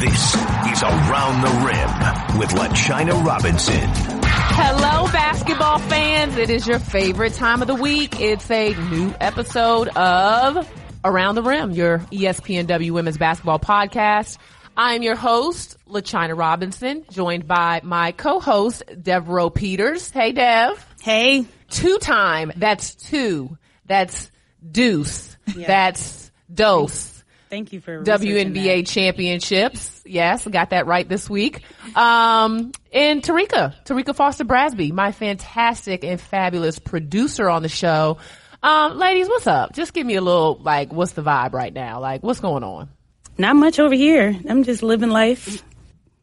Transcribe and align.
This 0.00 0.34
is 0.36 0.82
Around 0.84 1.42
the 1.42 1.48
Rim 1.66 2.38
with 2.38 2.50
LaChina 2.50 3.24
Robinson. 3.24 3.80
Hello, 4.22 5.10
basketball 5.10 5.80
fans. 5.80 6.36
It 6.36 6.50
is 6.50 6.68
your 6.68 6.78
favorite 6.78 7.34
time 7.34 7.62
of 7.62 7.66
the 7.66 7.74
week. 7.74 8.20
It's 8.20 8.48
a 8.48 8.74
new 8.90 9.12
episode 9.20 9.88
of 9.88 10.70
Around 11.04 11.34
the 11.34 11.42
Rim, 11.42 11.72
your 11.72 11.98
ESPNW 11.98 12.92
Women's 12.92 13.18
Basketball 13.18 13.58
Podcast. 13.58 14.38
I'm 14.76 15.02
your 15.02 15.16
host, 15.16 15.76
LaChina 15.88 16.38
Robinson, 16.38 17.04
joined 17.10 17.48
by 17.48 17.80
my 17.82 18.12
co-host, 18.12 18.84
Devereaux 19.02 19.50
Peters. 19.50 20.10
Hey, 20.10 20.30
Dev. 20.30 20.86
Hey. 21.02 21.44
Two 21.70 21.98
time. 21.98 22.52
That's 22.54 22.94
two. 22.94 23.58
That's 23.86 24.30
deuce. 24.70 25.36
That's 25.56 26.30
dose. 26.54 27.17
Thank 27.50 27.72
you 27.72 27.80
for 27.80 28.00
researching 28.00 28.52
WNBA 28.54 28.86
championships. 28.86 30.02
Yes, 30.04 30.46
got 30.46 30.70
that 30.70 30.86
right 30.86 31.08
this 31.08 31.28
week. 31.28 31.62
Um, 31.96 32.72
and 32.92 33.22
Tarika, 33.22 33.74
Tarika 33.84 34.14
Foster 34.14 34.44
Brasby, 34.44 34.92
my 34.92 35.12
fantastic 35.12 36.04
and 36.04 36.20
fabulous 36.20 36.78
producer 36.78 37.48
on 37.48 37.62
the 37.62 37.68
show. 37.68 38.18
Um, 38.62 38.98
ladies, 38.98 39.28
what's 39.28 39.46
up? 39.46 39.72
Just 39.72 39.92
give 39.94 40.06
me 40.06 40.16
a 40.16 40.20
little, 40.20 40.58
like, 40.62 40.92
what's 40.92 41.12
the 41.12 41.22
vibe 41.22 41.52
right 41.52 41.72
now? 41.72 42.00
Like, 42.00 42.22
what's 42.22 42.40
going 42.40 42.64
on? 42.64 42.88
Not 43.36 43.54
much 43.56 43.78
over 43.78 43.94
here. 43.94 44.36
I'm 44.48 44.64
just 44.64 44.82
living 44.82 45.10
life. 45.10 45.62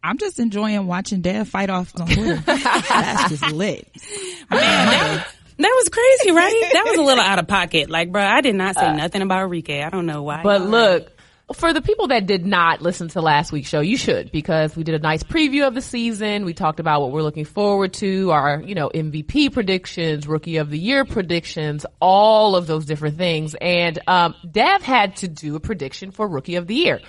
I'm 0.04 0.18
just 0.18 0.40
enjoying 0.40 0.85
watching 0.85 1.21
Dev 1.21 1.48
fight 1.48 1.70
off 1.70 1.91
on 1.99 2.07
Twitter. 2.07 2.35
That's 2.46 3.30
just 3.30 3.52
lit. 3.52 3.90
Man, 4.52 5.23
That 5.57 5.73
was 5.77 5.90
crazy, 5.90 6.32
right? 6.35 6.70
That 6.73 6.84
was 6.85 6.98
a 6.99 7.02
little 7.02 7.23
out 7.23 7.40
of 7.40 7.48
pocket. 7.48 7.90
Like, 7.90 8.12
bro, 8.12 8.21
I 8.21 8.41
did 8.41 8.55
not 8.55 8.76
say 8.76 8.94
nothing 8.94 9.21
about 9.21 9.49
Arike. 9.49 9.84
I 9.84 9.90
don't 9.90 10.05
know 10.05 10.21
why. 10.21 10.44
But 10.44 10.62
look, 10.62 11.15
for 11.54 11.73
the 11.73 11.81
people 11.81 12.08
that 12.08 12.26
did 12.26 12.45
not 12.45 12.81
listen 12.81 13.08
to 13.09 13.22
last 13.22 13.52
week's 13.52 13.70
show, 13.70 13.80
you 13.80 13.98
should 13.98 14.31
because 14.31 14.76
we 14.76 14.84
did 14.84 14.95
a 14.95 14.99
nice 14.99 15.22
preview 15.22 15.68
of 15.68 15.76
the 15.76 15.81
season. 15.81 16.44
We 16.44 16.54
talked 16.54 16.80
about 16.80 17.02
what 17.02 17.12
we're 17.12 17.21
looking 17.21 17.46
forward 17.46 17.93
to, 17.96 18.32
our, 18.32 18.62
you 18.62 18.74
know, 18.74 18.90
MVP 18.90 19.54
predictions, 19.54 20.27
rookie 20.27 20.57
of 20.57 20.71
the 20.71 20.79
year 20.79 21.05
predictions, 21.05 21.85
all 21.99 22.55
of 22.55 22.66
those 22.66 22.85
different 22.85 23.18
things. 23.18 23.55
And, 23.62 23.99
um, 24.07 24.34
Dev 24.49 24.82
had 24.82 25.18
to 25.18 25.27
do 25.27 25.55
a 25.55 25.60
prediction 25.60 26.12
for 26.12 26.27
rookie 26.27 26.55
of 26.55 26.66
the 26.66 26.76
year. 26.76 26.99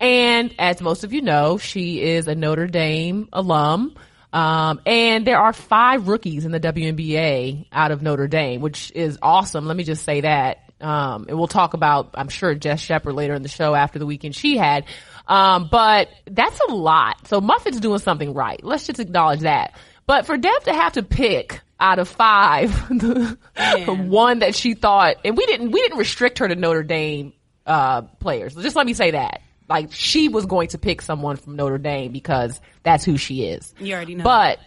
And 0.00 0.54
as 0.58 0.80
most 0.80 1.04
of 1.04 1.12
you 1.12 1.22
know, 1.22 1.56
she 1.58 2.02
is 2.02 2.26
a 2.26 2.34
Notre 2.34 2.66
Dame 2.66 3.28
alum. 3.32 3.94
Um, 4.32 4.80
and 4.84 5.26
there 5.26 5.38
are 5.38 5.52
five 5.52 6.08
rookies 6.08 6.44
in 6.44 6.50
the 6.50 6.60
WNBA 6.60 7.68
out 7.72 7.90
of 7.92 8.02
Notre 8.02 8.26
Dame, 8.26 8.60
which 8.60 8.92
is 8.94 9.18
awesome. 9.22 9.66
Let 9.66 9.76
me 9.76 9.84
just 9.84 10.04
say 10.04 10.22
that. 10.22 10.65
Um, 10.80 11.26
and 11.28 11.38
we'll 11.38 11.48
talk 11.48 11.74
about, 11.74 12.10
I'm 12.14 12.28
sure, 12.28 12.54
Jess 12.54 12.80
Shepard 12.80 13.14
later 13.14 13.34
in 13.34 13.42
the 13.42 13.48
show 13.48 13.74
after 13.74 13.98
the 13.98 14.06
weekend 14.06 14.34
she 14.34 14.56
had. 14.56 14.84
Um, 15.26 15.68
but 15.70 16.08
that's 16.26 16.60
a 16.68 16.74
lot. 16.74 17.26
So 17.28 17.40
Muffet's 17.40 17.80
doing 17.80 17.98
something 17.98 18.34
right. 18.34 18.62
Let's 18.62 18.86
just 18.86 19.00
acknowledge 19.00 19.40
that. 19.40 19.76
But 20.06 20.26
for 20.26 20.36
Dev 20.36 20.64
to 20.64 20.74
have 20.74 20.92
to 20.94 21.02
pick 21.02 21.60
out 21.80 21.98
of 21.98 22.08
five, 22.08 22.70
the 22.88 24.06
one 24.08 24.40
that 24.40 24.54
she 24.54 24.74
thought, 24.74 25.16
and 25.24 25.36
we 25.36 25.46
didn't, 25.46 25.70
we 25.70 25.80
didn't 25.80 25.98
restrict 25.98 26.38
her 26.38 26.48
to 26.48 26.54
Notre 26.54 26.82
Dame, 26.82 27.32
uh, 27.66 28.02
players. 28.02 28.54
Just 28.54 28.76
let 28.76 28.86
me 28.86 28.94
say 28.94 29.12
that. 29.12 29.40
Like 29.68 29.92
she 29.92 30.28
was 30.28 30.46
going 30.46 30.68
to 30.68 30.78
pick 30.78 31.02
someone 31.02 31.36
from 31.36 31.56
Notre 31.56 31.78
Dame 31.78 32.12
because 32.12 32.60
that's 32.84 33.04
who 33.04 33.16
she 33.16 33.46
is. 33.46 33.74
You 33.80 33.94
already 33.94 34.14
know. 34.14 34.22
But, 34.24 34.60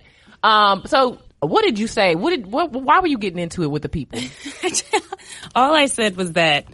um, 0.44 0.84
so 0.88 1.20
what 1.42 1.64
did 1.64 1.80
you 1.80 1.88
say? 1.88 2.16
What 2.16 2.32
did, 2.32 2.48
what, 2.48 2.72
why 2.72 3.00
were 3.00 3.08
you 3.08 3.18
getting 3.18 3.40
into 3.40 3.64
it 3.64 3.68
with 3.68 3.82
the 3.82 3.90
people? 3.90 4.20
all 5.56 5.73
I 5.73 5.86
said 5.86 6.18
was 6.18 6.34
that 6.34 6.66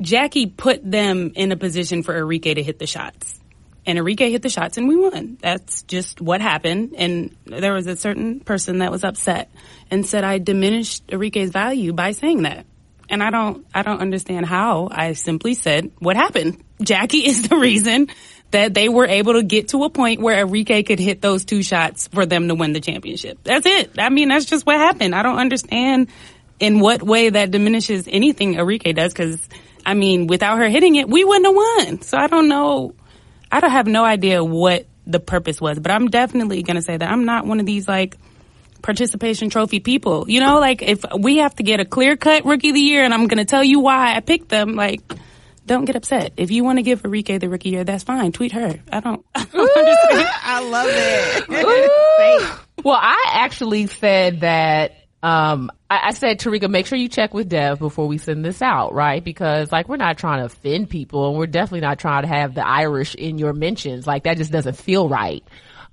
Jackie 0.00 0.46
put 0.46 0.88
them 0.88 1.32
in 1.34 1.52
a 1.52 1.56
position 1.56 2.02
for 2.02 2.14
Arike 2.14 2.54
to 2.54 2.62
hit 2.62 2.78
the 2.78 2.86
shots. 2.86 3.40
And 3.86 3.98
Arike 3.98 4.30
hit 4.30 4.42
the 4.42 4.48
shots 4.48 4.78
and 4.78 4.88
we 4.88 4.96
won. 4.96 5.36
That's 5.40 5.82
just 5.82 6.20
what 6.20 6.40
happened. 6.40 6.94
And 6.96 7.36
there 7.44 7.74
was 7.74 7.86
a 7.86 7.96
certain 7.96 8.40
person 8.40 8.78
that 8.78 8.90
was 8.90 9.04
upset 9.04 9.50
and 9.90 10.06
said 10.06 10.24
I 10.24 10.38
diminished 10.38 11.06
Arike's 11.08 11.50
value 11.50 11.92
by 11.92 12.12
saying 12.12 12.42
that. 12.42 12.66
And 13.10 13.22
I 13.22 13.30
don't, 13.30 13.66
I 13.74 13.82
don't 13.82 14.00
understand 14.00 14.46
how. 14.46 14.88
I 14.90 15.12
simply 15.12 15.52
said 15.52 15.90
what 15.98 16.16
happened. 16.16 16.64
Jackie 16.82 17.26
is 17.26 17.48
the 17.48 17.56
reason 17.56 18.08
that 18.50 18.74
they 18.74 18.88
were 18.88 19.06
able 19.06 19.32
to 19.34 19.42
get 19.42 19.68
to 19.68 19.84
a 19.84 19.90
point 19.90 20.20
where 20.20 20.46
Arike 20.46 20.86
could 20.86 21.00
hit 21.00 21.20
those 21.20 21.44
two 21.44 21.62
shots 21.62 22.08
for 22.08 22.24
them 22.24 22.48
to 22.48 22.54
win 22.54 22.72
the 22.72 22.80
championship. 22.80 23.38
That's 23.42 23.66
it. 23.66 23.98
I 23.98 24.10
mean, 24.10 24.28
that's 24.28 24.44
just 24.44 24.64
what 24.64 24.76
happened. 24.76 25.14
I 25.14 25.22
don't 25.22 25.38
understand 25.38 26.08
in 26.60 26.78
what 26.78 27.02
way 27.02 27.30
that 27.30 27.50
diminishes 27.50 28.06
anything 28.08 28.54
Arike 28.54 28.94
does 28.94 29.12
because, 29.12 29.40
I 29.84 29.94
mean, 29.94 30.28
without 30.28 30.58
her 30.58 30.68
hitting 30.68 30.94
it, 30.94 31.08
we 31.08 31.24
wouldn't 31.24 31.46
have 31.46 31.54
won. 31.54 32.02
So 32.02 32.16
I 32.16 32.28
don't 32.28 32.48
know. 32.48 32.94
I 33.50 33.60
don't 33.60 33.72
have 33.72 33.86
no 33.86 34.04
idea 34.04 34.42
what 34.42 34.86
the 35.06 35.20
purpose 35.20 35.60
was, 35.60 35.78
but 35.78 35.90
I'm 35.90 36.08
definitely 36.08 36.62
going 36.62 36.76
to 36.76 36.82
say 36.82 36.96
that 36.96 37.10
I'm 37.10 37.24
not 37.24 37.46
one 37.46 37.60
of 37.60 37.66
these 37.66 37.88
like 37.88 38.16
participation 38.82 39.50
trophy 39.50 39.80
people. 39.80 40.28
You 40.28 40.40
know, 40.40 40.60
like 40.60 40.82
if 40.82 41.04
we 41.18 41.38
have 41.38 41.54
to 41.56 41.62
get 41.62 41.80
a 41.80 41.84
clear 41.84 42.16
cut 42.16 42.44
rookie 42.44 42.68
of 42.68 42.74
the 42.74 42.80
year 42.80 43.02
and 43.02 43.12
I'm 43.12 43.26
going 43.26 43.38
to 43.38 43.44
tell 43.44 43.64
you 43.64 43.80
why 43.80 44.14
I 44.14 44.20
picked 44.20 44.48
them, 44.48 44.76
like, 44.76 45.02
don't 45.66 45.84
get 45.84 45.96
upset. 45.96 46.34
If 46.36 46.50
you 46.50 46.64
want 46.64 46.78
to 46.78 46.82
give 46.82 47.02
Arike 47.02 47.40
the 47.40 47.48
rookie 47.48 47.70
year, 47.70 47.84
that's 47.84 48.04
fine. 48.04 48.32
Tweet 48.32 48.52
her. 48.52 48.80
I 48.90 49.00
don't, 49.00 49.24
I 49.34 49.44
don't 49.44 49.76
understand. 49.76 50.28
I 50.42 50.68
love 50.68 50.88
it. 50.90 52.60
Well, 52.84 52.98
I 53.00 53.30
actually 53.32 53.86
said 53.86 54.40
that, 54.40 54.92
um, 55.22 55.70
I, 55.88 56.08
I 56.08 56.10
said, 56.10 56.38
Tarika, 56.38 56.68
make 56.68 56.86
sure 56.86 56.98
you 56.98 57.08
check 57.08 57.32
with 57.32 57.48
Dev 57.48 57.78
before 57.78 58.06
we 58.06 58.18
send 58.18 58.44
this 58.44 58.60
out, 58.60 58.92
right? 58.92 59.24
Because 59.24 59.72
like 59.72 59.88
we're 59.88 59.96
not 59.96 60.18
trying 60.18 60.40
to 60.40 60.46
offend 60.46 60.90
people 60.90 61.28
and 61.28 61.38
we're 61.38 61.46
definitely 61.46 61.80
not 61.80 61.98
trying 61.98 62.22
to 62.22 62.28
have 62.28 62.54
the 62.54 62.66
Irish 62.66 63.14
in 63.14 63.38
your 63.38 63.54
mentions. 63.54 64.06
Like 64.06 64.24
that 64.24 64.36
just 64.36 64.52
doesn't 64.52 64.76
feel 64.76 65.08
right. 65.08 65.42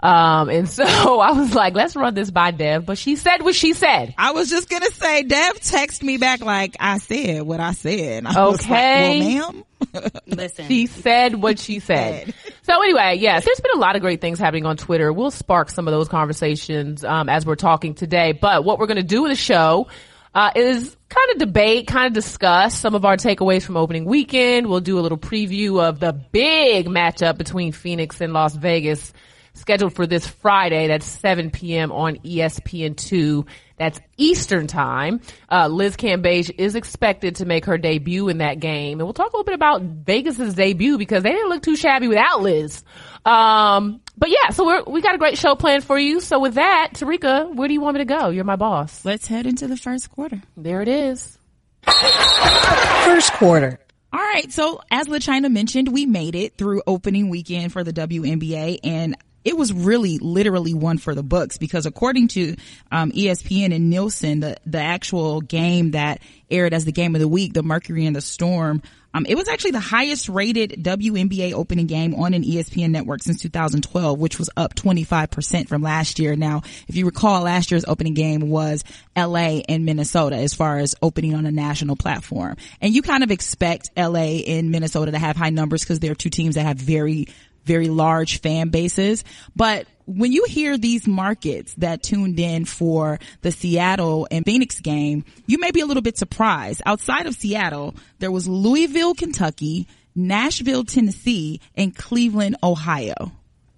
Um, 0.01 0.49
and 0.49 0.67
so 0.67 0.83
I 1.19 1.31
was 1.31 1.53
like, 1.53 1.75
let's 1.75 1.95
run 1.95 2.13
this 2.13 2.31
by 2.31 2.51
Dev, 2.51 2.85
but 2.85 2.97
she 2.97 3.15
said 3.15 3.41
what 3.43 3.53
she 3.55 3.73
said. 3.73 4.13
I 4.17 4.31
was 4.31 4.49
just 4.49 4.69
gonna 4.69 4.89
say, 4.91 5.23
Dev 5.23 5.59
texted 5.59 6.03
me 6.03 6.17
back 6.17 6.41
like 6.41 6.75
I 6.79 6.97
said 6.97 7.43
what 7.43 7.59
I 7.59 7.73
said. 7.73 8.25
I 8.27 8.45
was 8.47 8.61
like, 8.67 8.71
Okay. 8.71 9.19
well, 9.39 9.51
ma'am. 9.53 9.63
Listen. 10.27 10.67
She 10.67 10.87
said 10.87 11.35
what 11.35 11.59
she 11.59 11.79
said. 11.79 12.33
So 12.63 12.81
anyway, 12.81 13.17
yes, 13.19 13.45
there's 13.45 13.59
been 13.59 13.75
a 13.75 13.79
lot 13.79 13.95
of 13.95 14.01
great 14.01 14.21
things 14.21 14.39
happening 14.39 14.65
on 14.65 14.77
Twitter. 14.77 15.11
We'll 15.11 15.31
spark 15.31 15.69
some 15.69 15.87
of 15.87 15.91
those 15.91 16.07
conversations 16.07 17.03
um, 17.03 17.29
as 17.29 17.45
we're 17.45 17.55
talking 17.55 17.93
today. 17.95 18.31
But 18.31 18.63
what 18.63 18.79
we're 18.79 18.87
going 18.87 18.97
to 18.97 19.03
do 19.03 19.25
in 19.25 19.29
the 19.29 19.35
show 19.35 19.87
uh, 20.35 20.51
is 20.55 20.95
kind 21.09 21.31
of 21.33 21.39
debate, 21.39 21.87
kind 21.87 22.07
of 22.07 22.13
discuss 22.13 22.77
some 22.77 22.93
of 22.95 23.05
our 23.05 23.17
takeaways 23.17 23.63
from 23.63 23.75
opening 23.75 24.05
weekend. 24.05 24.67
We'll 24.67 24.79
do 24.81 24.99
a 24.99 25.01
little 25.01 25.17
preview 25.17 25.81
of 25.81 25.99
the 25.99 26.13
big 26.13 26.87
matchup 26.87 27.37
between 27.37 27.71
Phoenix 27.71 28.21
and 28.21 28.33
Las 28.33 28.55
Vegas 28.55 29.11
scheduled 29.53 29.93
for 29.93 30.07
this 30.07 30.27
Friday. 30.27 30.87
That's 30.87 31.05
7 31.05 31.51
p.m. 31.51 31.91
on 31.91 32.17
E 32.23 32.37
ESPN2. 32.37 33.45
That's 33.77 33.99
Eastern 34.17 34.67
time. 34.67 35.21
Uh, 35.49 35.67
Liz 35.67 35.97
Cambage 35.97 36.53
is 36.57 36.75
expected 36.75 37.37
to 37.37 37.45
make 37.45 37.65
her 37.65 37.77
debut 37.77 38.29
in 38.29 38.37
that 38.39 38.59
game. 38.59 38.99
And 38.99 39.07
we'll 39.07 39.13
talk 39.13 39.33
a 39.33 39.35
little 39.35 39.43
bit 39.43 39.55
about 39.55 39.81
Vegas's 39.81 40.53
debut 40.53 40.97
because 40.97 41.23
they 41.23 41.31
didn't 41.31 41.49
look 41.49 41.63
too 41.63 41.75
shabby 41.75 42.07
without 42.07 42.41
Liz. 42.41 42.83
Um, 43.25 44.01
but 44.17 44.29
yeah, 44.29 44.49
so 44.51 44.65
we're, 44.65 44.83
we 44.83 45.01
got 45.01 45.15
a 45.15 45.17
great 45.17 45.37
show 45.37 45.55
planned 45.55 45.83
for 45.83 45.97
you. 45.97 46.19
So 46.19 46.39
with 46.39 46.55
that, 46.55 46.91
Tarika, 46.93 47.53
where 47.55 47.67
do 47.67 47.73
you 47.73 47.81
want 47.81 47.95
me 47.95 47.99
to 48.01 48.05
go? 48.05 48.29
You're 48.29 48.43
my 48.43 48.55
boss. 48.55 49.03
Let's 49.03 49.27
head 49.27 49.45
into 49.45 49.67
the 49.67 49.77
first 49.77 50.11
quarter. 50.11 50.41
There 50.55 50.81
it 50.81 50.87
is. 50.87 51.37
First 51.83 53.33
quarter. 53.33 53.79
All 54.13 54.19
right. 54.19 54.51
So 54.51 54.81
as 54.91 55.07
LaChina 55.07 55.51
mentioned, 55.51 55.91
we 55.91 56.05
made 56.05 56.35
it 56.35 56.57
through 56.57 56.83
opening 56.85 57.29
weekend 57.29 57.71
for 57.73 57.83
the 57.83 57.93
WNBA 57.93 58.79
and 58.83 59.15
it 59.43 59.57
was 59.57 59.73
really 59.73 60.17
literally 60.19 60.73
one 60.73 60.97
for 60.97 61.15
the 61.15 61.23
books 61.23 61.57
because 61.57 61.85
according 61.85 62.29
to 62.29 62.55
um, 62.91 63.11
ESPN 63.11 63.73
and 63.73 63.89
Nielsen, 63.89 64.39
the, 64.41 64.57
the 64.65 64.79
actual 64.79 65.41
game 65.41 65.91
that 65.91 66.21
aired 66.49 66.73
as 66.73 66.85
the 66.85 66.91
game 66.91 67.15
of 67.15 67.21
the 67.21 67.27
week, 67.27 67.53
the 67.53 67.63
Mercury 67.63 68.05
and 68.05 68.15
the 68.15 68.21
Storm, 68.21 68.81
um, 69.13 69.25
it 69.25 69.35
was 69.35 69.47
actually 69.47 69.71
the 69.71 69.79
highest 69.79 70.29
rated 70.29 70.71
WNBA 70.71 71.53
opening 71.53 71.87
game 71.87 72.15
on 72.15 72.33
an 72.33 72.43
ESPN 72.43 72.91
network 72.91 73.21
since 73.21 73.41
2012, 73.41 74.17
which 74.17 74.39
was 74.39 74.49
up 74.55 74.73
25% 74.75 75.67
from 75.67 75.81
last 75.81 76.19
year. 76.19 76.35
Now, 76.35 76.61
if 76.87 76.95
you 76.95 77.05
recall, 77.05 77.41
last 77.41 77.71
year's 77.71 77.85
opening 77.85 78.13
game 78.13 78.49
was 78.49 78.83
LA 79.17 79.61
and 79.67 79.85
Minnesota 79.85 80.37
as 80.37 80.53
far 80.53 80.77
as 80.77 80.95
opening 81.01 81.35
on 81.35 81.45
a 81.45 81.51
national 81.51 81.97
platform. 81.97 82.55
And 82.79 82.93
you 82.93 83.01
kind 83.01 83.23
of 83.23 83.31
expect 83.31 83.89
LA 83.97 84.43
and 84.47 84.71
Minnesota 84.71 85.11
to 85.11 85.19
have 85.19 85.35
high 85.35 85.49
numbers 85.49 85.81
because 85.81 85.99
they're 85.99 86.15
two 86.15 86.29
teams 86.29 86.55
that 86.55 86.65
have 86.65 86.77
very 86.77 87.27
very 87.65 87.89
large 87.89 88.41
fan 88.41 88.69
bases. 88.69 89.23
But 89.55 89.87
when 90.05 90.31
you 90.31 90.45
hear 90.45 90.77
these 90.77 91.07
markets 91.07 91.73
that 91.75 92.03
tuned 92.03 92.39
in 92.39 92.65
for 92.65 93.19
the 93.41 93.51
Seattle 93.51 94.27
and 94.31 94.45
Phoenix 94.45 94.79
game, 94.79 95.23
you 95.45 95.57
may 95.59 95.71
be 95.71 95.81
a 95.81 95.85
little 95.85 96.03
bit 96.03 96.17
surprised. 96.17 96.81
Outside 96.85 97.27
of 97.27 97.35
Seattle, 97.35 97.95
there 98.19 98.31
was 98.31 98.47
Louisville, 98.47 99.13
Kentucky, 99.13 99.87
Nashville, 100.15 100.83
Tennessee, 100.83 101.61
and 101.75 101.95
Cleveland, 101.95 102.57
Ohio. 102.63 103.31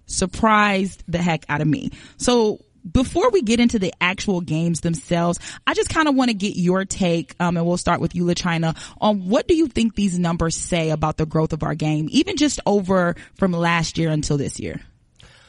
Surprised 0.06 1.02
the 1.08 1.18
heck 1.18 1.44
out 1.48 1.60
of 1.60 1.66
me. 1.66 1.90
So 2.16 2.60
before 2.90 3.30
we 3.30 3.42
get 3.42 3.60
into 3.60 3.78
the 3.78 3.92
actual 4.00 4.40
games 4.40 4.80
themselves, 4.80 5.38
I 5.66 5.74
just 5.74 5.90
kind 5.90 6.08
of 6.08 6.14
want 6.14 6.28
to 6.28 6.34
get 6.34 6.56
your 6.56 6.84
take, 6.84 7.34
um, 7.40 7.56
and 7.56 7.66
we'll 7.66 7.76
start 7.76 8.00
with 8.00 8.14
you, 8.14 8.24
LaChina, 8.24 8.76
on 9.00 9.28
what 9.28 9.48
do 9.48 9.54
you 9.54 9.68
think 9.68 9.94
these 9.94 10.18
numbers 10.18 10.56
say 10.56 10.90
about 10.90 11.16
the 11.16 11.26
growth 11.26 11.52
of 11.52 11.62
our 11.62 11.74
game, 11.74 12.08
even 12.10 12.36
just 12.36 12.60
over 12.66 13.16
from 13.34 13.52
last 13.52 13.98
year 13.98 14.10
until 14.10 14.36
this 14.36 14.60
year? 14.60 14.80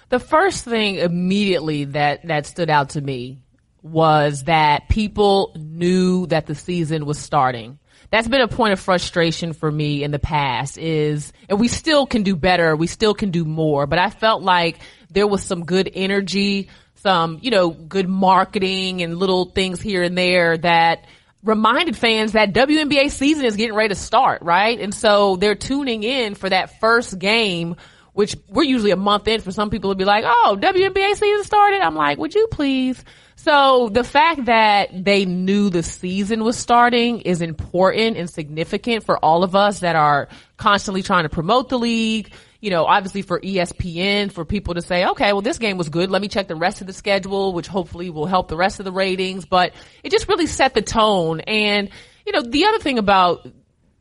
The 0.10 0.20
first 0.20 0.64
thing 0.64 0.96
immediately 0.96 1.86
that, 1.86 2.26
that 2.28 2.46
stood 2.46 2.70
out 2.70 2.90
to 2.92 3.02
me 3.02 3.40
was 3.82 4.44
that 4.44 4.88
people 4.90 5.54
knew 5.56 6.26
that 6.28 6.46
the 6.48 6.56
season 6.56 7.06
was 7.06 7.20
starting. 7.20 7.80
That's 8.12 8.28
been 8.28 8.42
a 8.42 8.48
point 8.48 8.74
of 8.74 8.80
frustration 8.80 9.54
for 9.54 9.72
me 9.72 10.04
in 10.04 10.12
the 10.12 10.20
past 10.20 10.78
is, 10.78 11.34
and 11.50 11.60
we 11.60 11.68
still 11.68 12.06
can 12.06 12.24
do 12.24 12.36
better. 12.36 12.76
We 12.76 12.88
still 12.88 13.14
can 13.14 13.32
do 13.32 13.46
more, 13.46 13.88
but 13.88 14.00
I 14.00 14.10
felt 14.10 14.42
like 14.42 14.80
there 15.10 15.28
was 15.28 15.44
some 15.44 15.66
good 15.66 15.92
energy, 15.94 16.70
some, 17.06 17.38
you 17.44 17.52
know, 17.52 17.70
good 17.70 18.10
marketing 18.10 19.04
and 19.04 19.20
little 19.20 19.46
things 19.46 19.80
here 19.80 20.02
and 20.02 20.18
there 20.18 20.58
that 20.58 21.06
reminded 21.44 21.96
fans 21.96 22.32
that 22.32 22.52
WNBA 22.52 23.12
season 23.12 23.46
is 23.46 23.56
getting 23.56 23.76
ready 23.76 23.90
to 23.90 23.96
start, 23.96 24.42
right? 24.42 24.80
And 24.80 24.92
so 24.92 25.36
they're 25.36 25.54
tuning 25.54 26.02
in 26.02 26.34
for 26.34 26.50
that 26.50 26.80
first 26.80 27.20
game 27.20 27.76
which 28.14 28.38
we're 28.48 28.64
usually 28.64 28.92
a 28.92 28.96
month 28.96 29.28
in 29.28 29.42
for 29.42 29.52
some 29.52 29.70
people 29.70 29.92
to 29.92 29.96
be 29.98 30.06
like, 30.06 30.24
oh, 30.26 30.58
WNBA 30.58 31.16
season 31.16 31.44
started. 31.44 31.82
I'm 31.82 31.96
like, 31.96 32.18
would 32.18 32.34
you 32.34 32.48
please? 32.50 33.04
So 33.36 33.90
the 33.90 34.06
fact 34.06 34.46
that 34.46 35.04
they 35.04 35.26
knew 35.26 35.70
the 35.70 35.84
season 35.84 36.42
was 36.42 36.58
starting 36.58 37.20
is 37.22 37.42
important 37.42 38.16
and 38.16 38.30
significant 38.30 39.04
for 39.04 39.18
all 39.18 39.44
of 39.44 39.54
us 39.54 39.82
that 39.82 39.98
are 39.98 40.30
constantly 40.56 41.04
trying 41.04 41.24
to 41.24 41.30
promote 41.30 41.68
the 41.68 41.78
league. 41.78 42.32
You 42.66 42.72
know, 42.72 42.86
obviously 42.86 43.22
for 43.22 43.40
ESPN, 43.40 44.32
for 44.32 44.44
people 44.44 44.74
to 44.74 44.82
say, 44.82 45.06
okay, 45.06 45.34
well, 45.34 45.44
this 45.44 45.60
game 45.60 45.78
was 45.78 45.90
good. 45.90 46.10
Let 46.10 46.20
me 46.20 46.28
check 46.28 46.48
the 46.48 46.56
rest 46.56 46.82
of 46.82 46.88
the 46.88 46.94
schedule, 46.94 47.54
which 47.54 47.68
hopefully 47.68 48.10
will 48.10 48.26
help 48.26 48.48
the 48.48 48.58
rest 48.58 48.80
of 48.80 48.86
the 48.86 48.92
ratings. 48.92 49.46
But 49.46 49.74
it 50.04 50.12
just 50.12 50.28
really 50.28 50.48
set 50.48 50.74
the 50.74 50.82
tone. 50.82 51.42
And, 51.42 51.92
you 52.26 52.34
know, 52.34 52.42
the 52.42 52.66
other 52.66 52.80
thing 52.80 52.98
about 52.98 53.48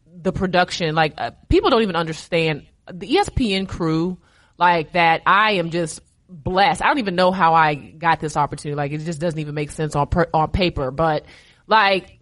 the 0.06 0.32
production, 0.32 0.94
like 0.94 1.12
uh, 1.18 1.32
people 1.50 1.68
don't 1.68 1.82
even 1.82 1.94
understand 1.94 2.66
the 2.90 3.06
ESPN 3.06 3.68
crew, 3.68 4.16
like 4.56 4.92
that 4.92 5.20
I 5.26 5.52
am 5.52 5.68
just 5.68 6.00
blessed. 6.28 6.82
I 6.82 6.86
don't 6.86 6.98
even 6.98 7.16
know 7.16 7.32
how 7.32 7.52
I 7.54 7.74
got 7.74 8.20
this 8.20 8.36
opportunity. 8.36 8.76
Like 8.76 8.92
it 8.92 8.98
just 8.98 9.20
doesn't 9.20 9.38
even 9.38 9.54
make 9.54 9.72
sense 9.72 9.94
on 9.94 10.06
per, 10.06 10.26
on 10.32 10.50
paper. 10.50 10.90
But 10.90 11.26
like 11.66 12.18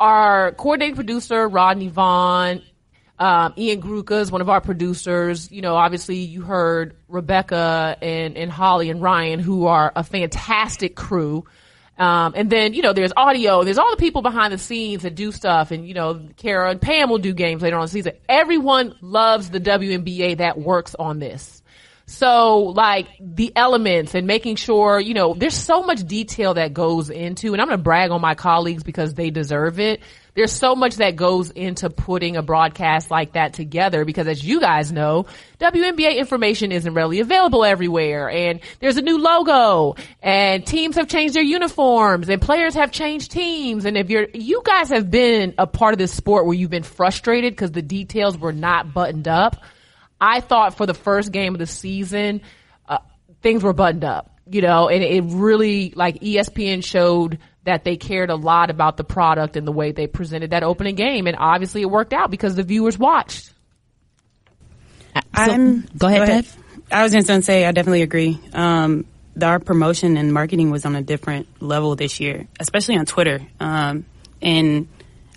our 0.00 0.52
coordinating 0.52 0.94
producer 0.94 1.46
Rodney 1.46 1.88
Vaughn, 1.88 2.62
um, 3.18 3.54
Ian 3.58 3.82
Gruka 3.82 4.20
is 4.20 4.30
one 4.30 4.40
of 4.40 4.48
our 4.48 4.60
producers. 4.60 5.50
You 5.50 5.62
know, 5.62 5.74
obviously 5.74 6.16
you 6.16 6.42
heard 6.42 6.96
Rebecca 7.08 7.96
and 8.00 8.36
and 8.36 8.50
Holly 8.50 8.90
and 8.90 9.02
Ryan, 9.02 9.40
who 9.40 9.66
are 9.66 9.92
a 9.94 10.04
fantastic 10.04 10.94
crew. 10.94 11.44
Um, 11.98 12.34
and 12.36 12.48
then, 12.48 12.74
you 12.74 12.82
know, 12.82 12.92
there's 12.92 13.12
audio, 13.16 13.64
there's 13.64 13.78
all 13.78 13.90
the 13.90 13.96
people 13.96 14.22
behind 14.22 14.52
the 14.52 14.58
scenes 14.58 15.02
that 15.02 15.16
do 15.16 15.32
stuff. 15.32 15.72
And, 15.72 15.86
you 15.86 15.94
know, 15.94 16.28
Kara 16.36 16.70
and 16.70 16.80
Pam 16.80 17.10
will 17.10 17.18
do 17.18 17.34
games 17.34 17.60
later 17.60 17.74
on 17.76 17.82
the 17.82 17.88
season. 17.88 18.12
Everyone 18.28 18.94
loves 19.00 19.50
the 19.50 19.60
WNBA 19.60 20.36
that 20.38 20.58
works 20.58 20.94
on 20.96 21.18
this. 21.18 21.60
So 22.08 22.60
like 22.60 23.06
the 23.20 23.52
elements 23.54 24.14
and 24.14 24.26
making 24.26 24.56
sure, 24.56 24.98
you 24.98 25.12
know, 25.12 25.34
there's 25.34 25.54
so 25.54 25.82
much 25.82 26.06
detail 26.06 26.54
that 26.54 26.72
goes 26.72 27.10
into, 27.10 27.52
and 27.52 27.60
I'm 27.60 27.68
going 27.68 27.78
to 27.78 27.84
brag 27.84 28.10
on 28.10 28.22
my 28.22 28.34
colleagues 28.34 28.82
because 28.82 29.12
they 29.12 29.28
deserve 29.28 29.78
it. 29.78 30.00
There's 30.34 30.50
so 30.50 30.74
much 30.74 30.96
that 30.96 31.16
goes 31.16 31.50
into 31.50 31.90
putting 31.90 32.38
a 32.38 32.42
broadcast 32.42 33.10
like 33.10 33.34
that 33.34 33.52
together 33.52 34.06
because 34.06 34.26
as 34.26 34.42
you 34.42 34.58
guys 34.58 34.90
know, 34.90 35.26
WNBA 35.60 36.16
information 36.16 36.72
isn't 36.72 36.94
readily 36.94 37.20
available 37.20 37.62
everywhere 37.62 38.30
and 38.30 38.60
there's 38.80 38.96
a 38.96 39.02
new 39.02 39.18
logo 39.18 39.94
and 40.22 40.66
teams 40.66 40.96
have 40.96 41.08
changed 41.08 41.34
their 41.34 41.42
uniforms 41.42 42.30
and 42.30 42.40
players 42.40 42.72
have 42.72 42.90
changed 42.90 43.32
teams. 43.32 43.84
And 43.84 43.98
if 43.98 44.08
you're, 44.08 44.28
you 44.32 44.62
guys 44.64 44.88
have 44.88 45.10
been 45.10 45.52
a 45.58 45.66
part 45.66 45.92
of 45.92 45.98
this 45.98 46.14
sport 46.14 46.46
where 46.46 46.54
you've 46.54 46.70
been 46.70 46.84
frustrated 46.84 47.52
because 47.52 47.72
the 47.72 47.82
details 47.82 48.38
were 48.38 48.52
not 48.54 48.94
buttoned 48.94 49.28
up 49.28 49.62
I 50.20 50.40
thought 50.40 50.76
for 50.76 50.86
the 50.86 50.94
first 50.94 51.32
game 51.32 51.54
of 51.54 51.58
the 51.58 51.66
season, 51.66 52.42
uh, 52.88 52.98
things 53.42 53.62
were 53.62 53.72
buttoned 53.72 54.04
up, 54.04 54.38
you 54.50 54.62
know, 54.62 54.88
and 54.88 55.02
it 55.02 55.24
really, 55.26 55.92
like 55.94 56.20
ESPN 56.20 56.84
showed 56.84 57.38
that 57.64 57.84
they 57.84 57.96
cared 57.96 58.30
a 58.30 58.34
lot 58.34 58.70
about 58.70 58.96
the 58.96 59.04
product 59.04 59.56
and 59.56 59.66
the 59.66 59.72
way 59.72 59.92
they 59.92 60.06
presented 60.06 60.50
that 60.50 60.62
opening 60.62 60.94
game. 60.94 61.26
And 61.26 61.36
obviously 61.38 61.82
it 61.82 61.90
worked 61.90 62.12
out 62.12 62.30
because 62.30 62.54
the 62.54 62.62
viewers 62.62 62.98
watched. 62.98 63.52
So, 65.14 65.20
I'm, 65.34 65.82
go 65.96 66.06
ahead, 66.06 66.18
go 66.18 66.32
ahead. 66.32 66.46
I 66.90 67.02
was 67.02 67.12
just 67.12 67.28
going 67.28 67.40
to 67.40 67.44
say, 67.44 67.66
I 67.66 67.72
definitely 67.72 68.02
agree. 68.02 68.38
Um, 68.52 69.04
our 69.42 69.58
promotion 69.58 70.16
and 70.16 70.32
marketing 70.32 70.70
was 70.70 70.86
on 70.86 70.96
a 70.96 71.02
different 71.02 71.46
level 71.60 71.94
this 71.94 72.20
year, 72.20 72.46
especially 72.58 72.96
on 72.96 73.06
Twitter. 73.06 73.40
Um, 73.60 74.06
and 74.40 74.88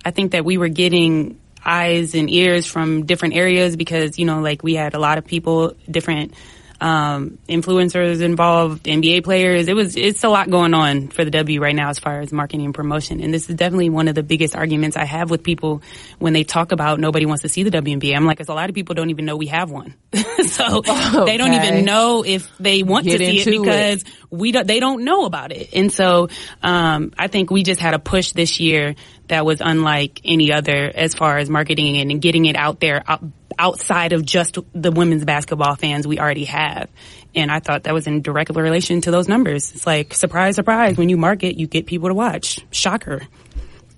I 0.05 0.11
think 0.11 0.31
that 0.31 0.45
we 0.45 0.57
were 0.57 0.69
getting 0.69 1.39
eyes 1.65 2.15
and 2.15 2.29
ears 2.29 2.65
from 2.65 3.05
different 3.05 3.35
areas 3.35 3.75
because, 3.75 4.17
you 4.17 4.25
know, 4.25 4.41
like 4.41 4.63
we 4.63 4.75
had 4.75 4.93
a 4.93 4.99
lot 4.99 5.17
of 5.17 5.25
people, 5.25 5.75
different 5.89 6.33
um, 6.81 7.37
influencers 7.47 8.21
involved, 8.21 8.85
NBA 8.85 9.23
players. 9.23 9.67
It 9.67 9.75
was, 9.75 9.95
it's 9.95 10.23
a 10.23 10.29
lot 10.29 10.49
going 10.49 10.73
on 10.73 11.09
for 11.09 11.23
the 11.23 11.29
W 11.29 11.61
right 11.61 11.75
now 11.75 11.89
as 11.89 11.99
far 11.99 12.21
as 12.21 12.33
marketing 12.33 12.65
and 12.65 12.73
promotion. 12.73 13.21
And 13.21 13.31
this 13.31 13.47
is 13.49 13.55
definitely 13.55 13.91
one 13.91 14.07
of 14.07 14.15
the 14.15 14.23
biggest 14.23 14.55
arguments 14.55 14.97
I 14.97 15.05
have 15.05 15.29
with 15.29 15.43
people 15.43 15.83
when 16.17 16.33
they 16.33 16.43
talk 16.43 16.71
about 16.71 16.99
nobody 16.99 17.27
wants 17.27 17.43
to 17.43 17.49
see 17.49 17.61
the 17.61 17.69
WNBA. 17.69 18.15
I'm 18.15 18.25
like, 18.25 18.39
because 18.39 18.49
a 18.49 18.55
lot 18.55 18.69
of 18.69 18.73
people 18.73 18.95
don't 18.95 19.11
even 19.11 19.25
know 19.25 19.37
we 19.37 19.47
have 19.47 19.69
one. 19.69 19.93
so 20.47 20.79
okay. 20.79 21.25
they 21.25 21.37
don't 21.37 21.53
even 21.53 21.85
know 21.85 22.25
if 22.25 22.51
they 22.57 22.81
want 22.81 23.05
Get 23.05 23.19
to 23.19 23.25
see 23.25 23.41
it 23.41 23.61
because 23.61 24.01
it. 24.01 24.07
we 24.31 24.51
don't, 24.51 24.65
they 24.65 24.79
don't 24.79 25.03
know 25.05 25.25
about 25.25 25.51
it. 25.51 25.69
And 25.73 25.93
so, 25.93 26.29
um, 26.63 27.13
I 27.15 27.27
think 27.27 27.51
we 27.51 27.61
just 27.61 27.79
had 27.79 27.93
a 27.93 27.99
push 27.99 28.31
this 28.31 28.59
year 28.59 28.95
that 29.27 29.45
was 29.45 29.61
unlike 29.61 30.19
any 30.25 30.51
other 30.51 30.91
as 30.93 31.13
far 31.13 31.37
as 31.37 31.47
marketing 31.47 31.97
and 31.97 32.19
getting 32.19 32.45
it 32.45 32.55
out 32.55 32.79
there 32.79 33.03
outside 33.57 34.13
of 34.13 34.25
just 34.25 34.57
the 34.73 34.91
women's 34.91 35.25
basketball 35.25 35.75
fans 35.75 36.07
we 36.07 36.19
already 36.19 36.45
have. 36.45 36.89
And 37.33 37.49
I 37.51 37.59
thought 37.59 37.83
that 37.83 37.93
was 37.93 38.07
in 38.07 38.21
direct 38.21 38.49
relation 38.49 39.01
to 39.01 39.11
those 39.11 39.27
numbers. 39.27 39.71
It's 39.73 39.87
like, 39.87 40.13
surprise, 40.13 40.55
surprise, 40.55 40.97
when 40.97 41.09
you 41.09 41.17
market, 41.17 41.57
you 41.57 41.67
get 41.67 41.85
people 41.85 42.09
to 42.09 42.13
watch. 42.13 42.59
Shocker. 42.71 43.21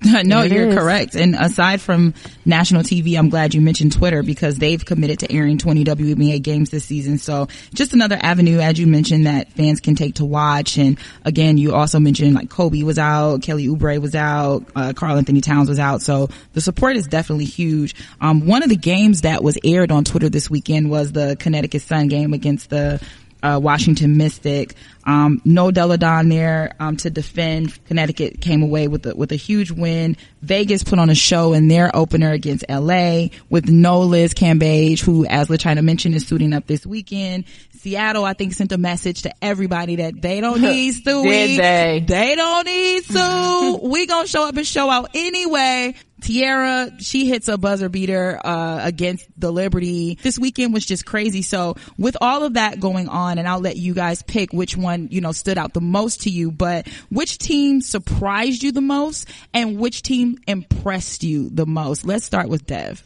no, 0.23 0.43
you're 0.43 0.69
is. 0.69 0.75
correct. 0.75 1.15
And 1.15 1.35
aside 1.35 1.81
from 1.81 2.13
national 2.45 2.83
TV, 2.83 3.17
I'm 3.17 3.29
glad 3.29 3.53
you 3.53 3.61
mentioned 3.61 3.93
Twitter 3.93 4.23
because 4.23 4.57
they've 4.57 4.83
committed 4.83 5.19
to 5.19 5.31
airing 5.31 5.57
20 5.57 5.83
WNBA 5.85 6.41
games 6.41 6.69
this 6.69 6.85
season. 6.85 7.17
So 7.17 7.47
just 7.73 7.93
another 7.93 8.17
avenue, 8.21 8.59
as 8.59 8.79
you 8.79 8.87
mentioned, 8.87 9.27
that 9.27 9.51
fans 9.53 9.79
can 9.79 9.95
take 9.95 10.15
to 10.15 10.25
watch. 10.25 10.77
And 10.77 10.97
again, 11.23 11.57
you 11.57 11.73
also 11.73 11.99
mentioned 11.99 12.33
like 12.33 12.49
Kobe 12.49 12.83
was 12.83 12.99
out, 12.99 13.41
Kelly 13.41 13.67
Oubre 13.67 13.99
was 14.01 14.15
out, 14.15 14.65
uh, 14.75 14.93
Karl-Anthony 14.93 15.41
Towns 15.41 15.69
was 15.69 15.79
out. 15.79 16.01
So 16.01 16.29
the 16.53 16.61
support 16.61 16.95
is 16.95 17.07
definitely 17.07 17.45
huge. 17.45 17.95
Um, 18.19 18.45
one 18.45 18.63
of 18.63 18.69
the 18.69 18.75
games 18.75 19.21
that 19.21 19.43
was 19.43 19.57
aired 19.63 19.91
on 19.91 20.03
Twitter 20.03 20.29
this 20.29 20.49
weekend 20.49 20.89
was 20.89 21.11
the 21.11 21.37
Connecticut 21.39 21.81
Sun 21.81 22.07
game 22.07 22.33
against 22.33 22.69
the 22.69 23.01
uh, 23.43 23.59
Washington 23.61 24.17
Mystic. 24.17 24.73
Um, 25.05 25.41
no 25.43 25.69
Delle 25.69 25.97
Donne 25.97 26.29
there 26.29 26.75
um, 26.79 26.95
to 26.97 27.09
defend. 27.09 27.83
Connecticut 27.85 28.39
came 28.39 28.63
away 28.63 28.87
with 28.87 29.05
a, 29.05 29.15
with 29.15 29.31
a 29.33 29.35
huge 29.35 29.69
win. 29.69 30.15
Vegas 30.41 30.83
put 30.83 30.97
on 30.97 31.09
a 31.09 31.15
show 31.15 31.53
in 31.53 31.67
their 31.67 31.93
opener 31.95 32.31
against 32.31 32.63
LA 32.69 33.27
with 33.49 33.69
no 33.69 33.99
Liz 33.99 34.33
Cambage, 34.33 35.01
who, 35.01 35.25
as 35.25 35.49
LaChina 35.49 35.83
mentioned, 35.83 36.15
is 36.15 36.25
suiting 36.25 36.53
up 36.53 36.65
this 36.67 36.85
weekend. 36.85 37.43
Seattle, 37.71 38.23
I 38.23 38.31
think, 38.31 38.53
sent 38.53 38.71
a 38.71 38.77
message 38.77 39.23
to 39.23 39.33
everybody 39.41 39.97
that 39.97 40.21
they 40.21 40.39
don't 40.39 40.61
need 40.61 40.93
Sue. 40.93 41.23
Did 41.23 41.59
they? 41.59 42.03
They 42.05 42.35
don't 42.35 42.65
need 42.65 43.03
Sue. 43.03 43.79
we 43.83 44.05
gonna 44.05 44.27
show 44.27 44.47
up 44.47 44.55
and 44.55 44.65
show 44.65 44.89
out 44.89 45.09
anyway. 45.13 45.95
Teaira, 46.23 46.93
she 46.99 47.27
hits 47.27 47.49
a 47.49 47.57
buzzer 47.57 47.89
beater 47.89 48.39
uh, 48.43 48.79
against 48.81 49.27
the 49.37 49.51
Liberty. 49.51 50.17
This 50.23 50.39
weekend 50.39 50.73
was 50.73 50.85
just 50.85 51.05
crazy. 51.05 51.41
So 51.41 51.75
with 51.97 52.15
all 52.21 52.45
of 52.45 52.53
that 52.53 52.79
going 52.79 53.09
on, 53.09 53.37
and 53.37 53.47
I'll 53.47 53.59
let 53.59 53.75
you 53.75 53.93
guys 53.93 54.23
pick 54.23 54.53
which 54.53 54.77
one 54.77 55.09
you 55.11 55.19
know 55.19 55.33
stood 55.33 55.57
out 55.57 55.73
the 55.73 55.81
most 55.81 56.21
to 56.21 56.29
you. 56.29 56.49
But 56.49 56.87
which 57.11 57.39
team 57.39 57.81
surprised 57.81 58.63
you 58.63 58.71
the 58.71 58.81
most, 58.81 59.27
and 59.53 59.77
which 59.77 60.01
team 60.01 60.37
impressed 60.47 61.23
you 61.23 61.49
the 61.49 61.65
most? 61.65 62.05
Let's 62.05 62.23
start 62.23 62.47
with 62.47 62.65
Dev. 62.65 63.03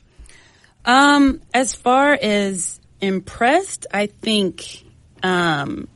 Um, 0.86 1.42
as 1.56 1.74
far 1.74 2.14
as 2.14 2.80
impressed, 3.02 3.88
I 3.92 4.06
think 4.06 4.86
um, 5.24 5.88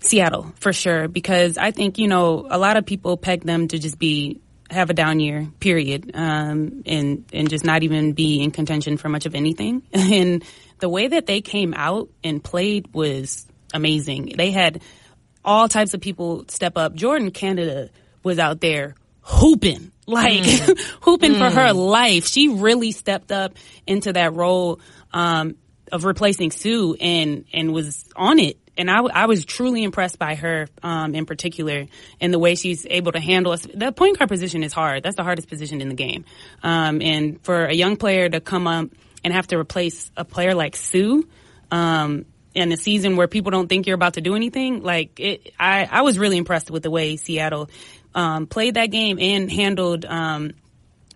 Seattle 0.00 0.52
for 0.58 0.72
sure 0.72 1.06
because 1.06 1.58
I 1.58 1.70
think 1.70 1.98
you 1.98 2.08
know 2.08 2.46
a 2.50 2.58
lot 2.58 2.76
of 2.76 2.86
people 2.86 3.16
peg 3.16 3.44
them 3.44 3.68
to 3.68 3.78
just 3.78 4.00
be 4.00 4.40
have 4.70 4.90
a 4.90 4.94
down 4.94 5.20
year, 5.20 5.48
period, 5.60 6.10
um, 6.14 6.82
and 6.86 7.24
and 7.32 7.48
just 7.48 7.64
not 7.64 7.82
even 7.82 8.12
be 8.12 8.42
in 8.42 8.50
contention 8.50 8.96
for 8.96 9.08
much 9.08 9.26
of 9.26 9.34
anything. 9.34 9.82
And 9.92 10.44
the 10.78 10.88
way 10.88 11.08
that 11.08 11.26
they 11.26 11.40
came 11.40 11.74
out 11.74 12.10
and 12.22 12.42
played 12.42 12.92
was 12.92 13.46
amazing. 13.72 14.34
They 14.36 14.50
had 14.50 14.82
all 15.44 15.68
types 15.68 15.94
of 15.94 16.00
people 16.00 16.44
step 16.48 16.76
up. 16.76 16.94
Jordan 16.94 17.30
Canada 17.30 17.90
was 18.22 18.38
out 18.38 18.60
there 18.60 18.94
hooping, 19.22 19.92
like 20.06 20.42
mm. 20.42 20.80
hooping 21.02 21.32
mm. 21.32 21.38
for 21.38 21.50
her 21.54 21.72
mm. 21.72 21.90
life. 21.90 22.26
She 22.26 22.48
really 22.48 22.92
stepped 22.92 23.32
up 23.32 23.54
into 23.86 24.12
that 24.12 24.34
role. 24.34 24.80
Um, 25.12 25.56
of 25.92 26.04
replacing 26.04 26.50
Sue 26.50 26.94
and 27.00 27.44
and 27.52 27.72
was 27.72 28.04
on 28.14 28.38
it. 28.38 28.58
And 28.78 28.90
I, 28.90 28.98
I 28.98 29.26
was 29.26 29.46
truly 29.46 29.82
impressed 29.82 30.18
by 30.18 30.34
her 30.34 30.68
um, 30.82 31.14
in 31.14 31.24
particular 31.24 31.86
and 32.20 32.32
the 32.32 32.38
way 32.38 32.56
she's 32.56 32.86
able 32.88 33.12
to 33.12 33.20
handle 33.20 33.52
us. 33.52 33.66
The 33.72 33.90
point 33.90 34.18
guard 34.18 34.28
position 34.28 34.62
is 34.62 34.72
hard. 34.72 35.02
That's 35.02 35.16
the 35.16 35.22
hardest 35.22 35.48
position 35.48 35.80
in 35.80 35.88
the 35.88 35.94
game. 35.94 36.26
Um, 36.62 37.00
and 37.00 37.42
for 37.42 37.64
a 37.64 37.72
young 37.72 37.96
player 37.96 38.28
to 38.28 38.40
come 38.40 38.66
up 38.66 38.90
and 39.24 39.32
have 39.32 39.46
to 39.48 39.58
replace 39.58 40.10
a 40.14 40.26
player 40.26 40.54
like 40.54 40.76
Sue 40.76 41.26
um, 41.70 42.26
in 42.54 42.70
a 42.70 42.76
season 42.76 43.16
where 43.16 43.28
people 43.28 43.50
don't 43.50 43.66
think 43.68 43.86
you're 43.86 43.94
about 43.94 44.14
to 44.14 44.20
do 44.20 44.34
anything, 44.34 44.82
like 44.82 45.18
it, 45.20 45.54
I, 45.58 45.88
I 45.90 46.02
was 46.02 46.18
really 46.18 46.36
impressed 46.36 46.70
with 46.70 46.82
the 46.82 46.90
way 46.90 47.16
Seattle 47.16 47.70
um, 48.14 48.46
played 48.46 48.74
that 48.74 48.86
game 48.86 49.18
and 49.18 49.50
handled 49.50 50.04
um, 50.04 50.52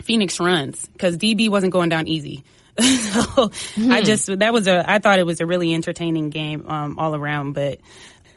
Phoenix 0.03 0.41
runs 0.41 0.87
because 0.87 1.17
DB 1.19 1.51
wasn't 1.51 1.73
going 1.73 1.89
down 1.89 2.09
easy. 2.09 2.43
so 2.83 3.51
I 3.91 4.03
just 4.03 4.27
that 4.39 4.53
was 4.53 4.67
a 4.67 4.89
I 4.89 4.99
thought 4.99 5.19
it 5.19 5.27
was 5.27 5.41
a 5.41 5.47
really 5.47 5.75
entertaining 5.75 6.31
game 6.31 6.65
um, 6.67 6.99
all 6.99 7.15
around. 7.15 7.53
But 7.53 7.81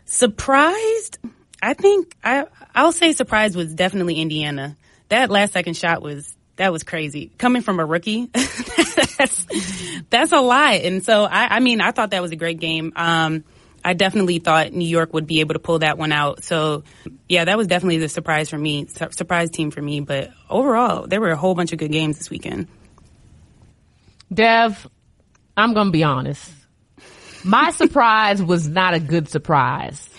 surprised, 0.06 1.20
I 1.62 1.74
think 1.74 2.16
I 2.24 2.46
I'll 2.74 2.92
say 2.92 3.14
surprised 3.14 3.56
was 3.56 3.74
definitely 3.74 4.16
Indiana. 4.16 4.78
That 5.10 5.30
last 5.30 5.54
second 5.54 5.76
shot 5.76 6.02
was 6.02 6.36
that 6.56 6.72
was 6.72 6.84
crazy 6.84 7.32
coming 7.38 7.62
from 7.62 7.80
a 7.80 7.86
rookie. 7.86 8.26
that's 8.34 9.46
that's 10.10 10.32
a 10.32 10.42
lot. 10.42 10.76
And 10.76 11.04
so 11.04 11.24
I 11.24 11.56
I 11.56 11.60
mean 11.60 11.82
I 11.82 11.92
thought 11.92 12.12
that 12.12 12.22
was 12.22 12.32
a 12.32 12.38
great 12.38 12.60
game. 12.60 12.94
Um, 12.96 13.44
I 13.86 13.94
definitely 13.94 14.40
thought 14.40 14.72
New 14.72 14.88
York 14.88 15.14
would 15.14 15.28
be 15.28 15.42
able 15.42 15.54
to 15.54 15.60
pull 15.60 15.80
that 15.80 15.98
one 15.98 16.14
out. 16.14 16.44
So, 16.44 16.84
yeah, 17.28 17.44
that 17.46 17.58
was 17.58 17.68
definitely 17.68 17.98
the 17.98 18.08
surprise 18.08 18.50
for 18.50 18.58
me, 18.58 18.86
su- 18.86 19.12
surprise 19.12 19.50
team 19.50 19.72
for 19.72 19.82
me. 19.82 20.00
But 20.00 20.32
overall, 20.50 21.06
there 21.06 21.20
were 21.20 21.32
a 21.32 21.36
whole 21.36 21.54
bunch 21.54 21.74
of 21.74 21.80
good 21.80 21.92
games 21.92 22.18
this 22.18 22.30
weekend. 22.30 22.70
Dev, 24.32 24.88
I'm 25.58 25.74
going 25.74 25.88
to 25.88 25.92
be 25.92 26.04
honest. 26.04 26.52
My 27.46 27.72
surprise 27.72 28.42
was 28.42 28.68
not 28.68 28.94
a 28.94 29.00
good 29.00 29.28
surprise. 29.28 30.10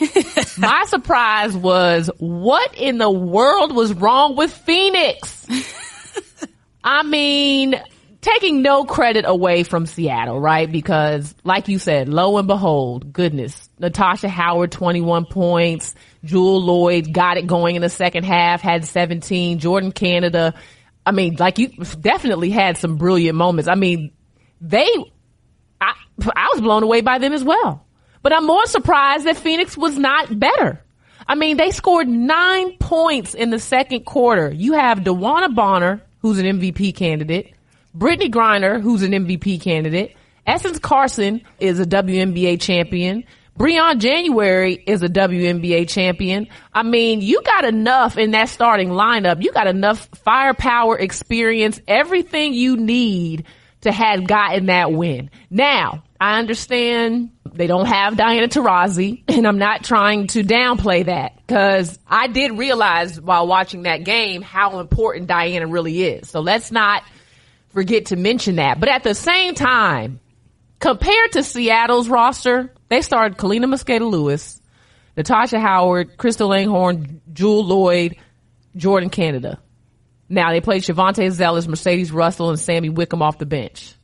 My 0.58 0.84
surprise 0.88 1.56
was 1.56 2.10
what 2.18 2.74
in 2.76 2.98
the 2.98 3.10
world 3.10 3.74
was 3.74 3.94
wrong 3.94 4.36
with 4.36 4.52
Phoenix? 4.52 5.46
I 6.84 7.02
mean, 7.02 7.80
taking 8.20 8.62
no 8.62 8.84
credit 8.84 9.24
away 9.26 9.62
from 9.62 9.86
Seattle, 9.86 10.38
right? 10.38 10.70
Because 10.70 11.34
like 11.44 11.68
you 11.68 11.78
said, 11.78 12.08
lo 12.08 12.36
and 12.36 12.46
behold, 12.46 13.12
goodness, 13.12 13.68
Natasha 13.78 14.28
Howard, 14.28 14.72
21 14.72 15.24
points. 15.26 15.94
Jewell 16.24 16.62
Lloyd 16.62 17.12
got 17.12 17.36
it 17.36 17.46
going 17.46 17.76
in 17.76 17.82
the 17.82 17.88
second 17.88 18.24
half, 18.24 18.60
had 18.60 18.84
17. 18.84 19.58
Jordan 19.58 19.92
Canada, 19.92 20.54
I 21.06 21.12
mean, 21.12 21.36
like 21.38 21.58
you 21.58 21.68
definitely 22.00 22.50
had 22.50 22.78
some 22.78 22.96
brilliant 22.96 23.36
moments. 23.36 23.68
I 23.68 23.74
mean, 23.74 24.12
they, 24.60 24.88
I, 25.80 25.94
I 26.34 26.50
was 26.52 26.60
blown 26.60 26.82
away 26.82 27.00
by 27.00 27.18
them 27.18 27.32
as 27.32 27.44
well. 27.44 27.84
But 28.22 28.32
I'm 28.32 28.46
more 28.46 28.66
surprised 28.66 29.26
that 29.26 29.36
Phoenix 29.36 29.76
was 29.76 29.98
not 29.98 30.38
better. 30.38 30.82
I 31.28 31.34
mean, 31.34 31.58
they 31.58 31.70
scored 31.70 32.08
nine 32.08 32.76
points 32.78 33.34
in 33.34 33.50
the 33.50 33.58
second 33.58 34.04
quarter. 34.04 34.50
You 34.50 34.72
have 34.74 35.00
DeWanda 35.00 35.54
Bonner, 35.54 36.02
who's 36.20 36.38
an 36.38 36.46
MVP 36.46 36.94
candidate. 36.94 37.54
Brittney 37.96 38.30
Griner, 38.30 38.80
who's 38.80 39.02
an 39.02 39.12
MVP 39.12 39.60
candidate. 39.60 40.16
Essence 40.46 40.78
Carson 40.78 41.42
is 41.60 41.80
a 41.80 41.86
WNBA 41.86 42.60
champion. 42.60 43.24
Briann 43.58 43.98
January 43.98 44.74
is 44.74 45.02
a 45.02 45.08
WNBA 45.08 45.88
champion. 45.88 46.48
I 46.72 46.82
mean, 46.82 47.20
you 47.20 47.40
got 47.42 47.64
enough 47.64 48.18
in 48.18 48.32
that 48.32 48.48
starting 48.48 48.88
lineup. 48.88 49.42
You 49.42 49.52
got 49.52 49.68
enough 49.68 50.08
firepower, 50.24 50.98
experience, 50.98 51.80
everything 51.86 52.54
you 52.54 52.76
need 52.76 53.44
to 53.82 53.92
have 53.92 54.26
gotten 54.26 54.66
that 54.66 54.92
win. 54.92 55.30
Now, 55.50 56.02
I 56.20 56.38
understand 56.38 57.30
they 57.52 57.66
don't 57.68 57.86
have 57.86 58.16
Diana 58.16 58.48
Taurasi, 58.48 59.22
and 59.28 59.46
I'm 59.46 59.58
not 59.58 59.84
trying 59.84 60.26
to 60.28 60.42
downplay 60.42 61.04
that 61.06 61.36
because 61.46 61.96
I 62.08 62.26
did 62.26 62.58
realize 62.58 63.20
while 63.20 63.46
watching 63.46 63.82
that 63.82 64.04
game 64.04 64.42
how 64.42 64.80
important 64.80 65.28
Diana 65.28 65.68
really 65.68 66.02
is. 66.02 66.28
So 66.28 66.40
let's 66.40 66.72
not 66.72 67.04
forget 67.68 68.06
to 68.06 68.16
mention 68.16 68.56
that. 68.56 68.80
But 68.80 68.88
at 68.88 69.04
the 69.04 69.14
same 69.14 69.54
time, 69.54 70.18
compared 70.84 71.32
to 71.32 71.42
Seattle's 71.42 72.10
roster, 72.10 72.70
they 72.90 73.00
started 73.00 73.38
Kaleena 73.38 73.64
Mosqueda 73.64 74.06
Lewis, 74.06 74.60
Natasha 75.16 75.58
Howard, 75.58 76.18
Crystal 76.18 76.46
Langhorn, 76.46 77.22
Jewell 77.32 77.64
Lloyd, 77.64 78.16
Jordan 78.76 79.08
Canada. 79.08 79.58
Now 80.28 80.50
they 80.50 80.60
played 80.60 80.82
Shavonte 80.82 81.26
Zellous, 81.30 81.66
Mercedes 81.66 82.12
Russell, 82.12 82.50
and 82.50 82.58
Sami 82.58 82.90
Whitcomb 82.90 83.22
off 83.22 83.38
the 83.38 83.46
bench. 83.46 83.94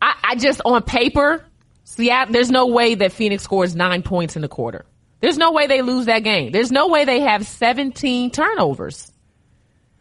I, 0.00 0.14
I 0.22 0.34
just 0.36 0.60
on 0.64 0.84
paper, 0.84 1.44
Seattle, 1.82 2.32
there's 2.32 2.50
no 2.50 2.68
way 2.68 2.94
that 2.94 3.10
Phoenix 3.10 3.42
scores 3.42 3.74
nine 3.74 4.02
points 4.04 4.36
in 4.36 4.42
the 4.42 4.48
quarter. 4.48 4.86
There's 5.20 5.36
no 5.36 5.50
way 5.50 5.66
they 5.66 5.82
lose 5.82 6.06
that 6.06 6.20
game. 6.20 6.52
There's 6.52 6.70
no 6.70 6.86
way 6.86 7.04
they 7.06 7.22
have 7.22 7.44
17 7.44 8.30
turnovers. 8.30 9.10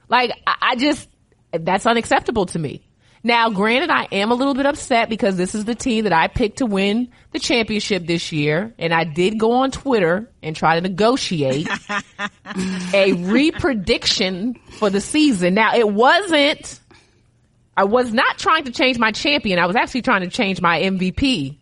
Like, 0.09 0.31
I, 0.45 0.55
I 0.61 0.75
just, 0.75 1.09
that's 1.51 1.87
unacceptable 1.87 2.45
to 2.47 2.59
me. 2.59 2.85
Now, 3.25 3.49
granted, 3.49 3.89
I 3.89 4.07
am 4.11 4.31
a 4.31 4.33
little 4.33 4.53
bit 4.53 4.65
upset 4.65 5.07
because 5.07 5.37
this 5.37 5.55
is 5.55 5.63
the 5.63 5.75
team 5.75 6.03
that 6.03 6.11
I 6.11 6.27
picked 6.27 6.57
to 6.57 6.65
win 6.65 7.09
the 7.31 7.39
championship 7.39 8.05
this 8.05 8.33
year. 8.33 8.73
And 8.77 8.93
I 8.93 9.05
did 9.05 9.39
go 9.39 9.53
on 9.53 9.71
Twitter 9.71 10.29
and 10.41 10.53
try 10.53 10.75
to 10.75 10.81
negotiate 10.81 11.67
a 11.89 13.13
reprediction 13.13 14.57
for 14.71 14.89
the 14.89 14.99
season. 14.99 15.53
Now, 15.53 15.73
it 15.73 15.89
wasn't, 15.89 16.81
I 17.77 17.85
was 17.85 18.11
not 18.11 18.37
trying 18.37 18.65
to 18.65 18.71
change 18.71 18.99
my 18.99 19.13
champion. 19.13 19.57
I 19.57 19.67
was 19.67 19.77
actually 19.77 20.01
trying 20.01 20.21
to 20.21 20.29
change 20.29 20.59
my 20.59 20.81
MVP 20.81 21.59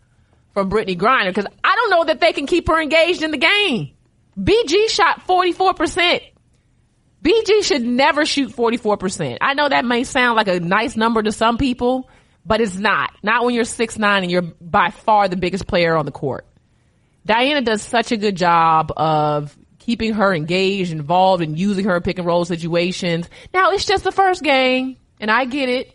from 0.54 0.68
Brittney 0.68 0.98
Griner 0.98 1.28
because 1.28 1.46
I 1.62 1.76
don't 1.76 1.90
know 1.90 2.04
that 2.06 2.20
they 2.20 2.32
can 2.32 2.46
keep 2.46 2.66
her 2.66 2.80
engaged 2.80 3.22
in 3.22 3.30
the 3.30 3.38
game. 3.38 3.92
BG 4.36 4.88
shot 4.90 5.28
44%. 5.28 6.22
BG 7.22 7.62
should 7.62 7.82
never 7.82 8.26
shoot 8.26 8.50
44%. 8.50 9.38
I 9.40 9.54
know 9.54 9.68
that 9.68 9.84
may 9.84 10.04
sound 10.04 10.36
like 10.36 10.48
a 10.48 10.58
nice 10.58 10.96
number 10.96 11.22
to 11.22 11.30
some 11.30 11.56
people, 11.56 12.10
but 12.44 12.60
it's 12.60 12.76
not. 12.76 13.12
Not 13.22 13.44
when 13.44 13.54
you're 13.54 13.64
six 13.64 13.96
nine 13.96 14.24
and 14.24 14.30
you're 14.30 14.42
by 14.42 14.90
far 14.90 15.28
the 15.28 15.36
biggest 15.36 15.66
player 15.66 15.96
on 15.96 16.04
the 16.04 16.12
court. 16.12 16.46
Diana 17.24 17.62
does 17.62 17.82
such 17.82 18.10
a 18.10 18.16
good 18.16 18.36
job 18.36 18.92
of 18.96 19.56
keeping 19.78 20.14
her 20.14 20.34
engaged, 20.34 20.90
involved, 20.90 21.42
and 21.42 21.56
using 21.56 21.84
her 21.84 22.00
pick 22.00 22.18
and 22.18 22.26
roll 22.26 22.44
situations. 22.44 23.28
Now 23.54 23.70
it's 23.70 23.84
just 23.84 24.02
the 24.02 24.12
first 24.12 24.42
game, 24.42 24.96
and 25.20 25.30
I 25.30 25.44
get 25.44 25.68
it. 25.68 25.94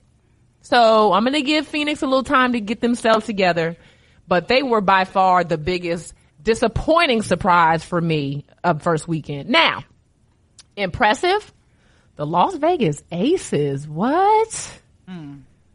So 0.61 1.11
I'm 1.11 1.25
gonna 1.25 1.41
give 1.41 1.67
Phoenix 1.67 2.01
a 2.01 2.05
little 2.05 2.23
time 2.23 2.53
to 2.53 2.61
get 2.61 2.79
themselves 2.79 3.25
together, 3.25 3.75
but 4.27 4.47
they 4.47 4.63
were 4.63 4.81
by 4.81 5.03
far 5.03 5.43
the 5.43 5.57
biggest 5.57 6.13
disappointing 6.41 7.21
surprise 7.21 7.83
for 7.83 7.99
me 7.99 8.45
of 8.63 8.81
first 8.81 9.07
weekend. 9.07 9.49
Now, 9.49 9.83
impressive. 10.77 11.51
The 12.15 12.25
Las 12.25 12.55
Vegas 12.55 13.03
Aces. 13.11 13.87
What? 13.87 14.79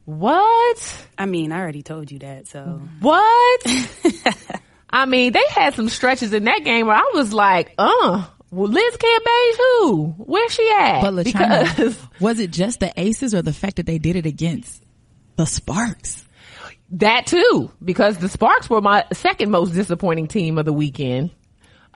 What? 0.04 1.06
I 1.16 1.26
mean, 1.26 1.52
I 1.52 1.60
already 1.60 1.82
told 1.82 2.10
you 2.10 2.18
that, 2.20 2.48
so. 2.48 2.80
What? 3.00 3.60
I 4.90 5.06
mean, 5.06 5.32
they 5.32 5.44
had 5.50 5.74
some 5.74 5.88
stretches 5.88 6.32
in 6.32 6.44
that 6.44 6.64
game 6.64 6.86
where 6.86 6.96
I 6.96 7.12
was 7.14 7.32
like, 7.32 7.72
uh, 7.78 8.26
well, 8.50 8.68
Liz 8.68 8.96
Cambage, 8.96 9.56
who? 9.56 10.14
Where's 10.18 10.52
she 10.52 10.70
at? 10.78 11.00
But 11.02 11.14
LaChina, 11.14 11.68
because 11.68 11.98
was 12.20 12.40
it 12.40 12.50
just 12.50 12.80
the 12.80 12.92
Aces 12.96 13.34
or 13.34 13.42
the 13.42 13.52
fact 13.52 13.76
that 13.76 13.86
they 13.86 13.98
did 13.98 14.16
it 14.16 14.26
against 14.26 14.82
the 15.36 15.46
Sparks? 15.46 16.24
that 16.92 17.26
too, 17.26 17.70
because 17.82 18.18
the 18.18 18.28
Sparks 18.28 18.68
were 18.68 18.82
my 18.82 19.04
second 19.12 19.50
most 19.50 19.72
disappointing 19.72 20.28
team 20.28 20.58
of 20.58 20.66
the 20.66 20.72
weekend. 20.72 21.30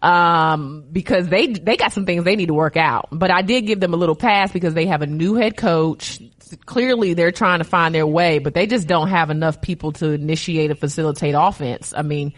Um, 0.02 0.84
because 0.92 1.28
they, 1.28 1.46
they 1.46 1.76
got 1.76 1.92
some 1.92 2.04
things 2.04 2.24
they 2.24 2.36
need 2.36 2.46
to 2.46 2.54
work 2.54 2.76
out, 2.76 3.08
but 3.10 3.30
I 3.30 3.42
did 3.42 3.62
give 3.62 3.80
them 3.80 3.94
a 3.94 3.96
little 3.96 4.14
pass 4.14 4.52
because 4.52 4.74
they 4.74 4.86
have 4.86 5.00
a 5.00 5.06
new 5.06 5.34
head 5.34 5.56
coach. 5.56 6.20
Clearly 6.66 7.14
they're 7.14 7.32
trying 7.32 7.60
to 7.60 7.64
find 7.64 7.94
their 7.94 8.06
way, 8.06 8.38
but 8.38 8.52
they 8.52 8.66
just 8.66 8.86
don't 8.86 9.08
have 9.08 9.30
enough 9.30 9.62
people 9.62 9.92
to 9.92 10.10
initiate 10.10 10.70
and 10.70 10.78
facilitate 10.78 11.34
offense. 11.36 11.94
I 11.96 12.02
mean, 12.02 12.34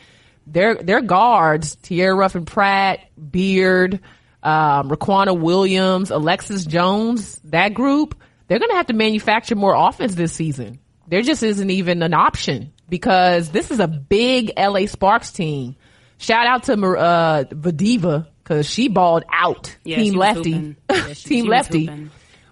their, 0.46 0.76
their 0.76 1.00
guards, 1.02 1.76
Tierra 1.76 2.14
Ruffin 2.14 2.44
Pruitt, 2.44 3.00
Beard, 3.30 4.00
um, 4.42 4.88
Riquna 4.88 5.38
Williams, 5.38 6.10
Alexis 6.10 6.64
Jones, 6.64 7.40
that 7.44 7.74
group, 7.74 8.14
they're 8.46 8.58
going 8.58 8.70
to 8.70 8.76
have 8.76 8.86
to 8.86 8.94
manufacture 8.94 9.54
more 9.54 9.74
offense 9.74 10.14
this 10.14 10.32
season. 10.32 10.78
There 11.06 11.22
just 11.22 11.42
isn't 11.42 11.70
even 11.70 12.02
an 12.02 12.14
option 12.14 12.72
because 12.88 13.50
this 13.50 13.70
is 13.70 13.80
a 13.80 13.88
big 13.88 14.52
LA 14.56 14.86
Sparks 14.86 15.30
team. 15.32 15.76
Shout 16.18 16.46
out 16.46 16.64
to 16.64 16.72
uh, 16.74 17.44
Vadiva 17.44 18.26
because 18.42 18.68
she 18.68 18.88
balled 18.88 19.24
out. 19.32 19.76
Yeah, 19.84 19.96
team 19.98 20.14
lefty. 20.14 20.76
Yeah, 20.90 21.12
she- 21.14 21.28
team 21.28 21.44
she 21.44 21.48
lefty. 21.48 22.10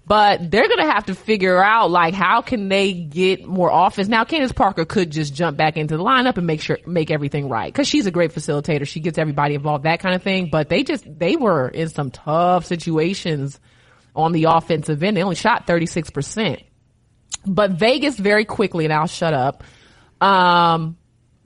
But 0.09 0.53
they're 0.53 0.69
gonna 0.69 0.89
have 0.93 1.07
to 1.07 1.17
figure 1.17 1.61
out 1.61 1.91
like 1.91 2.15
how 2.15 2.41
can 2.41 2.69
they 2.69 2.93
get 2.93 3.45
more 3.45 3.71
offense. 3.73 4.07
Now 4.07 4.23
Candace 4.23 4.53
Parker 4.53 4.85
could 4.85 5.11
just 5.11 5.35
jump 5.35 5.57
back 5.57 5.77
into 5.77 5.97
the 5.97 6.03
lineup 6.05 6.37
and 6.39 6.47
make 6.47 6.61
sure 6.61 6.79
make 6.87 7.11
everything 7.11 7.49
right 7.49 7.73
because 7.73 7.89
she's 7.89 8.07
a 8.07 8.13
great 8.13 8.33
facilitator. 8.33 8.87
She 8.87 9.01
gets 9.01 9.19
everybody 9.19 9.57
involved, 9.57 9.83
that 9.85 9.99
kind 9.99 10.15
of 10.15 10.23
thing. 10.23 10.49
But 10.49 10.69
they 10.69 10.85
just 10.85 11.05
they 11.19 11.35
were 11.35 11.69
in 11.69 11.89
some 11.89 12.13
tough 12.13 12.67
situations 12.67 13.59
on 14.15 14.31
the 14.31 14.45
offensive 14.45 15.03
end. 15.03 15.17
They 15.17 15.25
only 15.25 15.35
shot 15.35 15.67
thirty 15.67 15.87
six 15.87 16.09
percent. 16.11 16.63
But 17.45 17.73
Vegas 17.73 18.17
very 18.17 18.45
quickly, 18.45 18.85
and 18.85 18.95
I'll 18.95 19.09
shut 19.09 19.35
up. 19.35 19.65
Um, 20.21 20.97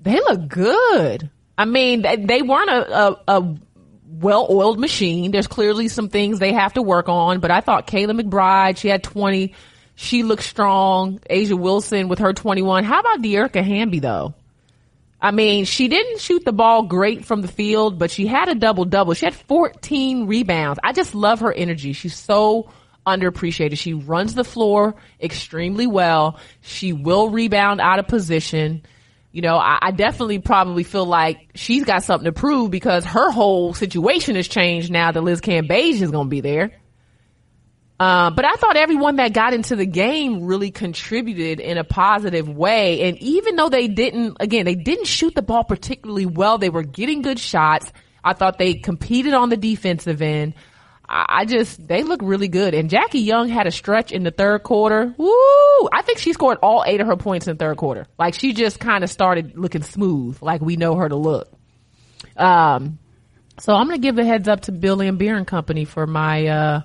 They 0.03 0.17
look 0.17 0.49
good. 0.49 1.31
I 1.61 1.67
mean, 1.67 2.01
they, 2.01 2.41
weren't 2.41 2.71
a, 2.71 2.97
a, 2.97 3.21
a 3.29 3.55
well-oiled 4.07 4.81
machine. 4.81 5.31
There's 5.31 5.47
clearly 5.47 5.89
some 5.89 6.09
things 6.09 6.39
they 6.39 6.55
have 6.55 6.73
to 6.73 6.81
work 6.81 7.11
on, 7.11 7.41
but 7.41 7.51
I 7.51 7.61
thought 7.61 7.87
Kayla 7.87 8.19
McBride, 8.19 8.79
she 8.79 8.89
had 8.89 9.03
20. 9.03 9.53
She 9.95 10.23
looked 10.23 10.43
strong. 10.43 11.19
A'ja 11.29 11.53
Wilson 11.53 12.09
with 12.09 12.21
her 12.21 12.33
21. 12.33 12.85
How 12.85 13.01
about 13.01 13.21
Dearica 13.21 13.63
Hamby 13.63 13.99
though? 13.99 14.33
I 15.21 15.33
mean, 15.33 15.67
she 15.67 15.89
didn't 15.89 16.23
shoot 16.23 16.47
the 16.47 16.53
ball 16.55 16.85
great 16.85 17.27
from 17.27 17.43
the 17.43 17.49
field, 17.49 17.99
but 17.99 18.11
she 18.11 18.27
had 18.27 18.49
a 18.49 18.55
double 18.55 18.87
double. 18.87 19.13
She 19.13 19.27
had 19.27 19.35
14 19.35 20.27
rebounds. 20.27 20.81
I 20.83 20.95
just 20.95 21.15
love 21.15 21.41
her 21.41 21.53
energy. 21.53 21.93
She's 21.93 22.17
so 22.17 22.71
underappreciated. 23.07 23.77
She 23.77 23.93
runs 23.93 24.33
the 24.33 24.45
floor 24.45 24.95
extremely 25.21 25.87
well. 25.87 26.41
She 26.63 26.95
will 26.95 27.29
rebound 27.29 27.83
out 27.83 27.99
of 27.99 28.09
position. 28.09 28.81
You 29.33 29.43
know, 29.43 29.57
I, 29.57 29.79
I 29.81 29.91
definitely 29.93 30.41
probably 30.41 30.83
feel 30.83 31.07
like 31.07 31.51
she's 31.55 31.85
got 31.85 32.03
something 32.03 32.25
to 32.25 32.33
prove 32.33 32.71
because 32.71 33.05
her 33.05 33.31
whole 33.31 33.75
situation 33.75 34.35
has 34.35 34.49
changed 34.49 34.91
now 34.91 35.13
that 35.13 35.21
Liz 35.21 35.41
Cambage 35.41 36.01
is 36.03 36.11
going 36.11 36.27
to 36.27 36.31
be 36.31 36.41
there. 36.41 36.73
Uh, 38.01 38.31
but 38.31 38.47
I 38.47 38.55
thought 38.55 38.79
everyone 38.79 39.17
that 39.17 39.35
got 39.35 39.53
into 39.53 39.77
the 39.77 39.85
game 39.85 40.45
really 40.45 40.71
contributed 40.71 41.61
in 41.61 41.77
a 41.77 41.85
positive 41.85 42.49
way. 42.49 43.03
And 43.03 43.19
even 43.19 43.57
though 43.57 43.69
they 43.69 43.89
didn't, 43.89 44.39
again, 44.41 44.65
they 44.65 44.75
didn't 44.75 45.07
shoot 45.07 45.35
the 45.35 45.43
ball 45.43 45.65
particularly 45.65 46.25
well, 46.25 46.57
they 46.57 46.71
were 46.71 46.83
getting 46.83 47.21
good 47.21 47.39
shots. 47.39 47.93
I 48.25 48.33
thought 48.33 48.59
they 48.59 48.75
competed 48.75 49.35
on 49.35 49.51
the 49.51 49.57
defensive 49.59 50.23
end. 50.23 50.55
I 51.13 51.45
just, 51.45 51.87
they 51.89 52.05
look 52.05 52.21
really 52.23 52.47
good. 52.47 52.73
And 52.73 52.89
Jackie 52.89 53.19
Young 53.19 53.49
had 53.49 53.67
a 53.67 53.73
stretch 53.73 54.13
in 54.13 54.23
the 54.23 54.31
third 54.31 54.63
quarter. 54.63 55.13
Woo! 55.17 55.89
I 55.93 56.03
think 56.03 56.19
she 56.19 56.33
scored 56.33 56.59
all 56.63 56.85
eight 56.87 57.01
of 57.01 57.09
her 57.09 57.17
points 57.17 57.49
in 57.49 57.57
third 57.57 57.77
quarter. 57.79 58.07
Like 58.17 58.35
she 58.35 58.53
just 58.53 58.79
kind 58.79 59.03
of 59.03 59.11
started 59.11 59.59
looking 59.59 59.83
smooth, 59.83 60.41
like 60.41 60.61
we 60.61 60.77
know 60.77 60.95
her 60.95 61.09
to 61.09 61.17
look. 61.17 61.53
Um, 62.37 63.01
so 63.59 63.75
I'm 63.75 63.91
to 63.91 63.99
give 63.99 64.19
a 64.19 64.25
heads 64.25 64.47
up 64.47 64.63
to 64.63 64.73
Bill 64.73 64.99
Laimbeer 64.99 65.37
and 65.37 65.47
Company 65.47 65.85
for 65.85 66.07
my, 66.07 66.47
uh, 66.47 66.81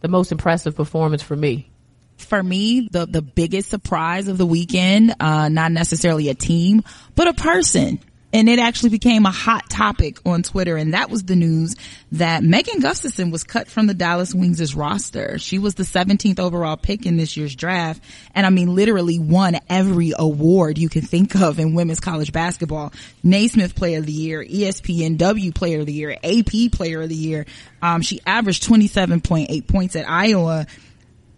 the 0.00 0.08
most 0.08 0.32
impressive 0.32 0.76
performance 0.76 1.22
for 1.22 1.36
me? 1.36 1.70
For 2.18 2.42
me, 2.42 2.88
the, 2.90 3.06
the 3.06 3.22
biggest 3.22 3.68
surprise 3.70 4.28
of 4.28 4.38
the 4.38 4.46
weekend, 4.46 5.14
uh, 5.18 5.48
not 5.48 5.72
necessarily 5.72 6.28
a 6.28 6.34
team, 6.34 6.82
but 7.16 7.28
a 7.28 7.34
person. 7.34 7.98
And 8.32 8.48
it 8.48 8.58
actually 8.58 8.90
became 8.90 9.26
a 9.26 9.30
hot 9.30 9.68
topic 9.68 10.18
on 10.24 10.42
Twitter. 10.42 10.76
And 10.76 10.94
that 10.94 11.10
was 11.10 11.24
the 11.24 11.34
news 11.34 11.74
that 12.12 12.44
Megan 12.44 12.80
Gustafson 12.80 13.30
was 13.30 13.42
cut 13.42 13.66
from 13.68 13.86
the 13.86 13.94
Dallas 13.94 14.34
Wings' 14.34 14.74
roster. 14.74 15.38
She 15.38 15.58
was 15.58 15.74
the 15.74 15.82
17th 15.82 16.38
overall 16.38 16.76
pick 16.76 17.06
in 17.06 17.16
this 17.16 17.36
year's 17.36 17.54
draft. 17.56 18.02
And 18.34 18.46
I 18.46 18.50
mean, 18.50 18.74
literally 18.74 19.18
won 19.18 19.58
every 19.68 20.12
award 20.16 20.78
you 20.78 20.88
can 20.88 21.02
think 21.02 21.34
of 21.34 21.58
in 21.58 21.74
women's 21.74 22.00
college 22.00 22.32
basketball. 22.32 22.92
Naismith 23.22 23.74
Player 23.74 23.98
of 23.98 24.06
the 24.06 24.12
Year, 24.12 24.44
ESPNW 24.44 25.54
Player 25.54 25.80
of 25.80 25.86
the 25.86 25.92
Year, 25.92 26.16
AP 26.22 26.72
Player 26.72 27.02
of 27.02 27.08
the 27.08 27.14
Year. 27.14 27.46
Um, 27.82 28.02
she 28.02 28.20
averaged 28.26 28.62
27.8 28.68 29.66
points 29.66 29.96
at 29.96 30.08
Iowa 30.08 30.66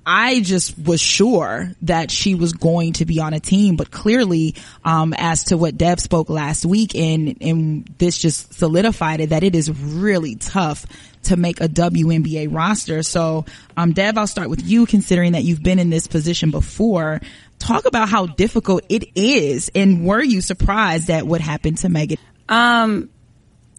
I 0.04 0.40
just 0.40 0.76
was 0.78 1.00
sure 1.00 1.70
that 1.82 2.10
she 2.10 2.34
was 2.34 2.52
going 2.52 2.94
to 2.94 3.04
be 3.04 3.20
on 3.20 3.34
a 3.34 3.40
team, 3.40 3.76
but 3.76 3.90
clearly, 3.90 4.56
um, 4.84 5.14
as 5.16 5.44
to 5.44 5.56
what 5.56 5.78
Dev 5.78 6.00
spoke 6.00 6.28
last 6.28 6.64
week 6.64 6.94
and, 6.94 7.36
and 7.40 7.94
this 7.98 8.18
just 8.18 8.54
solidified 8.54 9.20
it 9.20 9.30
that 9.30 9.42
it 9.44 9.54
is 9.54 9.70
really 9.70 10.34
tough 10.36 10.86
to 11.24 11.36
make 11.36 11.60
a 11.60 11.68
WNBA 11.68 12.52
roster. 12.52 13.02
So, 13.02 13.44
um, 13.76 13.92
Dev, 13.92 14.18
I'll 14.18 14.26
start 14.26 14.50
with 14.50 14.62
you 14.62 14.86
considering 14.86 15.32
that 15.32 15.44
you've 15.44 15.62
been 15.62 15.78
in 15.78 15.90
this 15.90 16.08
position 16.08 16.50
before. 16.50 17.20
Talk 17.60 17.84
about 17.86 18.08
how 18.08 18.26
difficult 18.26 18.84
it 18.88 19.04
is 19.14 19.70
and 19.74 20.04
were 20.04 20.22
you 20.22 20.40
surprised 20.40 21.10
at 21.10 21.26
what 21.26 21.40
happened 21.40 21.78
to 21.78 21.88
Megan? 21.88 22.18
Um, 22.48 23.08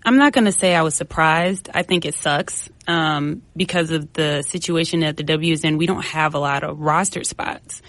I'm 0.05 0.17
not 0.17 0.33
going 0.33 0.45
to 0.45 0.51
say 0.51 0.75
I 0.75 0.81
was 0.81 0.95
surprised. 0.95 1.69
I 1.73 1.83
think 1.83 2.05
it 2.05 2.15
sucks 2.15 2.69
um, 2.87 3.41
because 3.55 3.91
of 3.91 4.11
the 4.13 4.41
situation 4.41 5.01
that 5.01 5.17
the 5.17 5.23
W 5.23 5.53
is 5.53 5.63
in. 5.63 5.77
We 5.77 5.85
don't 5.85 6.05
have 6.05 6.35
a 6.35 6.39
lot 6.39 6.63
of 6.63 6.79
roster 6.79 7.23
spots, 7.23 7.81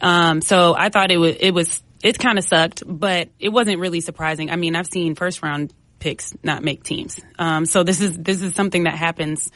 um, 0.00 0.40
so 0.40 0.74
I 0.76 0.90
thought 0.90 1.10
it 1.10 1.16
was 1.16 1.36
it 1.40 1.52
was 1.52 1.82
it 2.02 2.18
kind 2.18 2.38
of 2.38 2.44
sucked, 2.44 2.82
but 2.86 3.30
it 3.38 3.48
wasn't 3.48 3.78
really 3.78 4.00
surprising. 4.00 4.50
I 4.50 4.56
mean, 4.56 4.76
I've 4.76 4.86
seen 4.86 5.14
first 5.14 5.42
round 5.42 5.72
picks 5.98 6.34
not 6.42 6.62
make 6.62 6.84
teams, 6.84 7.20
um, 7.38 7.64
so 7.64 7.82
this 7.82 8.00
is 8.00 8.18
this 8.18 8.42
is 8.42 8.54
something 8.54 8.84
that 8.84 8.94
happens 8.94 9.50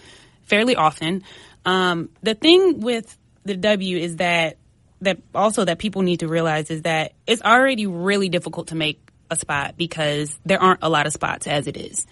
fairly 0.45 0.77
often. 0.77 1.25
Um, 1.65 2.09
the 2.23 2.35
thing 2.35 2.81
with 2.81 3.17
the 3.45 3.57
W 3.57 3.99
is 3.99 4.17
that 4.17 4.57
that 5.01 5.19
also 5.35 5.65
that 5.65 5.79
people 5.79 6.03
need 6.03 6.21
to 6.21 6.29
realize 6.29 6.71
is 6.71 6.83
that 6.83 7.13
it's 7.27 7.43
already 7.43 7.87
really 7.87 8.29
difficult 8.29 8.69
to 8.69 8.75
make 8.75 9.08
a 9.31 9.37
spot 9.37 9.75
because 9.77 10.39
there 10.45 10.61
aren't 10.63 10.83
a 10.83 10.89
lot 10.89 11.07
of 11.07 11.13
spots 11.13 11.47
as 11.47 11.67
it 11.67 11.77
is. 11.77 12.07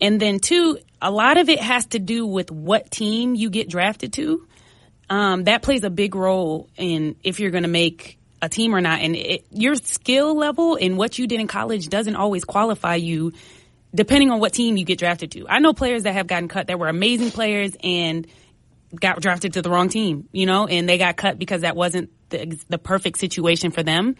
And 0.00 0.20
then 0.20 0.38
two, 0.38 0.78
a 1.02 1.10
lot 1.10 1.38
of 1.38 1.48
it 1.48 1.60
has 1.60 1.86
to 1.86 1.98
do 1.98 2.26
with 2.26 2.50
what 2.50 2.90
team 2.90 3.34
you 3.34 3.50
get 3.50 3.68
drafted 3.68 4.12
to. 4.14 4.46
Um, 5.10 5.44
that 5.44 5.62
plays 5.62 5.84
a 5.84 5.90
big 5.90 6.14
role 6.14 6.68
in 6.76 7.16
if 7.24 7.40
you're 7.40 7.50
going 7.50 7.62
to 7.62 7.68
make 7.68 8.18
a 8.40 8.48
team 8.48 8.74
or 8.74 8.80
not. 8.80 9.00
And 9.00 9.16
it, 9.16 9.44
your 9.50 9.74
skill 9.74 10.36
level 10.36 10.76
and 10.80 10.96
what 10.96 11.18
you 11.18 11.26
did 11.26 11.40
in 11.40 11.48
college 11.48 11.88
doesn't 11.88 12.16
always 12.16 12.44
qualify 12.44 12.96
you 12.96 13.32
depending 13.94 14.30
on 14.30 14.38
what 14.38 14.52
team 14.52 14.76
you 14.76 14.84
get 14.84 14.98
drafted 14.98 15.30
to. 15.32 15.48
I 15.48 15.60
know 15.60 15.72
players 15.72 16.02
that 16.02 16.12
have 16.12 16.26
gotten 16.26 16.48
cut 16.48 16.66
that 16.66 16.78
were 16.78 16.88
amazing 16.88 17.30
players 17.30 17.74
and 17.82 18.26
got 18.94 19.20
drafted 19.20 19.54
to 19.54 19.62
the 19.62 19.70
wrong 19.70 19.88
team, 19.88 20.28
you 20.32 20.46
know, 20.46 20.66
and 20.66 20.88
they 20.88 20.98
got 20.98 21.16
cut 21.16 21.38
because 21.38 21.62
that 21.62 21.76
wasn't 21.76 22.10
the, 22.30 22.58
the 22.68 22.78
perfect 22.78 23.18
situation 23.18 23.70
for 23.70 23.82
them. 23.82 24.16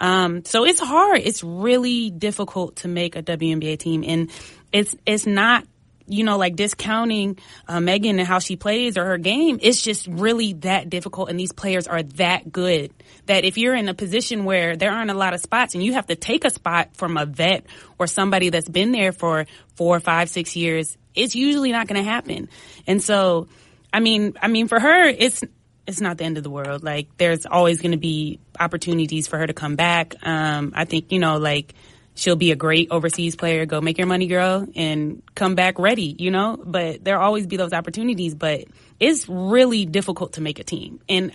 Um, 0.00 0.44
so 0.44 0.64
it's 0.64 0.80
hard. 0.80 1.20
It's 1.22 1.42
really 1.42 2.10
difficult 2.10 2.76
to 2.76 2.88
make 2.88 3.16
a 3.16 3.22
WNBA 3.22 3.78
team, 3.78 4.04
and 4.06 4.30
it's 4.72 4.94
it's 5.06 5.26
not 5.26 5.64
you 6.06 6.24
know, 6.24 6.36
like 6.36 6.56
discounting 6.56 7.38
uh, 7.68 7.80
Megan 7.80 8.18
and 8.18 8.26
how 8.26 8.38
she 8.38 8.56
plays 8.56 8.98
or 8.98 9.04
her 9.04 9.18
game. 9.18 9.58
It's 9.62 9.80
just 9.80 10.06
really 10.06 10.54
that 10.54 10.90
difficult, 10.90 11.30
and 11.30 11.38
these 11.38 11.52
players 11.52 11.86
are 11.86 12.02
that 12.02 12.50
good 12.52 12.92
that 13.26 13.44
if 13.44 13.56
you're 13.56 13.74
in 13.74 13.88
a 13.88 13.94
position 13.94 14.44
where 14.44 14.76
there 14.76 14.90
aren't 14.90 15.10
a 15.10 15.14
lot 15.14 15.34
of 15.34 15.40
spots 15.40 15.74
and 15.74 15.82
you 15.82 15.94
have 15.94 16.06
to 16.06 16.16
take 16.16 16.44
a 16.44 16.50
spot 16.50 16.96
from 16.96 17.16
a 17.16 17.24
vet 17.24 17.64
or 17.98 18.06
somebody 18.06 18.50
that's 18.50 18.68
been 18.68 18.92
there 18.92 19.12
for 19.12 19.46
four, 19.76 20.00
five, 20.00 20.28
six 20.28 20.56
years, 20.56 20.96
it's 21.14 21.34
usually 21.34 21.72
not 21.72 21.86
going 21.86 22.02
to 22.02 22.08
happen. 22.08 22.48
And 22.86 23.02
so, 23.02 23.48
I 23.92 24.00
mean, 24.00 24.34
I 24.40 24.48
mean, 24.48 24.68
for 24.68 24.80
her, 24.80 25.08
it's 25.08 25.42
it's 25.86 26.00
not 26.00 26.18
the 26.18 26.24
end 26.24 26.38
of 26.38 26.44
the 26.44 26.50
world. 26.50 26.82
Like 26.82 27.08
there's 27.18 27.46
always 27.46 27.80
going 27.80 27.92
to 27.92 27.98
be 27.98 28.40
opportunities 28.58 29.26
for 29.26 29.38
her 29.38 29.46
to 29.46 29.52
come 29.52 29.76
back. 29.76 30.14
Um, 30.22 30.72
I 30.74 30.84
think 30.84 31.12
you 31.12 31.18
know, 31.18 31.38
like 31.38 31.74
she'll 32.14 32.36
be 32.36 32.52
a 32.52 32.56
great 32.56 32.88
overseas 32.90 33.36
player. 33.36 33.66
Go 33.66 33.80
make 33.80 33.98
your 33.98 34.06
money, 34.06 34.26
girl, 34.26 34.66
and 34.74 35.22
come 35.34 35.54
back 35.54 35.78
ready. 35.78 36.14
You 36.18 36.30
know, 36.30 36.58
but 36.62 37.04
there'll 37.04 37.22
always 37.22 37.46
be 37.46 37.56
those 37.56 37.72
opportunities. 37.72 38.34
But 38.34 38.64
it's 39.00 39.28
really 39.28 39.84
difficult 39.84 40.34
to 40.34 40.40
make 40.40 40.58
a 40.58 40.64
team, 40.64 41.00
and 41.08 41.32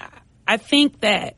I 0.47 0.57
think 0.57 1.01
that 1.01 1.35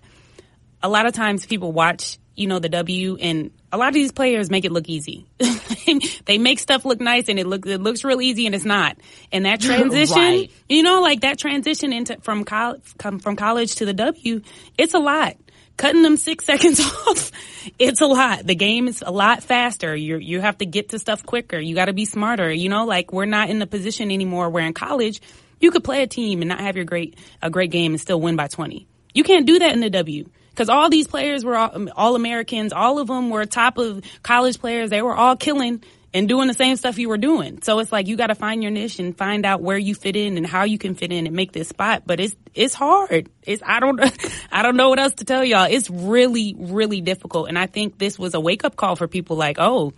a 0.81 0.89
lot 0.89 1.05
of 1.05 1.13
times 1.13 1.45
people 1.45 1.71
watch, 1.71 2.19
you 2.35 2.47
know, 2.47 2.59
the 2.59 2.69
W 2.69 3.17
and 3.17 3.51
a 3.71 3.77
lot 3.77 3.89
of 3.89 3.93
these 3.93 4.11
players 4.11 4.49
make 4.49 4.65
it 4.65 4.71
look 4.71 4.89
easy. 4.89 5.25
they 6.25 6.37
make 6.37 6.59
stuff 6.59 6.85
look 6.85 6.99
nice 6.99 7.29
and 7.29 7.39
it 7.39 7.47
looks 7.47 7.67
it 7.67 7.81
looks 7.81 8.03
real 8.03 8.21
easy 8.21 8.45
and 8.45 8.55
it's 8.55 8.65
not. 8.65 8.97
And 9.31 9.45
that 9.45 9.61
transition, 9.61 10.17
right. 10.17 10.51
you 10.67 10.83
know, 10.83 11.01
like 11.01 11.21
that 11.21 11.37
transition 11.37 11.93
into 11.93 12.19
from 12.21 12.43
college 12.43 12.81
from 12.99 13.35
college 13.35 13.75
to 13.75 13.85
the 13.85 13.93
W, 13.93 14.41
it's 14.77 14.93
a 14.93 14.99
lot. 14.99 15.37
Cutting 15.77 16.01
them 16.01 16.17
six 16.17 16.45
seconds 16.51 16.79
off, 16.79 17.31
it's 17.77 18.01
a 18.01 18.05
lot. 18.05 18.45
The 18.45 18.55
game 18.55 18.87
is 18.87 19.03
a 19.05 19.11
lot 19.11 19.43
faster. 19.43 19.95
You 19.95 20.17
you 20.17 20.41
have 20.41 20.57
to 20.57 20.65
get 20.65 20.89
to 20.89 20.99
stuff 20.99 21.25
quicker. 21.25 21.59
You 21.59 21.75
got 21.75 21.85
to 21.85 21.93
be 21.93 22.05
smarter. 22.05 22.51
You 22.51 22.69
know, 22.69 22.85
like 22.85 23.13
we're 23.13 23.25
not 23.25 23.49
in 23.49 23.59
the 23.59 23.67
position 23.67 24.11
anymore 24.11 24.49
where 24.49 24.65
in 24.65 24.73
college 24.73 25.21
you 25.59 25.71
could 25.71 25.83
play 25.83 26.01
a 26.03 26.07
team 26.07 26.41
and 26.41 26.49
not 26.49 26.59
have 26.59 26.75
your 26.75 26.85
great 26.85 27.17
a 27.41 27.49
great 27.49 27.71
game 27.71 27.93
and 27.93 28.01
still 28.01 28.19
win 28.19 28.35
by 28.35 28.47
twenty. 28.47 28.87
You 29.13 29.23
can't 29.23 29.45
do 29.45 29.59
that 29.59 29.73
in 29.73 29.79
the 29.79 29.89
W 29.89 30.29
because 30.49 30.69
all 30.69 30.89
these 30.89 31.07
players 31.07 31.43
were 31.45 31.55
all, 31.55 31.89
all, 31.95 32.15
Americans. 32.15 32.73
All 32.73 32.99
of 32.99 33.07
them 33.07 33.29
were 33.29 33.45
top 33.45 33.77
of 33.77 34.03
college 34.23 34.59
players. 34.59 34.89
They 34.89 35.01
were 35.01 35.15
all 35.15 35.35
killing 35.35 35.83
and 36.13 36.27
doing 36.27 36.47
the 36.47 36.53
same 36.53 36.75
stuff 36.75 36.97
you 36.97 37.09
were 37.09 37.17
doing. 37.17 37.61
So 37.61 37.79
it's 37.79 37.91
like 37.91 38.07
you 38.07 38.17
got 38.17 38.27
to 38.27 38.35
find 38.35 38.63
your 38.63 38.71
niche 38.71 38.99
and 38.99 39.15
find 39.17 39.45
out 39.45 39.61
where 39.61 39.77
you 39.77 39.93
fit 39.93 40.15
in 40.15 40.37
and 40.37 40.45
how 40.45 40.63
you 40.63 40.77
can 40.77 40.95
fit 40.95 41.11
in 41.11 41.27
and 41.27 41.35
make 41.35 41.51
this 41.51 41.69
spot. 41.69 42.03
But 42.05 42.19
it's 42.19 42.35
it's 42.53 42.73
hard. 42.73 43.29
It's 43.43 43.61
I 43.65 43.79
don't 43.79 43.99
I 44.51 44.63
don't 44.63 44.75
know 44.75 44.89
what 44.89 44.99
else 44.99 45.13
to 45.15 45.25
tell 45.25 45.43
y'all. 45.43 45.67
It's 45.69 45.89
really 45.89 46.55
really 46.57 47.01
difficult. 47.01 47.49
And 47.49 47.57
I 47.57 47.67
think 47.67 47.97
this 47.97 48.17
was 48.17 48.33
a 48.33 48.39
wake 48.39 48.63
up 48.63 48.75
call 48.75 48.95
for 48.95 49.07
people 49.07 49.37
like 49.37 49.57
oh, 49.59 49.93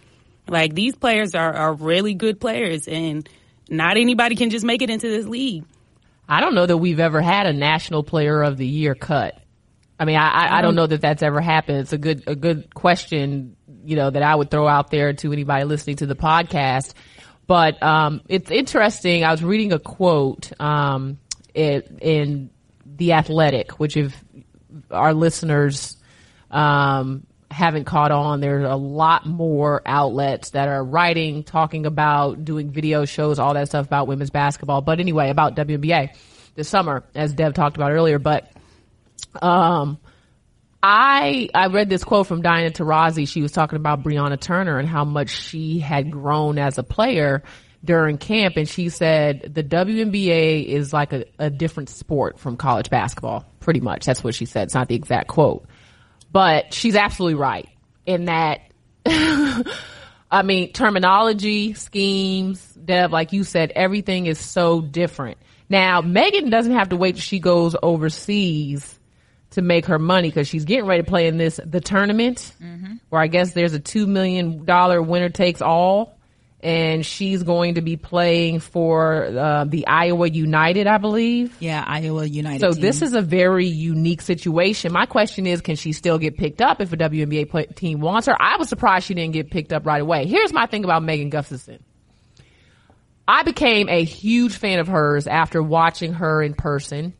like 0.48 0.74
these 0.74 0.96
players 0.96 1.36
are 1.36 1.54
are 1.54 1.74
really 1.74 2.14
good 2.14 2.40
players 2.40 2.88
and 2.88 3.28
not 3.70 3.96
anybody 3.96 4.36
can 4.36 4.50
just 4.50 4.66
make 4.66 4.82
it 4.82 4.90
into 4.90 5.08
this 5.08 5.26
league. 5.26 5.64
I 6.28 6.40
don't 6.42 6.56
know 6.56 6.66
that 6.66 6.78
we've 6.78 7.00
ever 7.00 7.22
had 7.22 7.46
a 7.46 7.54
national 7.54 8.04
player 8.04 8.42
of 8.42 8.58
the 8.58 8.68
year 8.68 8.96
cut. 8.96 9.41
I 10.02 10.06
mean, 10.06 10.16
I, 10.16 10.58
I 10.58 10.62
don't 10.64 10.74
know 10.74 10.88
that 10.88 11.02
that's 11.02 11.22
ever 11.22 11.40
happened. 11.42 11.82
It's 11.82 11.94
a 11.94 11.98
good, 12.00 12.24
a 12.26 12.36
good 12.36 12.74
question, 12.74 13.56
you 13.86 13.96
know, 13.96 14.10
that 14.10 14.24
I 14.24 14.34
would 14.34 14.50
throw 14.50 14.68
out 14.68 14.90
there 14.90 15.14
to 15.14 15.32
anybody 15.32 15.64
listening 15.64 15.98
to 15.98 16.08
the 16.08 16.16
podcast. 16.16 16.96
But, 17.46 17.84
um, 17.84 18.22
it's 18.28 18.50
interesting. 18.50 19.24
I 19.24 19.30
was 19.30 19.44
reading 19.44 19.74
a 19.74 19.78
quote, 19.78 20.60
um, 20.60 21.20
it, 21.54 22.00
in 22.02 22.50
The 22.84 23.14
Athletic, 23.14 23.80
which 23.80 23.96
if 23.96 24.20
our 24.90 25.14
listeners, 25.14 25.98
um, 26.50 27.28
haven't 27.52 27.86
caught 27.86 28.12
on. 28.12 28.40
There's 28.40 28.66
a 28.66 28.76
lot 28.76 29.28
more 29.28 29.84
outlets 29.86 30.50
that 30.52 30.68
are 30.68 30.84
writing, 30.84 31.44
talking 31.44 31.86
about, 31.86 32.44
doing 32.44 32.72
video 32.72 33.06
shows, 33.06 33.38
all 33.38 33.54
that 33.54 33.68
stuff 33.68 33.86
about 33.86 34.08
women's 34.08 34.32
basketball. 34.32 34.82
But 34.82 35.00
anyway, 35.00 35.30
about 35.30 35.56
WNBA 35.56 36.18
this 36.56 36.68
summer, 36.68 37.04
as 37.14 37.34
Dev 37.34 37.54
talked 37.54 37.76
about 37.76 37.92
earlier. 37.92 38.18
But, 38.18 38.52
um, 39.42 40.00
I 40.84 41.50
I 41.54 41.68
read 41.68 41.90
this 41.90 42.04
quote 42.04 42.28
from 42.28 42.42
Diana 42.42 42.72
Taurasi. 42.72 43.28
She 43.28 43.42
was 43.42 43.52
talking 43.52 43.76
about 43.76 44.04
Brianna 44.04 44.40
Turner 44.40 44.80
and 44.80 44.88
how 44.88 45.06
much 45.06 45.30
she 45.30 45.80
had 45.80 46.12
grown 46.12 46.58
as 46.58 46.78
a 46.78 46.84
player 46.84 47.44
during 47.84 48.18
camp, 48.18 48.58
and 48.58 48.68
she 48.68 48.90
said 48.90 49.52
the 49.54 49.64
WNBA 49.64 50.66
is 50.66 50.94
like 50.94 51.14
a, 51.14 51.26
a 51.38 51.50
different 51.50 51.90
sport 51.90 52.40
from 52.40 52.58
college 52.58 52.90
basketball. 52.90 53.46
Pretty 53.60 53.80
much, 53.80 54.06
that's 54.06 54.24
what 54.24 54.34
she 54.34 54.46
said. 54.46 54.64
It's 54.64 54.74
not 54.74 54.88
the 54.88 54.96
exact 54.96 55.28
quote, 55.28 55.68
but 56.32 56.74
she's 56.74 56.96
absolutely 56.96 57.36
right 57.36 57.70
in 58.06 58.26
that. 58.26 58.62
I 60.34 60.44
mean, 60.44 60.72
terminology, 60.72 61.74
schemes, 61.74 62.66
Dev, 62.74 63.12
like 63.12 63.34
you 63.34 63.44
said, 63.44 63.72
everything 63.72 64.28
is 64.28 64.40
so 64.40 64.80
different. 64.80 65.38
Now, 65.68 66.02
Megan 66.02 66.50
doesn't 66.50 66.72
have 66.72 66.90
to 66.90 66.96
wait 66.96 67.16
till 67.16 67.22
she 67.22 67.40
goes 67.40 67.76
overseas 67.84 68.98
to 69.52 69.62
make 69.62 69.86
her 69.86 70.00
money 70.00 70.30
because 70.30 70.48
she's 70.48 70.66
getting 70.66 70.86
ready 70.86 71.04
to 71.04 71.08
play 71.10 71.28
in 71.28 71.38
this 71.38 71.60
the 71.66 71.82
tournament 71.82 72.54
Mm-hmm. 72.62 72.94
where 73.10 73.22
I 73.22 73.28
guess 73.28 73.54
there's 73.54 73.74
a 73.74 73.80
two 73.80 74.08
million 74.08 74.66
dollar 74.66 75.02
winner 75.02 75.30
takes 75.30 75.62
all, 75.62 76.18
and 76.64 77.06
she's 77.06 77.44
going 77.44 77.76
to 77.76 77.82
be 77.82 77.98
playing 77.98 78.60
for 78.60 79.26
uh, 79.26 79.66
the 79.66 79.88
Iowa 79.88 80.30
United, 80.30 80.88
I 80.88 80.98
believe. 81.00 81.56
Yeah, 81.60 81.84
Iowa 81.86 82.26
United. 82.26 82.62
So 82.62 82.72
team. 82.72 82.82
this 82.82 83.02
is 83.02 83.14
a 83.14 83.22
very 83.22 83.66
unique 83.68 84.22
situation. 84.22 84.92
My 84.94 85.06
question 85.06 85.46
is, 85.48 85.60
can 85.62 85.76
she 85.76 85.92
still 85.92 86.18
get 86.18 86.38
picked 86.38 86.62
up 86.62 86.80
if 86.82 86.94
a 86.94 86.98
WNBA 86.98 87.50
play- 87.50 87.66
team 87.66 88.00
wants 88.00 88.28
her? 88.28 88.36
I 88.40 88.58
was 88.58 88.70
surprised 88.70 89.06
she 89.08 89.16
didn't 89.16 89.34
get 89.34 89.50
picked 89.52 89.74
up 89.74 89.86
right 89.86 90.02
away. 90.02 90.28
Here's 90.28 90.54
my 90.54 90.66
thing 90.68 90.84
about 90.86 91.04
Megan 91.04 91.30
Gustafson. 91.30 91.84
I 93.28 93.44
became 93.44 93.88
a 93.90 94.04
huge 94.04 94.56
fan 94.58 94.80
of 94.80 94.88
hers 94.88 95.26
after 95.28 95.62
watching 95.64 96.14
her 96.14 96.42
in 96.42 96.54
person. 96.54 97.14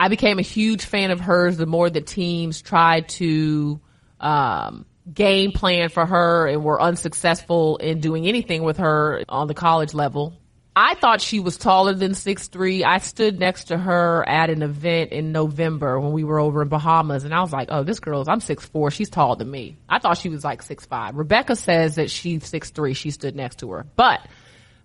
I 0.00 0.08
became 0.08 0.38
a 0.38 0.42
huge 0.42 0.86
fan 0.86 1.10
of 1.10 1.20
hers 1.20 1.58
the 1.58 1.66
more 1.66 1.90
the 1.90 2.00
teams 2.00 2.62
tried 2.62 3.10
to 3.10 3.78
um, 4.18 4.86
game 5.12 5.52
plan 5.52 5.90
for 5.90 6.06
her 6.06 6.46
and 6.46 6.64
were 6.64 6.80
unsuccessful 6.80 7.76
in 7.76 8.00
doing 8.00 8.26
anything 8.26 8.62
with 8.62 8.78
her 8.78 9.22
on 9.28 9.46
the 9.46 9.52
college 9.52 9.92
level. 9.92 10.32
I 10.74 10.94
thought 10.94 11.20
she 11.20 11.38
was 11.38 11.58
taller 11.58 11.92
than 11.92 12.14
six 12.14 12.48
three. 12.48 12.82
I 12.82 12.96
stood 12.96 13.38
next 13.38 13.64
to 13.64 13.76
her 13.76 14.26
at 14.26 14.48
an 14.48 14.62
event 14.62 15.12
in 15.12 15.32
November 15.32 16.00
when 16.00 16.12
we 16.12 16.24
were 16.24 16.40
over 16.40 16.62
in 16.62 16.68
Bahamas 16.68 17.24
and 17.24 17.34
I 17.34 17.42
was 17.42 17.52
like, 17.52 17.68
oh, 17.70 17.82
this 17.82 18.00
girl's, 18.00 18.26
I'm 18.26 18.40
six 18.40 18.64
four. 18.64 18.90
She's 18.90 19.10
taller 19.10 19.36
than 19.36 19.50
me. 19.50 19.76
I 19.86 19.98
thought 19.98 20.16
she 20.16 20.30
was 20.30 20.42
like 20.44 20.62
six 20.62 20.86
five. 20.86 21.14
Rebecca 21.14 21.56
says 21.56 21.96
that 21.96 22.10
she's 22.10 22.46
six 22.46 22.70
three. 22.70 22.94
She 22.94 23.10
stood 23.10 23.36
next 23.36 23.58
to 23.58 23.70
her. 23.72 23.84
But 23.96 24.26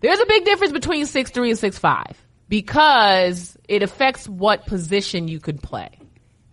there's 0.02 0.20
a 0.20 0.26
big 0.26 0.44
difference 0.44 0.74
between 0.74 1.06
six 1.06 1.32
three 1.32 1.52
and 1.52 1.58
six 1.58 1.78
five 1.78 2.18
because 2.50 3.58
it 3.68 3.84
affects 3.84 4.28
what 4.28 4.66
position 4.66 5.28
you 5.28 5.40
could 5.40 5.62
play. 5.62 5.90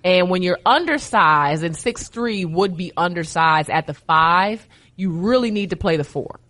And 0.04 0.30
when 0.30 0.42
you're 0.42 0.58
undersized 0.66 1.62
and 1.62 1.76
six 1.76 2.08
three 2.08 2.44
would 2.44 2.76
be 2.76 2.92
undersized 2.96 3.70
at 3.70 3.86
the 3.86 3.94
five, 3.94 4.66
you 4.96 5.10
really 5.10 5.50
need 5.50 5.70
to 5.70 5.76
play 5.76 5.96
the 5.96 6.04
four. 6.04 6.40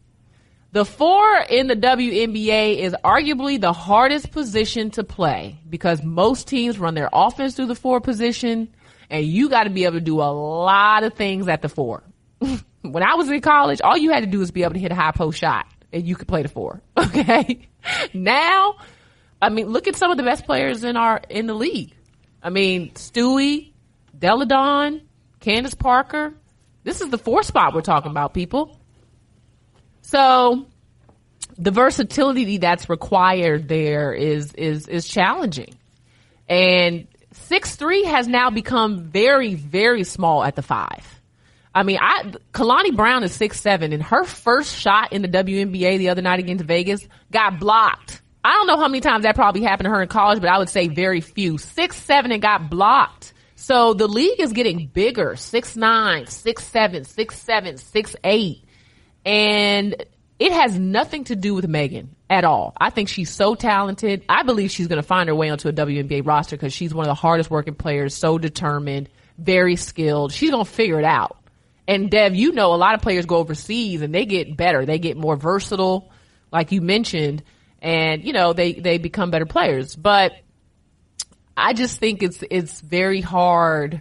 The 0.72 0.86
four 0.86 1.36
in 1.50 1.66
the 1.66 1.76
WNBA 1.76 2.78
is 2.78 2.96
arguably 3.04 3.60
the 3.60 3.74
hardest 3.74 4.30
position 4.30 4.90
to 4.92 5.04
play 5.04 5.58
because 5.68 6.02
most 6.02 6.48
teams 6.48 6.78
run 6.78 6.94
their 6.94 7.10
offense 7.12 7.54
through 7.54 7.66
the 7.66 7.74
four 7.74 8.00
position 8.00 8.74
and 9.10 9.26
you 9.26 9.50
got 9.50 9.64
to 9.64 9.70
be 9.70 9.84
able 9.84 9.96
to 9.96 10.00
do 10.00 10.22
a 10.22 10.32
lot 10.32 11.04
of 11.04 11.12
things 11.12 11.46
at 11.46 11.60
the 11.60 11.68
four. 11.68 12.02
when 12.80 13.02
I 13.02 13.16
was 13.16 13.28
in 13.28 13.42
college, 13.42 13.82
all 13.82 13.98
you 13.98 14.12
had 14.12 14.20
to 14.20 14.26
do 14.26 14.38
was 14.38 14.50
be 14.50 14.62
able 14.62 14.72
to 14.72 14.80
hit 14.80 14.92
a 14.92 14.94
high 14.94 15.12
post 15.12 15.38
shot 15.38 15.66
and 15.92 16.06
you 16.06 16.16
could 16.16 16.28
play 16.28 16.42
the 16.42 16.48
four. 16.48 16.80
Okay. 16.96 17.68
now, 18.14 18.76
I 19.42 19.48
mean, 19.48 19.66
look 19.66 19.88
at 19.88 19.96
some 19.96 20.12
of 20.12 20.16
the 20.16 20.22
best 20.22 20.46
players 20.46 20.84
in 20.84 20.96
our, 20.96 21.20
in 21.28 21.48
the 21.48 21.54
league. 21.54 21.92
I 22.42 22.50
mean, 22.50 22.92
Stewie, 22.92 23.72
Delle 24.16 24.46
Donne, 24.46 25.02
Candace 25.40 25.74
Parker. 25.74 26.32
This 26.84 27.00
is 27.00 27.10
the 27.10 27.18
four 27.18 27.42
spot 27.42 27.74
we're 27.74 27.80
talking 27.82 28.10
about, 28.12 28.34
people. 28.34 28.78
So 30.02 30.66
the 31.58 31.70
versatility 31.72 32.58
that's 32.58 32.88
required 32.88 33.68
there 33.68 34.12
is 34.12 34.52
is 34.54 34.88
is 34.88 35.08
challenging. 35.08 35.74
And 36.48 37.06
six 37.32 37.76
three 37.76 38.04
has 38.04 38.28
now 38.28 38.50
become 38.50 39.04
very, 39.04 39.54
very 39.54 40.04
small 40.04 40.44
at 40.44 40.56
the 40.56 40.62
five. 40.62 41.20
I 41.74 41.82
mean, 41.84 41.98
I 42.00 42.32
Kalani 42.52 42.94
Brown 42.94 43.22
is 43.22 43.32
six 43.32 43.60
seven, 43.60 43.92
and 43.92 44.02
her 44.02 44.24
first 44.24 44.74
shot 44.76 45.12
in 45.12 45.22
the 45.22 45.28
WNBA 45.28 45.98
the 45.98 46.08
other 46.10 46.22
night 46.22 46.40
against 46.40 46.64
Vegas 46.64 47.06
got 47.30 47.58
blocked. 47.58 48.21
I 48.44 48.54
don't 48.54 48.66
know 48.66 48.76
how 48.76 48.88
many 48.88 49.00
times 49.00 49.22
that 49.22 49.34
probably 49.34 49.62
happened 49.62 49.86
to 49.86 49.90
her 49.90 50.02
in 50.02 50.08
college, 50.08 50.40
but 50.40 50.50
I 50.50 50.58
would 50.58 50.68
say 50.68 50.88
very 50.88 51.20
few. 51.20 51.58
Six 51.58 51.96
seven 51.96 52.32
and 52.32 52.42
got 52.42 52.68
blocked. 52.70 53.32
So 53.54 53.94
the 53.94 54.08
league 54.08 54.40
is 54.40 54.52
getting 54.52 54.86
bigger. 54.88 55.36
Six 55.36 55.76
nine, 55.76 56.26
six 56.26 56.64
seven, 56.64 57.04
six 57.04 57.38
seven, 57.38 57.76
six 57.76 58.16
eight. 58.24 58.64
And 59.24 60.04
it 60.40 60.52
has 60.52 60.76
nothing 60.76 61.22
to 61.24 61.36
do 61.36 61.54
with 61.54 61.68
Megan 61.68 62.16
at 62.28 62.44
all. 62.44 62.72
I 62.80 62.90
think 62.90 63.08
she's 63.08 63.30
so 63.30 63.54
talented. 63.54 64.24
I 64.28 64.42
believe 64.42 64.72
she's 64.72 64.88
going 64.88 65.00
to 65.00 65.06
find 65.06 65.28
her 65.28 65.34
way 65.34 65.50
onto 65.50 65.68
a 65.68 65.72
WNBA 65.72 66.26
roster 66.26 66.56
because 66.56 66.72
she's 66.72 66.92
one 66.92 67.04
of 67.04 67.10
the 67.10 67.14
hardest 67.14 67.48
working 67.50 67.76
players, 67.76 68.16
so 68.16 68.38
determined, 68.38 69.08
very 69.38 69.76
skilled. 69.76 70.32
She's 70.32 70.50
going 70.50 70.64
to 70.64 70.70
figure 70.70 70.98
it 70.98 71.04
out. 71.04 71.38
And 71.86 72.10
Dev, 72.10 72.34
you 72.34 72.50
know, 72.52 72.74
a 72.74 72.76
lot 72.76 72.94
of 72.94 73.02
players 73.02 73.26
go 73.26 73.36
overseas 73.36 74.02
and 74.02 74.12
they 74.12 74.24
get 74.26 74.56
better. 74.56 74.84
They 74.84 74.98
get 74.98 75.16
more 75.16 75.36
versatile, 75.36 76.10
like 76.50 76.72
you 76.72 76.80
mentioned, 76.80 77.44
and 77.82 78.24
you 78.24 78.32
know, 78.32 78.52
they, 78.52 78.72
they 78.74 78.96
become 78.96 79.30
better 79.30 79.44
players. 79.44 79.94
But 79.96 80.32
I 81.56 81.74
just 81.74 81.98
think 81.98 82.22
it's, 82.22 82.42
it's 82.48 82.80
very 82.80 83.20
hard 83.20 84.00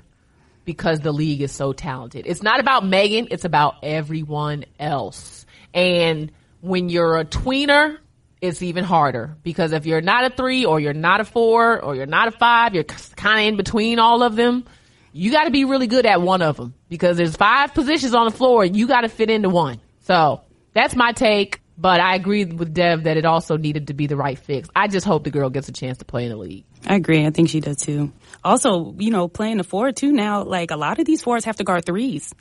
because 0.63 0.99
the 0.99 1.11
league 1.11 1.41
is 1.41 1.51
so 1.51 1.73
talented. 1.73 2.25
It's 2.27 2.43
not 2.43 2.59
about 2.59 2.85
Megan, 2.85 3.27
it's 3.31 3.43
about 3.43 3.77
everyone 3.81 4.65
else. 4.79 5.45
And 5.73 6.31
when 6.61 6.89
you're 6.89 7.17
a 7.17 7.25
tweener, 7.25 7.97
it's 8.39 8.61
even 8.61 8.83
harder 8.83 9.35
because 9.43 9.71
if 9.71 9.85
you're 9.85 10.01
not 10.01 10.31
a 10.31 10.35
three 10.35 10.65
or 10.65 10.79
you're 10.79 10.93
not 10.93 11.19
a 11.19 11.25
four 11.25 11.81
or 11.81 11.95
you're 11.95 12.05
not 12.05 12.27
a 12.27 12.31
five, 12.31 12.73
you're 12.75 12.83
kind 12.83 13.39
of 13.39 13.47
in 13.47 13.57
between 13.57 13.99
all 13.99 14.23
of 14.23 14.35
them. 14.35 14.65
You 15.13 15.31
got 15.31 15.45
to 15.45 15.51
be 15.51 15.65
really 15.65 15.87
good 15.87 16.05
at 16.05 16.21
one 16.21 16.41
of 16.41 16.57
them 16.57 16.73
because 16.87 17.17
there's 17.17 17.35
five 17.35 17.73
positions 17.73 18.13
on 18.13 18.25
the 18.25 18.31
floor 18.31 18.63
and 18.63 18.75
you 18.75 18.87
got 18.87 19.01
to 19.01 19.09
fit 19.09 19.29
into 19.29 19.49
one. 19.49 19.79
So 20.01 20.41
that's 20.73 20.95
my 20.95 21.11
take. 21.11 21.60
But 21.81 21.99
I 21.99 22.13
agree 22.13 22.45
with 22.45 22.75
Dev 22.75 23.05
that 23.05 23.17
it 23.17 23.25
also 23.25 23.57
needed 23.57 23.87
to 23.87 23.95
be 23.95 24.05
the 24.05 24.15
right 24.15 24.37
fix. 24.37 24.69
I 24.75 24.87
just 24.87 25.03
hope 25.03 25.23
the 25.23 25.31
girl 25.31 25.49
gets 25.49 25.67
a 25.67 25.71
chance 25.71 25.97
to 25.97 26.05
play 26.05 26.25
in 26.25 26.29
the 26.29 26.37
league. 26.37 26.63
I 26.85 26.93
agree. 26.95 27.25
I 27.25 27.31
think 27.31 27.49
she 27.49 27.59
does 27.59 27.77
too. 27.77 28.11
Also, 28.43 28.93
you 28.99 29.09
know, 29.09 29.27
playing 29.27 29.57
the 29.57 29.63
four 29.63 29.91
too 29.91 30.11
now, 30.11 30.43
like 30.43 30.69
a 30.69 30.75
lot 30.75 30.99
of 30.99 31.07
these 31.07 31.23
fours 31.23 31.45
have 31.45 31.55
to 31.55 31.63
guard 31.63 31.83
threes. 31.83 32.35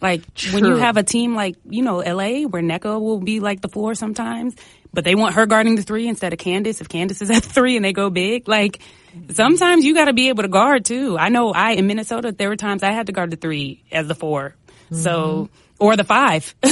Like 0.00 0.22
when 0.52 0.64
you 0.64 0.76
have 0.76 0.96
a 0.96 1.02
team 1.02 1.34
like, 1.34 1.56
you 1.68 1.82
know, 1.82 1.96
LA 1.96 2.46
where 2.46 2.62
Nneka 2.62 3.00
will 3.00 3.18
be 3.18 3.40
like 3.40 3.62
the 3.62 3.68
four 3.68 3.96
sometimes, 3.96 4.54
but 4.92 5.02
they 5.02 5.16
want 5.16 5.34
her 5.34 5.46
guarding 5.46 5.74
the 5.74 5.82
three 5.82 6.06
instead 6.06 6.32
of 6.32 6.38
Candace. 6.38 6.80
If 6.80 6.88
Candace 6.88 7.20
is 7.20 7.30
at 7.32 7.42
three 7.42 7.74
and 7.74 7.84
they 7.84 7.92
go 7.92 8.10
big, 8.10 8.46
like 8.46 8.80
sometimes 9.32 9.84
you 9.84 9.94
got 9.94 10.04
to 10.04 10.12
be 10.12 10.28
able 10.28 10.42
to 10.42 10.48
guard 10.48 10.84
too. 10.84 11.18
I 11.18 11.30
know 11.30 11.52
I, 11.52 11.72
in 11.72 11.88
Minnesota, 11.88 12.30
there 12.30 12.48
were 12.48 12.56
times 12.56 12.84
I 12.84 12.92
had 12.92 13.06
to 13.06 13.12
guard 13.12 13.30
the 13.30 13.36
three 13.36 13.82
as 13.90 14.06
the 14.06 14.14
4 14.14 14.54
So, 14.92 15.48
mm-hmm. 15.50 15.63
Or 15.84 15.96
the 15.96 16.04
five. 16.04 16.54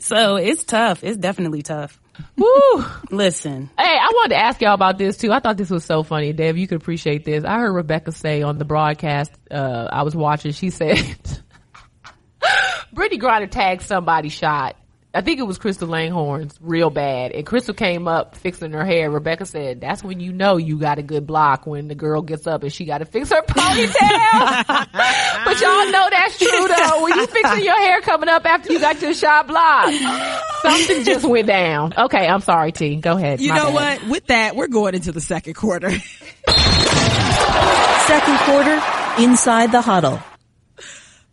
so 0.00 0.36
it's 0.36 0.62
tough. 0.64 1.02
It's 1.02 1.16
definitely 1.16 1.62
tough. 1.62 1.98
Woo! 2.36 2.84
Listen, 3.10 3.70
Hey, 3.78 3.96
I 3.98 4.10
wanted 4.14 4.34
to 4.34 4.40
ask 4.40 4.60
y'all 4.60 4.74
about 4.74 4.98
this 4.98 5.16
too. 5.16 5.32
I 5.32 5.40
thought 5.40 5.56
this 5.56 5.70
was 5.70 5.86
so 5.86 6.02
funny. 6.02 6.34
Dave, 6.34 6.58
you 6.58 6.68
could 6.68 6.76
appreciate 6.76 7.24
this. 7.24 7.44
I 7.44 7.58
heard 7.58 7.72
Rebecca 7.72 8.12
say 8.12 8.42
on 8.42 8.58
the 8.58 8.66
broadcast, 8.66 9.32
uh, 9.50 9.88
I 9.90 10.02
was 10.02 10.14
watching, 10.14 10.52
she 10.52 10.68
said, 10.68 10.98
Brittney 12.94 13.18
Griner 13.18 13.50
tagged 13.50 13.80
somebody 13.80 14.28
shot. 14.28 14.76
I 15.14 15.20
think 15.20 15.38
it 15.38 15.44
was 15.44 15.58
Crystal 15.58 15.86
Langhorns 15.86 16.58
real 16.60 16.90
bad. 16.90 17.30
And 17.30 17.46
Crystal 17.46 17.72
came 17.72 18.08
up 18.08 18.34
fixing 18.34 18.72
her 18.72 18.84
hair. 18.84 19.08
Rebecca 19.08 19.46
said, 19.46 19.80
that's 19.80 20.02
when 20.02 20.18
you 20.18 20.32
know 20.32 20.56
you 20.56 20.76
got 20.76 20.98
a 20.98 21.02
good 21.04 21.24
block 21.24 21.68
when 21.68 21.86
the 21.86 21.94
girl 21.94 22.20
gets 22.20 22.48
up 22.48 22.64
and 22.64 22.72
she 22.72 22.84
got 22.84 22.98
to 22.98 23.04
fix 23.04 23.30
her 23.30 23.40
ponytail. 23.42 24.66
but 25.44 25.60
y'all 25.60 25.90
know 25.92 26.08
that's 26.10 26.36
true 26.36 26.68
though. 26.68 27.04
When 27.04 27.14
you 27.16 27.26
fixing 27.28 27.64
your 27.64 27.76
hair 27.78 28.00
coming 28.00 28.28
up 28.28 28.44
after 28.44 28.72
you 28.72 28.80
got 28.80 29.00
your 29.00 29.14
shot 29.14 29.46
blocked, 29.46 29.94
something 30.62 31.04
just 31.04 31.24
went 31.24 31.46
down. 31.46 31.94
Okay, 31.96 32.26
I'm 32.26 32.40
sorry, 32.40 32.72
T. 32.72 32.96
Go 32.96 33.16
ahead. 33.16 33.40
You 33.40 33.50
My 33.50 33.58
know 33.58 33.72
bad. 33.72 34.00
what? 34.02 34.10
With 34.10 34.26
that, 34.26 34.56
we're 34.56 34.66
going 34.66 34.96
into 34.96 35.12
the 35.12 35.20
second 35.20 35.54
quarter. 35.54 35.90
Second 38.06 38.38
quarter, 38.40 38.82
inside 39.22 39.70
the 39.72 39.80
huddle. 39.80 40.20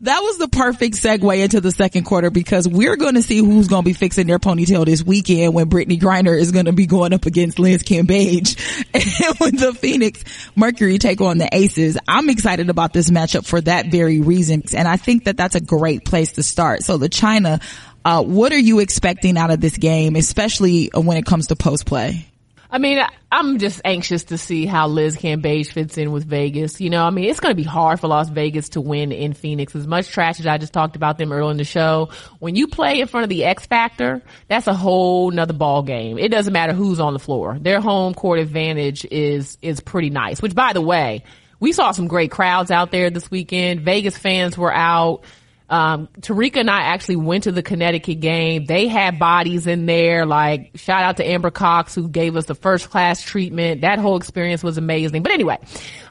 That 0.02 0.22
was 0.22 0.40
the 0.40 0.48
perfect 0.48 0.96
segue 0.96 1.44
into 1.44 1.62
the 1.62 1.72
second 1.72 2.06
quarter 2.06 2.32
because 2.32 2.68
we're 2.68 2.96
going 2.96 3.14
to 3.14 3.22
see 3.22 3.38
who's 3.38 3.68
going 3.68 3.84
to 3.84 3.86
be 3.86 3.94
fixing 3.94 4.26
their 4.26 4.40
ponytail 4.40 4.84
this 4.84 5.04
weekend 5.04 5.54
when 5.54 5.70
Brittney 5.70 6.00
Griner 6.00 6.36
is 6.36 6.52
going 6.52 6.66
to 6.66 6.72
be 6.72 6.88
going 6.88 7.14
up 7.14 7.28
against 7.28 7.60
Liz 7.60 7.84
Cambage 7.84 8.58
and 8.96 9.40
when 9.40 9.56
the 9.58 9.76
Phoenix 9.76 10.24
Mercury 10.56 10.98
take 10.98 11.22
on 11.22 11.38
the 11.38 11.48
Aces. 11.52 12.00
I'm 12.08 12.32
excited 12.32 12.72
about 12.72 12.94
this 12.94 13.12
matchup 13.12 13.46
for 13.46 13.62
that 13.62 13.92
very 13.92 14.22
reason. 14.22 14.64
And 14.76 14.88
I 14.88 14.98
think 14.98 15.26
that 15.26 15.38
that's 15.38 15.54
a 15.54 15.62
great 15.62 16.04
place 16.04 16.32
to 16.34 16.42
start. 16.42 16.82
So 16.82 16.98
LaChina, 16.98 17.62
uh, 18.04 18.24
what 18.24 18.52
are 18.54 18.60
you 18.60 18.80
expecting 18.80 19.38
out 19.38 19.52
of 19.52 19.62
this 19.62 19.78
game, 19.78 20.16
especially 20.16 20.90
when 20.96 21.18
it 21.18 21.28
comes 21.28 21.48
to 21.48 21.56
post 21.56 21.86
play? 21.86 22.26
I 22.74 22.78
mean, 22.78 23.04
I'm 23.30 23.60
just 23.60 23.82
anxious 23.84 24.24
to 24.26 24.38
see 24.38 24.66
how 24.66 24.88
Liz 24.88 25.18
Cambage 25.18 25.74
fits 25.74 25.98
in 25.98 26.14
with 26.14 26.24
Vegas. 26.24 26.80
You 26.80 26.90
know, 26.90 27.04
I 27.04 27.10
mean, 27.10 27.30
it's 27.30 27.42
going 27.42 27.52
to 27.52 27.62
be 27.62 27.68
hard 27.68 28.00
for 28.00 28.08
Las 28.08 28.30
Vegas 28.30 28.70
to 28.70 28.82
win 28.82 29.12
in 29.12 29.34
Phoenix. 29.34 29.76
As 29.76 29.86
much 29.86 30.08
trash 30.08 30.40
as 30.40 30.48
I 30.48 30.58
just 30.58 30.72
talked 30.72 30.96
about 30.96 31.18
them 31.18 31.34
earlier 31.34 31.52
in 31.52 31.58
the 31.58 31.66
show, 31.66 32.12
when 32.40 32.56
you 32.56 32.68
play 32.68 33.02
in 33.02 33.08
front 33.08 33.26
of 33.26 33.30
the 33.30 33.44
X 33.44 33.66
Factor, 33.66 34.22
that's 34.48 34.68
a 34.68 34.74
whole 34.74 35.32
nother 35.32 35.54
ball 35.54 35.84
game. 35.84 36.18
It 36.18 36.30
doesn't 36.30 36.54
matter 36.54 36.72
who's 36.72 37.02
on 37.02 37.12
the 37.12 37.20
floor. 37.20 37.58
Their 37.60 37.82
home 37.82 38.14
court 38.14 38.40
advantage 38.40 39.04
is, 39.04 39.58
is 39.62 39.82
pretty 39.82 40.10
nice, 40.10 40.42
which 40.42 40.56
by 40.56 40.72
the 40.72 40.82
way, 40.82 41.26
we 41.60 41.74
saw 41.74 41.92
some 41.92 42.08
great 42.08 42.32
crowds 42.32 42.72
out 42.72 42.90
there 42.92 43.10
this 43.10 43.30
weekend. 43.30 43.82
Vegas 43.82 44.18
fans 44.18 44.58
were 44.58 44.74
out. 44.74 45.26
Um, 45.72 46.10
and 46.28 46.70
I 46.70 46.82
actually 46.82 47.16
went 47.16 47.46
to 47.46 47.52
the 47.54 47.64
Connecticut 47.64 48.20
game. 48.20 48.66
They 48.66 48.88
had 48.88 49.18
bodies 49.18 49.68
in 49.68 49.86
there. 49.86 50.26
Like 50.26 50.72
shout 50.76 51.04
out 51.04 51.18
to 51.18 51.26
Amber 51.26 51.50
Cox 51.50 51.96
who 51.96 52.10
gave 52.10 52.36
us 52.36 52.46
the 52.46 52.56
first 52.56 52.90
class 52.90 53.24
treatment. 53.24 53.82
That 53.82 53.98
whole 53.98 54.18
experience 54.18 54.64
was 54.64 54.78
amazing. 54.78 55.24
But 55.24 55.32
anyway, 55.32 55.58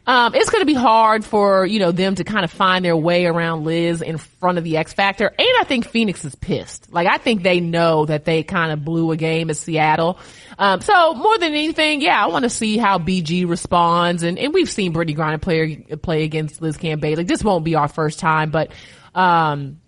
um, 0.07 0.35
it's 0.35 0.51
going 0.51 0.63
to 0.63 0.67
be 0.67 0.75
hard 0.75 1.25
for 1.25 1.67
you 1.67 1.79
know 1.79 1.93
them 1.93 2.15
to 2.15 2.25
kind 2.25 2.45
of 2.45 2.51
find 2.51 2.85
their 2.85 2.97
way 2.97 3.27
around 3.27 3.65
Liz 3.65 4.03
in 4.03 4.19
front 4.19 4.59
of 4.59 4.65
the 4.65 4.77
X 4.77 4.93
Factor. 4.93 5.27
And 5.27 5.49
I 5.61 5.65
think 5.65 5.87
Phoenix 5.87 6.25
is 6.25 6.35
pissed. 6.35 6.93
Like 6.93 7.07
I 7.07 7.19
think 7.19 7.43
they 7.43 7.61
know 7.61 8.07
that 8.07 8.25
they 8.25 8.43
kind 8.43 8.73
of 8.73 8.85
blew 8.85 9.13
a 9.13 9.17
game 9.17 9.51
at 9.51 9.57
Seattle. 9.57 10.19
Um, 10.59 10.81
so 10.81 11.15
more 11.15 11.39
than 11.39 11.53
anything, 11.53 12.01
yeah, 12.01 12.23
I 12.23 12.29
want 12.29 12.45
to 12.45 12.51
see 12.51 12.77
how 12.77 12.99
BG 12.99 13.49
responds. 13.49 14.23
And, 14.23 14.39
and 14.39 14.53
we've 14.53 14.71
seen 14.71 14.93
Brittney 14.93 15.17
Griner 15.17 15.41
play 15.41 15.77
play 15.77 16.25
against 16.25 16.63
Liz 16.63 16.77
Cambage. 16.77 17.17
Like 17.17 17.29
this 17.29 17.45
won't 17.45 17.65
be 17.65 17.75
our 17.75 17.89
first 17.89 18.19
time, 18.19 18.51
but 18.51 18.73
um, 19.15 19.81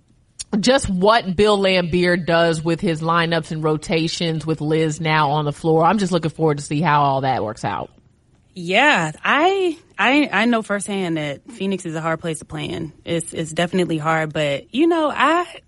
just 0.61 0.90
what 0.90 1.35
Bill 1.35 1.59
Laimbeer 1.59 2.25
does 2.25 2.62
with 2.62 2.81
his 2.81 3.01
lineups 3.01 3.51
and 3.51 3.64
rotations 3.64 4.44
with 4.44 4.61
Liz 4.61 5.01
now 5.01 5.31
on 5.31 5.46
the 5.46 5.53
floor. 5.53 5.85
I'm 5.85 5.98
just 5.98 6.12
looking 6.12 6.31
forward 6.31 6.59
to 6.59 6.64
see 6.64 6.81
how 6.81 7.03
all 7.03 7.22
that 7.22 7.42
works 7.42 7.64
out. 7.64 7.90
Yeah, 8.55 9.12
I 9.25 9.79
I 9.99 10.29
I 10.31 10.45
know 10.45 10.62
firsthand 10.62 11.17
that 11.17 11.51
Phoenix 11.51 11.87
is 11.87 11.95
a 11.95 12.01
hard 12.01 12.21
place 12.21 12.41
to 12.41 12.45
play 12.45 12.67
in. 12.67 12.93
It's 13.05 13.33
it's 13.33 13.53
definitely 13.53 13.99
hard, 13.99 14.33
but 14.33 14.75
you 14.75 14.87
know, 14.87 15.11
I 15.11 15.61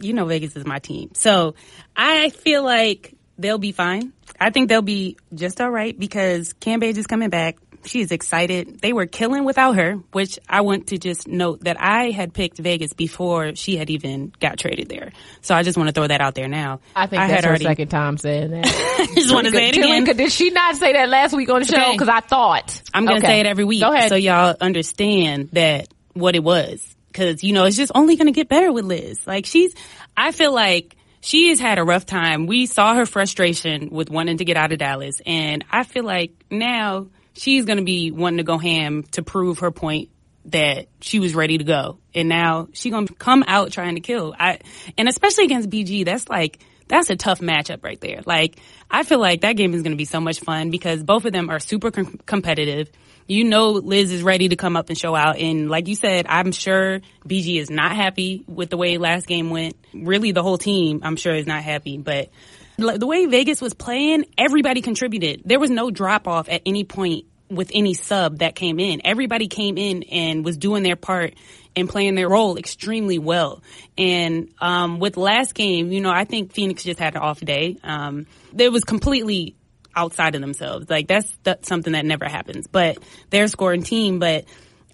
you 0.00 0.12
know 0.12 0.24
Vegas 0.26 0.54
is 0.56 0.64
my 0.64 0.78
team. 0.78 1.10
So, 1.14 1.54
I 1.96 2.30
feel 2.30 2.62
like 2.62 3.14
they'll 3.38 3.58
be 3.58 3.72
fine. 3.72 4.12
I 4.40 4.50
think 4.50 4.68
they'll 4.68 4.82
be 4.82 5.16
just 5.34 5.60
all 5.60 5.70
right 5.70 5.98
because 5.98 6.52
Cambage 6.54 6.96
is 6.96 7.06
coming 7.06 7.30
back. 7.30 7.56
She 7.84 8.00
is 8.00 8.10
excited. 8.12 8.80
They 8.80 8.92
were 8.92 9.06
killing 9.06 9.44
without 9.44 9.76
her, 9.76 9.94
which 10.12 10.38
I 10.48 10.60
want 10.62 10.88
to 10.88 10.98
just 10.98 11.26
note 11.28 11.64
that 11.64 11.80
I 11.80 12.10
had 12.10 12.34
picked 12.34 12.58
Vegas 12.58 12.92
before 12.92 13.54
she 13.54 13.76
had 13.76 13.88
even 13.90 14.32
got 14.40 14.58
traded 14.58 14.88
there. 14.88 15.12
So 15.42 15.54
I 15.54 15.62
just 15.62 15.78
want 15.78 15.88
to 15.88 15.92
throw 15.92 16.06
that 16.06 16.20
out 16.20 16.34
there 16.34 16.48
now. 16.48 16.80
I 16.94 17.06
think 17.06 17.22
I 17.22 17.28
that's 17.28 17.34
had 17.36 17.44
her 17.44 17.50
already, 17.50 17.64
second 17.64 17.88
time 17.88 18.18
saying 18.18 18.50
that. 18.50 18.66
I 19.10 19.14
just 19.14 19.32
want 19.32 19.46
to 19.46 19.52
say 19.52 19.68
it 19.70 19.76
again. 19.76 20.04
Did 20.04 20.32
she 20.32 20.50
not 20.50 20.76
say 20.76 20.92
that 20.94 21.08
last 21.08 21.34
week 21.36 21.48
on 21.50 21.60
the 21.60 21.66
show? 21.66 21.76
Okay. 21.80 21.92
Because 21.92 22.08
I 22.08 22.20
thought. 22.20 22.82
I'm 22.92 23.04
going 23.06 23.20
to 23.20 23.26
Okay. 23.26 23.34
say 23.36 23.40
it 23.40 23.46
every 23.46 23.64
week 23.64 23.80
Go 23.80 23.92
ahead. 23.92 24.08
so 24.08 24.16
y'all 24.16 24.56
understand 24.60 25.50
that 25.52 25.88
what 26.14 26.34
it 26.34 26.42
was. 26.44 26.84
Cause, 27.14 27.42
you 27.42 27.52
know, 27.52 27.64
it's 27.64 27.76
just 27.76 27.90
only 27.94 28.16
going 28.16 28.26
to 28.26 28.32
get 28.32 28.48
better 28.48 28.70
with 28.72 28.84
Liz. 28.84 29.26
Like 29.26 29.46
she's, 29.46 29.74
I 30.16 30.30
feel 30.30 30.52
like 30.52 30.94
she 31.20 31.48
has 31.48 31.58
had 31.58 31.78
a 31.78 31.84
rough 31.84 32.06
time. 32.06 32.46
We 32.46 32.66
saw 32.66 32.94
her 32.94 33.06
frustration 33.06 33.88
with 33.90 34.10
wanting 34.10 34.38
to 34.38 34.44
get 34.44 34.56
out 34.56 34.72
of 34.72 34.78
Dallas. 34.78 35.20
And 35.26 35.64
I 35.70 35.82
feel 35.84 36.04
like 36.04 36.32
now 36.50 37.06
she's 37.38 37.64
going 37.64 37.78
to 37.78 37.84
be 37.84 38.10
wanting 38.10 38.38
to 38.38 38.44
go 38.44 38.58
ham 38.58 39.04
to 39.12 39.22
prove 39.22 39.60
her 39.60 39.70
point 39.70 40.10
that 40.46 40.88
she 41.00 41.20
was 41.20 41.34
ready 41.34 41.58
to 41.58 41.64
go. 41.64 41.98
And 42.14 42.28
now 42.28 42.68
she 42.72 42.90
going 42.90 43.06
to 43.06 43.14
come 43.14 43.44
out 43.46 43.70
trying 43.72 43.94
to 43.94 44.00
kill. 44.00 44.34
I, 44.38 44.60
and 44.96 45.08
especially 45.08 45.44
against 45.44 45.70
BG, 45.70 46.04
that's 46.04 46.28
like, 46.28 46.58
that's 46.88 47.10
a 47.10 47.16
tough 47.16 47.40
matchup 47.40 47.84
right 47.84 48.00
there. 48.00 48.20
Like, 48.24 48.58
I 48.90 49.02
feel 49.02 49.18
like 49.18 49.42
that 49.42 49.52
game 49.52 49.74
is 49.74 49.82
going 49.82 49.92
to 49.92 49.96
be 49.96 50.06
so 50.06 50.20
much 50.20 50.40
fun 50.40 50.70
because 50.70 51.02
both 51.02 51.26
of 51.26 51.32
them 51.32 51.50
are 51.50 51.58
super 51.58 51.90
com- 51.90 52.18
competitive. 52.24 52.90
You 53.26 53.44
know, 53.44 53.72
Liz 53.72 54.10
is 54.10 54.22
ready 54.22 54.48
to 54.48 54.56
come 54.56 54.74
up 54.74 54.88
and 54.88 54.96
show 54.96 55.14
out. 55.14 55.36
And 55.36 55.68
like 55.68 55.86
you 55.86 55.94
said, 55.94 56.26
I'm 56.26 56.50
sure 56.50 57.00
BG 57.26 57.60
is 57.60 57.68
not 57.68 57.94
happy 57.94 58.42
with 58.46 58.70
the 58.70 58.78
way 58.78 58.96
last 58.96 59.26
game 59.26 59.50
went. 59.50 59.76
Really, 59.92 60.32
the 60.32 60.42
whole 60.42 60.56
team, 60.56 61.00
I'm 61.02 61.16
sure, 61.16 61.34
is 61.34 61.46
not 61.46 61.62
happy. 61.62 61.98
But 61.98 62.30
the 62.78 63.06
way 63.06 63.26
Vegas 63.26 63.60
was 63.60 63.74
playing, 63.74 64.24
everybody 64.38 64.82
contributed. 64.82 65.42
There 65.44 65.58
was 65.58 65.70
no 65.70 65.90
drop 65.90 66.28
off 66.28 66.48
at 66.48 66.62
any 66.64 66.84
point 66.84 67.26
with 67.50 67.70
any 67.74 67.94
sub 67.94 68.38
that 68.38 68.54
came 68.54 68.78
in. 68.78 69.00
Everybody 69.04 69.48
came 69.48 69.78
in 69.78 70.04
and 70.04 70.44
was 70.44 70.56
doing 70.56 70.82
their 70.82 70.96
part 70.96 71.34
and 71.74 71.88
playing 71.88 72.14
their 72.14 72.28
role 72.28 72.56
extremely 72.56 73.18
well. 73.18 73.62
And 73.96 74.50
um, 74.60 75.00
with 75.00 75.16
last 75.16 75.54
game, 75.54 75.90
you 75.90 76.00
know, 76.00 76.10
I 76.10 76.24
think 76.24 76.52
Phoenix 76.52 76.84
just 76.84 77.00
had 77.00 77.14
an 77.14 77.22
off 77.22 77.40
day. 77.40 77.78
Um, 77.82 78.26
it 78.56 78.70
was 78.70 78.84
completely 78.84 79.56
outside 79.96 80.34
of 80.34 80.40
themselves. 80.40 80.88
Like 80.88 81.08
that's, 81.08 81.36
that's 81.42 81.68
something 81.68 81.94
that 81.94 82.04
never 82.04 82.26
happens. 82.26 82.66
But 82.66 82.98
they're 83.30 83.48
scoring 83.48 83.82
team. 83.82 84.18
But 84.18 84.44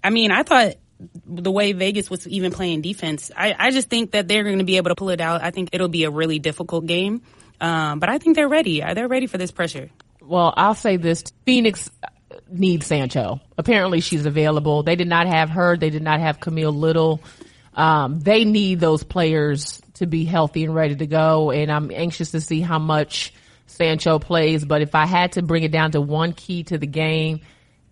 I 0.03 0.09
mean, 0.09 0.31
I 0.31 0.43
thought 0.43 0.75
the 1.25 1.51
way 1.51 1.73
Vegas 1.73 2.09
was 2.09 2.27
even 2.27 2.51
playing 2.51 2.81
defense, 2.81 3.31
I, 3.35 3.53
I 3.57 3.71
just 3.71 3.89
think 3.89 4.11
that 4.11 4.27
they're 4.27 4.43
going 4.43 4.59
to 4.59 4.63
be 4.63 4.77
able 4.77 4.89
to 4.89 4.95
pull 4.95 5.09
it 5.09 5.21
out. 5.21 5.43
I 5.43 5.51
think 5.51 5.69
it'll 5.73 5.89
be 5.89 6.05
a 6.05 6.09
really 6.09 6.39
difficult 6.39 6.85
game. 6.85 7.21
Um, 7.61 7.99
but 7.99 8.09
I 8.09 8.17
think 8.17 8.35
they're 8.35 8.49
ready. 8.49 8.83
Are 8.83 8.93
They're 8.93 9.07
ready 9.07 9.27
for 9.27 9.37
this 9.37 9.51
pressure. 9.51 9.89
Well, 10.21 10.53
I'll 10.57 10.75
say 10.75 10.97
this. 10.97 11.23
Phoenix 11.45 11.89
needs 12.49 12.85
Sancho. 12.85 13.39
Apparently 13.57 14.01
she's 14.01 14.25
available. 14.25 14.83
They 14.83 14.95
did 14.95 15.07
not 15.07 15.27
have 15.27 15.49
her. 15.51 15.77
They 15.77 15.89
did 15.89 16.03
not 16.03 16.19
have 16.19 16.39
Camille 16.39 16.71
Little. 16.71 17.21
Um, 17.73 18.19
they 18.19 18.45
need 18.45 18.79
those 18.79 19.03
players 19.03 19.81
to 19.95 20.05
be 20.05 20.25
healthy 20.25 20.63
and 20.63 20.73
ready 20.73 20.95
to 20.95 21.07
go. 21.07 21.51
And 21.51 21.71
I'm 21.71 21.91
anxious 21.91 22.31
to 22.31 22.41
see 22.41 22.61
how 22.61 22.79
much 22.79 23.33
Sancho 23.67 24.19
plays. 24.19 24.65
But 24.65 24.81
if 24.81 24.95
I 24.95 25.05
had 25.05 25.33
to 25.33 25.41
bring 25.41 25.63
it 25.63 25.71
down 25.71 25.91
to 25.91 26.01
one 26.01 26.33
key 26.33 26.63
to 26.65 26.77
the 26.77 26.87
game, 26.87 27.41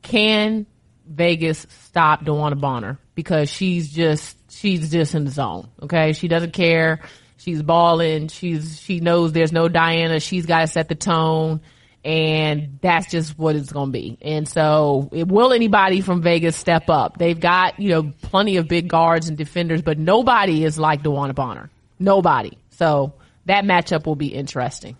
can 0.02 0.66
Vegas 1.06 1.66
stop 1.86 2.24
DeWanda 2.24 2.60
Bonner? 2.60 3.00
Because 3.16 3.50
she's 3.50 3.92
just, 3.92 4.38
she's 4.52 4.90
just 4.90 5.16
in 5.16 5.26
the 5.26 5.32
zone. 5.32 5.70
Okay. 5.82 6.14
She 6.14 6.28
doesn't 6.28 6.54
care. 6.54 7.02
She's 7.44 7.62
balling. 7.62 8.30
She's, 8.30 8.80
she 8.80 9.00
knows 9.00 9.34
there's 9.34 9.52
no 9.52 9.68
Diana. 9.68 10.20
She's 10.20 10.46
got 10.46 10.62
to 10.62 10.68
set 10.68 10.88
the 10.88 10.96
tone 10.96 11.62
and 12.06 12.80
that's 12.82 13.10
just 13.10 13.38
what 13.38 13.56
it's 13.56 13.72
going 13.72 13.88
to 13.88 13.92
be. 13.92 14.18
And 14.22 14.48
so, 14.48 15.10
it, 15.12 15.28
will 15.28 15.54
anybody 15.54 16.02
from 16.02 16.22
Vegas 16.22 16.56
step 16.56 16.90
up? 16.90 17.18
They've 17.18 17.40
got 17.40 17.80
you 17.80 17.90
know 17.90 18.14
plenty 18.22 18.58
of 18.58 18.68
big 18.68 18.90
guards 18.90 19.30
and 19.30 19.38
defenders, 19.38 19.82
but 19.82 19.98
nobody 19.98 20.64
is 20.64 20.78
like 20.78 21.02
DeWanda 21.04 21.36
Bonner. 21.36 21.70
Nobody. 22.00 22.58
So 22.72 23.14
that 23.46 23.64
matchup 23.64 24.06
will 24.06 24.16
be 24.16 24.28
interesting. 24.28 24.98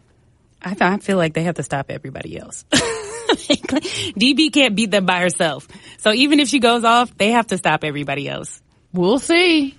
I, 0.62 0.70
th- 0.70 0.82
I 0.82 0.98
feel 0.98 1.18
like 1.18 1.34
they 1.34 1.44
have 1.44 1.56
to 1.56 1.64
stop 1.64 1.88
everybody 1.90 2.40
else. 2.40 2.64
DB 2.72 4.54
can't 4.54 4.76
beat 4.76 4.92
them 4.92 5.06
by 5.06 5.20
herself. 5.20 5.68
So 5.98 6.14
even 6.14 6.40
if 6.40 6.48
she 6.48 6.60
goes 6.60 6.86
off, 6.86 7.18
they 7.18 7.32
have 7.32 7.48
to 7.48 7.58
stop 7.58 7.84
everybody 7.84 8.30
else. 8.30 8.62
We'll 8.94 9.20
see. 9.20 9.76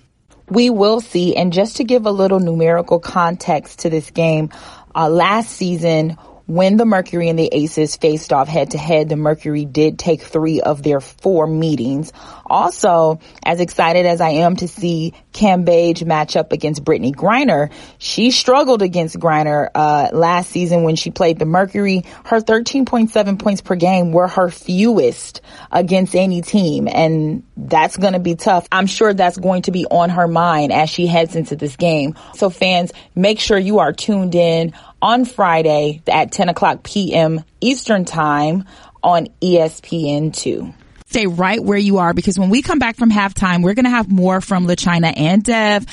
We 0.49 0.69
will 0.69 1.01
see. 1.01 1.35
And 1.35 1.51
just 1.51 1.77
to 1.77 1.83
give 1.83 2.05
a 2.05 2.11
little 2.11 2.39
numerical 2.39 2.99
context 2.99 3.79
to 3.79 3.89
this 3.89 4.11
game, 4.11 4.49
uh, 4.95 5.09
last 5.09 5.51
season, 5.51 6.17
when 6.47 6.77
the 6.77 6.85
Mercury 6.85 7.29
and 7.29 7.39
the 7.39 7.49
Aces 7.51 7.95
faced 7.95 8.31
off 8.31 8.47
head 8.47 8.71
to 8.71 8.77
head, 8.77 9.09
the 9.09 9.15
Mercury 9.15 9.65
did 9.65 9.97
take 9.97 10.21
three 10.21 10.61
of 10.61 10.83
their 10.83 10.99
four 10.99 11.47
meetings. 11.47 12.13
Also, 12.45 13.19
as 13.43 13.59
excited 13.59 14.05
as 14.05 14.21
I 14.21 14.29
am 14.29 14.55
to 14.57 14.67
see 14.67 15.13
Cambage 15.33 16.05
match 16.05 16.35
up 16.35 16.51
against 16.51 16.83
Brittney 16.83 17.13
Griner, 17.13 17.71
she 17.97 18.29
struggled 18.29 18.81
against 18.83 19.17
Griner, 19.17 19.69
uh, 19.73 20.09
last 20.13 20.51
season 20.51 20.83
when 20.83 20.95
she 20.95 21.09
played 21.09 21.39
the 21.39 21.45
Mercury. 21.45 22.03
Her 22.25 22.39
13.7 22.39 23.39
points 23.39 23.61
per 23.61 23.75
game 23.75 24.11
were 24.11 24.27
her 24.27 24.49
fewest 24.49 25.41
against 25.71 26.15
any 26.15 26.41
team. 26.41 26.87
And 26.87 27.43
that's 27.57 27.97
going 27.97 28.13
to 28.13 28.19
be 28.19 28.35
tough. 28.35 28.67
I'm 28.71 28.87
sure 28.87 29.13
that's 29.13 29.37
going 29.37 29.63
to 29.63 29.71
be 29.71 29.85
on 29.85 30.11
her 30.11 30.27
mind 30.27 30.71
as 30.71 30.89
she 30.89 31.07
heads 31.07 31.35
into 31.35 31.55
this 31.55 31.75
game. 31.75 32.15
So 32.35 32.49
fans, 32.49 32.91
make 33.15 33.39
sure 33.39 33.57
you 33.57 33.79
are 33.79 33.93
tuned 33.93 34.35
in 34.35 34.73
on 35.05 35.23
Friday 35.23 36.01
at 36.07 36.31
10 36.31 36.49
o'clock 36.49 36.81
p.m. 36.81 37.43
Eastern 37.61 38.05
time 38.05 38.65
on 39.03 39.27
E 39.39 39.57
ESPN2. 39.59 40.73
Stay 41.05 41.27
right 41.27 41.63
where 41.63 41.77
you 41.77 41.99
are 41.99 42.15
because 42.15 42.39
when 42.39 42.49
we 42.49 42.63
come 42.63 42.79
back 42.79 42.95
from 42.95 43.11
halftime, 43.11 43.61
we're 43.61 43.75
going 43.75 43.85
to 43.85 43.91
have 43.91 44.11
more 44.11 44.41
from 44.41 44.65
LaChina 44.65 45.13
and 45.15 45.43
Dev 45.43 45.85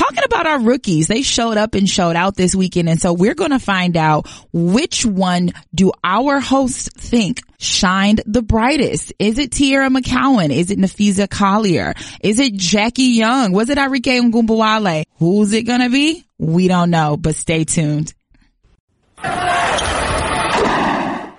talking 0.00 0.24
about 0.24 0.46
our 0.46 0.60
rookies, 0.60 1.08
they 1.08 1.22
showed 1.22 1.56
up 1.56 1.74
and 1.74 1.88
showed 1.88 2.14
out 2.14 2.36
this 2.36 2.54
weekend. 2.54 2.88
And 2.88 3.00
so 3.00 3.12
we're 3.12 3.34
going 3.34 3.50
to 3.50 3.58
find 3.58 3.96
out 3.96 4.28
which 4.52 5.04
one 5.04 5.50
do 5.74 5.90
our 6.02 6.38
hosts 6.40 6.88
think 6.96 7.40
shined 7.58 8.22
the 8.24 8.40
brightest? 8.40 9.12
Is 9.18 9.38
it 9.38 9.50
Teaira 9.50 9.94
McCowan? 9.94 10.50
Is 10.50 10.70
it 10.70 10.78
Napheesa 10.78 11.28
Collier? 11.28 11.94
Is 12.22 12.38
it 12.38 12.54
Jackie 12.54 13.02
Young? 13.02 13.52
Was 13.52 13.68
it 13.68 13.78
Arike 13.78 14.20
Ogunbowale? 14.20 15.04
Who's 15.18 15.52
it 15.52 15.64
going 15.64 15.80
to 15.80 15.90
be? 15.90 16.24
We 16.38 16.68
don't 16.68 16.90
know, 16.90 17.16
but 17.18 17.34
stay 17.34 17.64
tuned. 17.64 18.14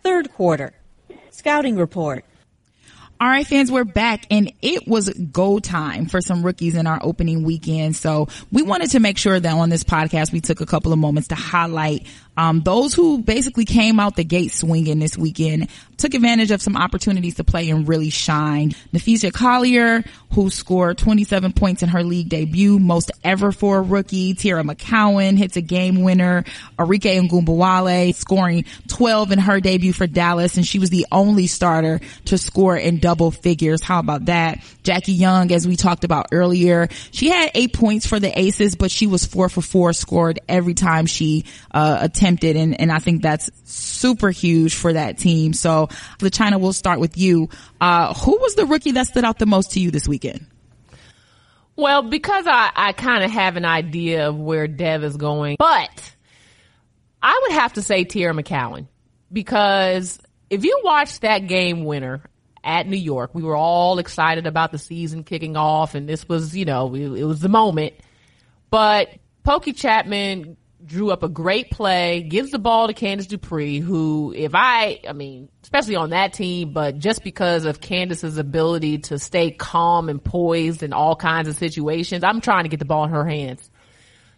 Third 0.04 0.34
quarter. 0.34 0.74
Scouting 1.32 1.78
report. 1.78 2.26
All 3.20 3.28
right, 3.28 3.46
fans, 3.46 3.72
we're 3.72 3.84
back 3.84 4.26
and 4.32 4.52
it 4.64 4.88
was 4.88 5.08
go 5.10 5.60
time 5.60 6.08
for 6.08 6.22
some 6.22 6.42
rookies 6.42 6.76
in 6.76 6.88
our 6.88 7.00
opening 7.04 7.44
weekend. 7.44 7.96
So 7.96 8.30
we 8.52 8.64
wanted 8.64 8.90
to 8.92 9.00
make 9.00 9.20
sure 9.20 9.40
that 9.40 9.54
on 9.54 9.70
this 9.70 9.84
podcast, 9.84 10.32
we 10.32 10.42
took 10.42 10.60
a 10.60 10.66
couple 10.66 10.92
of 10.92 10.98
moments 10.98 11.28
to 11.28 11.36
highlight 11.36 12.08
um, 12.42 12.62
those 12.62 12.96
who 12.96 13.20
basically 13.22 13.66
came 13.66 14.00
out 14.00 14.16
the 14.16 14.24
gate 14.24 14.52
swinging 14.52 14.98
this 14.98 15.16
weekend 15.16 15.70
took 15.98 16.16
advantage 16.16 16.50
of 16.50 16.60
some 16.60 16.76
opportunities 16.76 17.36
to 17.36 17.44
play 17.44 17.70
and 17.70 17.88
really 17.88 18.10
shine. 18.10 18.72
Napheesa 18.92 19.32
Collier, 19.32 20.04
who 20.34 20.50
scored 20.50 20.98
27 20.98 21.54
points 21.54 21.84
in 21.84 21.90
her 21.90 22.04
league 22.04 22.30
debut, 22.30 22.80
most 22.80 23.12
ever 23.24 23.52
for 23.52 23.78
a 23.78 23.82
rookie. 23.84 24.34
Teaira 24.34 24.68
McCowan 24.68 25.38
hits 25.38 25.56
a 25.58 25.62
game 25.62 26.02
winner. 26.02 26.44
Arike 26.80 27.30
Ogunbowale 27.30 28.16
scoring 28.16 28.66
12 28.88 29.34
in 29.34 29.40
her 29.40 29.60
debut 29.60 29.94
for 29.94 30.08
Dallas, 30.08 30.58
and 30.58 30.66
she 30.66 30.80
was 30.80 30.90
the 30.90 31.06
only 31.12 31.46
starter 31.46 32.02
to 32.26 32.40
score 32.40 32.76
in 32.76 32.98
double 32.98 33.30
figures. 33.30 33.84
How 33.84 34.00
about 34.00 34.26
that? 34.26 34.64
Jackie 34.82 35.14
Young, 35.14 35.52
as 35.52 35.68
we 35.68 35.76
talked 35.76 36.04
about 36.04 36.30
earlier, 36.32 36.88
she 37.12 37.30
had 37.30 37.52
eight 37.54 37.74
points 37.74 38.08
for 38.08 38.20
the 38.20 38.38
Aces, 38.40 38.76
but 38.76 38.90
she 38.90 39.06
was 39.06 39.28
four 39.28 39.50
for 39.50 39.62
four, 39.62 39.94
scored 39.94 40.40
every 40.50 40.74
time 40.74 41.06
she 41.06 41.46
uh, 41.70 42.00
attempted, 42.32 42.56
and, 42.56 42.80
and 42.80 42.92
I 42.92 43.00
think 43.00 43.22
that's 43.22 43.50
super 43.66 44.30
huge 44.30 44.76
for 44.76 44.94
that 44.94 45.18
team. 45.18 45.54
So 45.54 45.88
LaChina, 46.20 46.60
we'll 46.60 46.74
start 46.74 47.00
with 47.00 47.18
you. 47.18 47.50
Uh, 47.80 48.14
who 48.14 48.38
was 48.38 48.56
the 48.56 48.66
rookie 48.66 48.92
that 48.92 49.08
stood 49.08 49.24
out 49.24 49.40
the 49.40 49.46
most 49.46 49.72
to 49.74 49.80
you 49.80 49.92
this 49.92 50.08
weekend? 50.08 50.46
Well, 51.76 52.04
because 52.04 52.46
I, 52.48 52.72
I 52.76 52.94
kind 52.94 53.24
of 53.24 53.32
have 53.32 53.58
an 53.58 53.66
idea 53.66 54.30
of 54.30 54.38
where 54.38 54.68
Dev 54.68 55.04
is 55.04 55.18
going, 55.18 55.56
but 55.58 56.16
I 57.22 57.40
would 57.44 57.54
have 57.54 57.74
to 57.74 57.82
say 57.82 58.06
Teaira 58.06 58.40
McCowan 58.40 58.88
because 59.32 60.20
if 60.50 60.64
you 60.64 60.82
watch 60.84 61.20
that 61.22 61.48
game 61.48 61.86
winner 61.86 62.24
at 62.64 62.88
New 62.88 62.98
York, 62.98 63.34
we 63.34 63.42
were 63.42 63.56
all 63.56 64.00
excited 64.00 64.46
about 64.46 64.72
the 64.72 64.78
season 64.78 65.24
kicking 65.24 65.56
off 65.56 65.96
and 65.96 66.08
this 66.08 66.28
was, 66.28 66.56
you 66.56 66.66
know, 66.66 66.94
it, 66.94 67.20
it 67.20 67.24
was 67.24 67.40
the 67.40 67.50
moment. 67.50 67.94
But 68.70 69.10
Pokey 69.44 69.74
Chatman 69.74 70.58
drew 70.86 71.12
up 71.12 71.24
a 71.24 71.30
great 71.30 71.72
play, 71.72 72.22
gives 72.24 72.52
the 72.52 72.60
ball 72.60 72.88
to 72.88 72.94
Candice 72.94 73.28
Dupree, 73.28 73.80
who, 73.80 74.34
if 74.36 74.54
I, 74.56 75.00
I 75.08 75.14
mean, 75.14 75.50
especially 75.64 75.96
on 75.96 76.12
that 76.12 76.34
team, 76.34 76.74
but 76.74 77.00
just 77.00 77.24
because 77.24 77.66
of 77.66 77.80
Candice's 77.80 78.38
ability 78.38 79.00
to 79.00 79.20
stay 79.20 79.52
calm 79.52 80.10
and 80.10 80.24
poised 80.24 80.84
in 80.84 80.94
all 80.94 81.16
kinds 81.16 81.48
of 81.48 81.56
situations, 81.56 82.24
I'm 82.24 82.42
trying 82.42 82.64
to 82.64 82.70
get 82.70 82.80
the 82.80 82.86
ball 82.86 83.06
in 83.06 83.12
her 83.12 83.26
hands. 83.26 83.70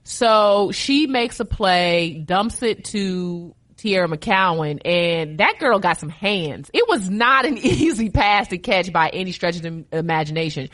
So 0.03 0.71
she 0.71 1.07
makes 1.07 1.39
a 1.39 1.45
play, 1.45 2.23
dumps 2.25 2.61
it 2.61 2.85
to 2.85 3.55
Teaira 3.77 4.13
McCowan, 4.13 4.81
and 4.85 5.39
that 5.39 5.59
girl 5.59 5.79
got 5.79 5.97
some 5.97 6.09
hands. 6.09 6.69
It 6.73 6.87
was 6.87 7.09
not 7.09 7.45
an 7.45 7.57
easy 7.61 8.09
pass 8.09 8.49
to 8.49 8.57
catch 8.57 8.91
by 8.91 9.09
any 9.09 9.31
stretch 9.31 9.57
of 9.57 9.61
the 9.61 9.85
imagination. 9.91 10.69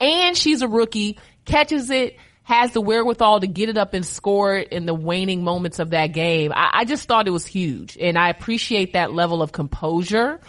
And 0.00 0.36
she's 0.36 0.62
a 0.62 0.68
rookie, 0.68 1.18
catches 1.44 1.90
it, 1.90 2.16
has 2.44 2.72
the 2.72 2.80
wherewithal 2.80 3.40
to 3.40 3.46
get 3.46 3.68
it 3.68 3.78
up 3.78 3.94
and 3.94 4.04
score 4.04 4.56
it 4.56 4.68
in 4.68 4.86
the 4.86 4.94
waning 4.94 5.44
moments 5.44 5.78
of 5.78 5.90
that 5.90 6.08
game. 6.08 6.52
I, 6.52 6.70
I 6.72 6.84
just 6.84 7.06
thought 7.06 7.28
it 7.28 7.30
was 7.32 7.46
huge 7.46 7.96
and 8.00 8.18
I 8.18 8.30
appreciate 8.30 8.94
that 8.94 9.12
level 9.12 9.42
of 9.42 9.52
composure. 9.52 10.40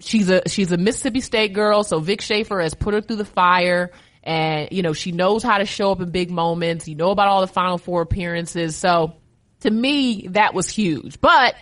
She's 0.00 0.28
a, 0.28 0.42
she's 0.48 0.72
a 0.72 0.76
Mississippi 0.76 1.20
State 1.20 1.52
girl, 1.52 1.84
so 1.84 2.00
Vic 2.00 2.20
Schaefer 2.20 2.60
has 2.60 2.74
put 2.74 2.94
her 2.94 3.00
through 3.00 3.16
the 3.16 3.24
fire 3.24 3.92
and, 4.24 4.68
you 4.72 4.82
know, 4.82 4.92
she 4.92 5.12
knows 5.12 5.42
how 5.42 5.58
to 5.58 5.66
show 5.66 5.92
up 5.92 6.00
in 6.00 6.10
big 6.10 6.30
moments. 6.30 6.88
You 6.88 6.94
know 6.96 7.10
about 7.10 7.28
all 7.28 7.42
the 7.42 7.46
Final 7.46 7.78
Four 7.78 8.02
appearances. 8.02 8.74
So 8.74 9.14
to 9.60 9.70
me, 9.70 10.28
that 10.28 10.54
was 10.54 10.68
huge. 10.68 11.20
But 11.20 11.54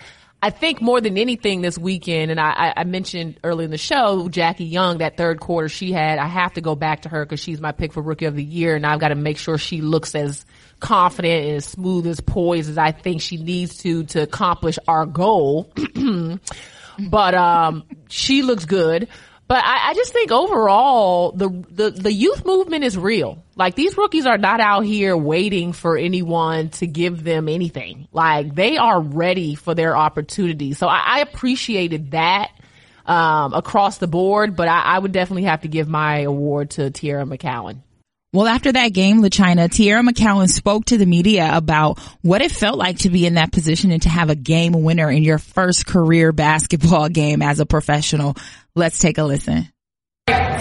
I 0.45 0.51
think 0.51 0.81
more 0.81 1.01
than 1.01 1.17
anything 1.17 1.61
this 1.61 1.79
weekend, 1.79 2.33
and 2.33 2.41
I, 2.41 2.73
I 2.77 2.83
mentioned 2.83 3.39
early 3.45 3.65
in 3.65 3.71
the 3.71 3.79
show, 3.79 4.29
Jackie 4.29 4.65
Young, 4.65 4.99
that 4.99 5.17
third 5.17 5.39
quarter 5.39 5.69
she 5.69 5.93
had, 5.93 6.19
I 6.19 6.27
have 6.27 6.55
to 6.55 6.61
go 6.61 6.75
back 6.75 7.03
to 7.03 7.09
her 7.09 7.25
because 7.25 7.39
she's 7.39 7.61
my 7.61 7.71
pick 7.71 7.93
for 7.93 8.03
rookie 8.03 8.25
of 8.25 8.35
the 8.35 8.43
year, 8.43 8.75
and 8.75 8.85
I've 8.85 8.99
got 8.99 9.09
to 9.09 9.15
make 9.15 9.39
sure 9.39 9.57
she 9.57 9.81
looks 9.81 10.17
as 10.17 10.45
confident 10.81 11.47
and 11.47 11.57
as 11.59 11.65
smooth 11.65 12.09
as 12.09 12.21
poised 12.21 12.69
as 12.69 12.77
I 12.77 12.91
think 12.91 13.23
she 13.23 13.37
needs 13.37 13.79
to 13.79 14.03
to 14.07 14.23
accomplish 14.23 14.81
our 14.89 15.07
goal. 15.07 15.73
but 16.99 17.35
um, 17.35 17.85
she 18.09 18.43
looks 18.43 18.65
good. 18.65 19.07
But 19.53 19.63
I, 19.67 19.91
I, 19.91 19.95
just 19.95 20.15
think 20.15 20.33
overall, 20.33 21.33
the, 21.33 21.51
the, 21.69 21.91
the 21.91 22.11
youth 22.11 22.47
movement 22.47 22.85
is 22.85 22.97
real. 22.97 23.45
Like 23.55 23.75
these 23.75 23.99
rookies 23.99 24.25
are 24.25 24.39
not 24.39 24.61
out 24.61 24.87
here 24.87 25.15
waiting 25.15 25.75
for 25.75 25.99
anyone 25.99 26.71
to 26.71 26.87
give 26.87 27.23
them 27.23 27.51
anything. 27.51 28.09
Like 28.13 28.55
they 28.55 28.79
are 28.79 28.99
ready 28.99 29.55
for 29.55 29.75
their 29.75 29.95
opportunity. 29.95 30.73
So 30.73 30.87
I, 30.87 31.03
I 31.05 31.19
appreciated 31.21 32.13
that, 32.13 32.51
um, 33.05 33.53
across 33.53 33.99
the 33.99 34.07
board, 34.07 34.57
but 34.57 34.69
I, 34.69 34.81
I 34.81 34.99
would 34.99 35.13
definitely 35.13 35.43
have 35.43 35.61
to 35.61 35.69
give 35.69 35.87
my 35.87 36.21
award 36.21 36.71
to 36.71 36.91
Teaira 36.91 37.29
McCowan. 37.29 37.83
Well, 38.35 38.47
after 38.47 38.73
that 38.73 38.95
game, 38.95 39.21
LaChina, 39.21 39.69
Teaira 39.69 40.09
McCowan 40.09 40.49
spoke 40.49 40.87
to 40.87 40.97
the 40.97 41.05
media 41.05 41.51
about 41.53 41.99
what 42.23 42.41
it 42.41 42.51
felt 42.51 42.79
like 42.79 43.01
to 43.01 43.11
be 43.11 43.27
in 43.27 43.35
that 43.35 43.53
position 43.53 43.91
and 43.91 44.01
to 44.01 44.09
have 44.09 44.31
a 44.31 44.35
game 44.35 44.73
winner 44.73 45.11
in 45.11 45.23
your 45.23 45.37
first 45.37 45.85
career 45.85 46.33
basketball 46.33 47.09
game 47.11 47.43
as 47.43 47.61
a 47.61 47.67
professional. 47.67 48.35
Let's 48.75 48.97
take 48.99 49.19
a 49.19 49.25
listen. 49.25 49.69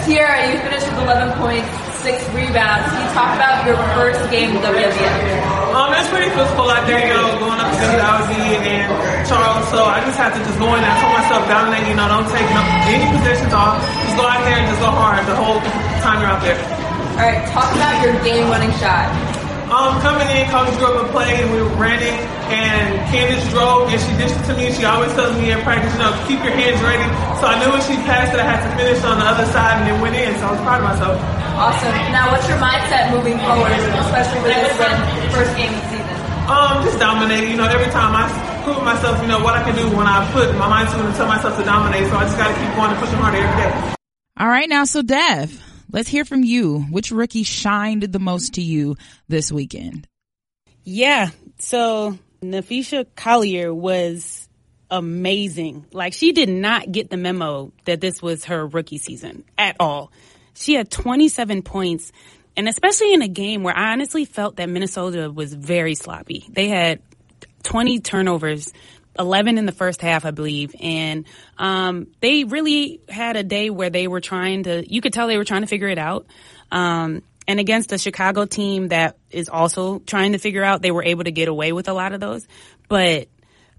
Teaira, 0.04 0.52
you 0.52 0.60
finished 0.60 0.84
with 0.84 1.00
11 1.00 1.32
points, 1.40 1.64
six 2.04 2.20
rebounds. 2.36 2.84
Can 2.92 3.00
you 3.00 3.10
talk 3.16 3.32
about 3.40 3.64
your 3.64 3.80
first 3.96 4.20
game 4.28 4.52
with 4.52 4.60
WNBA? 4.68 5.72
Um, 5.72 5.96
it's 5.96 6.12
pretty 6.12 6.28
physical 6.28 6.68
out 6.68 6.84
there, 6.84 7.00
you 7.00 7.16
know, 7.16 7.40
going 7.40 7.56
up 7.56 7.72
against 7.72 8.04
Ozzy 8.04 8.36
and 8.68 8.92
Charles. 9.24 9.64
So 9.72 9.80
I 9.88 10.04
just 10.04 10.20
had 10.20 10.36
to 10.36 10.44
just 10.44 10.58
go 10.60 10.68
in 10.76 10.84
there. 10.84 10.92
I 10.92 11.00
told 11.00 11.12
myself, 11.24 11.42
dominate, 11.48 11.88
you 11.88 11.96
know, 11.96 12.04
don't 12.04 12.28
take 12.28 12.44
no, 12.52 12.60
any 12.92 13.08
positions 13.16 13.54
off. 13.56 13.80
Just 13.80 14.16
go 14.20 14.28
out 14.28 14.44
there 14.44 14.60
and 14.60 14.68
just 14.68 14.82
go 14.84 14.92
hard 14.92 15.24
the 15.24 15.32
whole 15.32 15.64
time 16.04 16.20
you're 16.20 16.28
out 16.28 16.44
there. 16.44 16.60
All 17.16 17.24
right, 17.24 17.40
talk 17.48 17.72
about 17.72 17.96
your 18.04 18.12
game-winning 18.20 18.76
shot. 18.76 19.08
Um, 19.72 20.04
coming 20.04 20.28
in, 20.36 20.44
Coach 20.52 20.68
drew 20.76 20.84
up 20.84 21.00
a 21.00 21.08
play, 21.16 21.32
and 21.40 21.48
we 21.48 21.64
ran 21.80 21.96
it, 22.04 22.12
and 22.52 22.92
Candice 23.08 23.40
drove, 23.48 23.88
and 23.88 23.96
she 23.96 24.12
dished 24.20 24.36
it 24.36 24.44
to 24.44 24.54
me. 24.54 24.68
She 24.68 24.84
always 24.84 25.08
tells 25.16 25.32
me 25.40 25.48
in 25.48 25.64
practice, 25.64 25.88
you 25.96 26.04
know, 26.04 26.12
keep 26.28 26.44
your 26.44 26.52
hands 26.52 26.76
ready. 26.84 27.08
So 27.40 27.48
I 27.48 27.56
knew 27.56 27.72
when 27.72 27.80
she 27.88 27.96
passed 28.04 28.36
it, 28.36 28.40
I 28.40 28.44
had 28.44 28.60
to 28.60 28.70
finish 28.76 29.00
on 29.00 29.16
the 29.16 29.24
other 29.24 29.48
side, 29.48 29.80
and 29.80 29.88
it 29.88 29.96
went 30.04 30.12
in, 30.12 30.28
so 30.36 30.44
I 30.44 30.50
was 30.52 30.60
proud 30.60 30.84
of 30.84 30.92
myself. 30.92 31.16
Awesome. 31.56 31.88
Now, 32.12 32.28
what's 32.28 32.44
your 32.52 32.60
mindset 32.60 33.16
moving 33.16 33.40
forward, 33.40 33.72
especially 33.72 34.44
with 34.44 34.52
this 34.60 34.76
first 35.32 35.52
game 35.56 35.72
of 35.72 35.80
the 35.80 35.88
season? 35.88 36.16
Um, 36.52 36.84
just 36.84 37.00
dominating. 37.00 37.56
You 37.56 37.56
know, 37.56 37.68
every 37.72 37.88
time 37.96 38.12
I 38.12 38.28
prove 38.68 38.84
myself, 38.84 39.24
you 39.24 39.28
know, 39.32 39.40
what 39.40 39.56
I 39.56 39.64
can 39.64 39.72
do 39.72 39.88
when 39.96 40.04
I 40.04 40.20
put 40.36 40.52
my 40.60 40.68
mind 40.68 40.92
to 40.92 41.00
it 41.00 41.08
and 41.08 41.16
tell 41.16 41.28
myself 41.32 41.56
to 41.56 41.64
dominate. 41.64 42.12
So 42.12 42.20
I 42.20 42.28
just 42.28 42.36
got 42.36 42.52
to 42.52 42.56
keep 42.60 42.76
going 42.76 42.92
and 42.92 43.00
pushing 43.00 43.16
harder 43.16 43.40
every 43.40 43.56
day. 43.56 43.72
All 44.36 44.48
right, 44.48 44.68
now, 44.68 44.84
so 44.84 45.00
Dev, 45.00 45.48
let's 45.92 46.08
hear 46.08 46.24
from 46.24 46.42
you. 46.42 46.80
Which 46.90 47.10
rookie 47.10 47.44
shined 47.44 48.02
the 48.02 48.18
most 48.18 48.54
to 48.54 48.62
you 48.62 48.96
this 49.28 49.52
weekend? 49.52 50.08
Yeah, 50.84 51.30
so 51.58 52.18
Napheesa 52.42 53.06
Collier 53.14 53.72
was 53.72 54.48
amazing. 54.90 55.86
Like 55.92 56.12
she 56.12 56.32
did 56.32 56.48
not 56.48 56.90
get 56.90 57.08
the 57.08 57.16
memo 57.16 57.72
that 57.84 58.00
this 58.00 58.20
was 58.20 58.46
her 58.46 58.66
rookie 58.66 58.98
season 58.98 59.44
at 59.56 59.76
all. 59.78 60.12
She 60.54 60.74
had 60.74 60.90
27 60.90 61.62
points 61.62 62.12
and 62.56 62.68
especially 62.68 63.14
in 63.14 63.22
a 63.22 63.28
game 63.28 63.62
where 63.62 63.76
I 63.76 63.92
honestly 63.92 64.24
felt 64.24 64.56
that 64.56 64.68
Minnesota 64.68 65.30
was 65.30 65.54
very 65.54 65.94
sloppy. 65.94 66.44
They 66.50 66.68
had 66.68 67.00
20 67.62 68.00
turnovers, 68.00 68.72
11 69.18 69.58
in 69.58 69.66
the 69.66 69.72
first 69.72 70.00
half, 70.00 70.24
I 70.24 70.30
believe. 70.30 70.74
And, 70.80 71.26
um, 71.58 72.08
they 72.20 72.44
really 72.44 73.00
had 73.08 73.36
a 73.36 73.42
day 73.42 73.70
where 73.70 73.90
they 73.90 74.08
were 74.08 74.20
trying 74.20 74.64
to, 74.64 74.90
you 74.90 75.00
could 75.00 75.12
tell 75.12 75.26
they 75.26 75.38
were 75.38 75.44
trying 75.44 75.62
to 75.62 75.66
figure 75.68 75.88
it 75.88 75.98
out. 75.98 76.26
Um, 76.70 77.22
and 77.46 77.60
against 77.60 77.92
a 77.92 77.98
Chicago 77.98 78.46
team 78.46 78.88
that 78.88 79.16
is 79.30 79.48
also 79.48 79.98
trying 79.98 80.32
to 80.32 80.38
figure 80.38 80.62
out, 80.62 80.80
they 80.80 80.90
were 80.90 81.02
able 81.02 81.24
to 81.24 81.32
get 81.32 81.48
away 81.48 81.72
with 81.72 81.88
a 81.88 81.92
lot 81.92 82.12
of 82.12 82.20
those. 82.20 82.46
But 82.88 83.28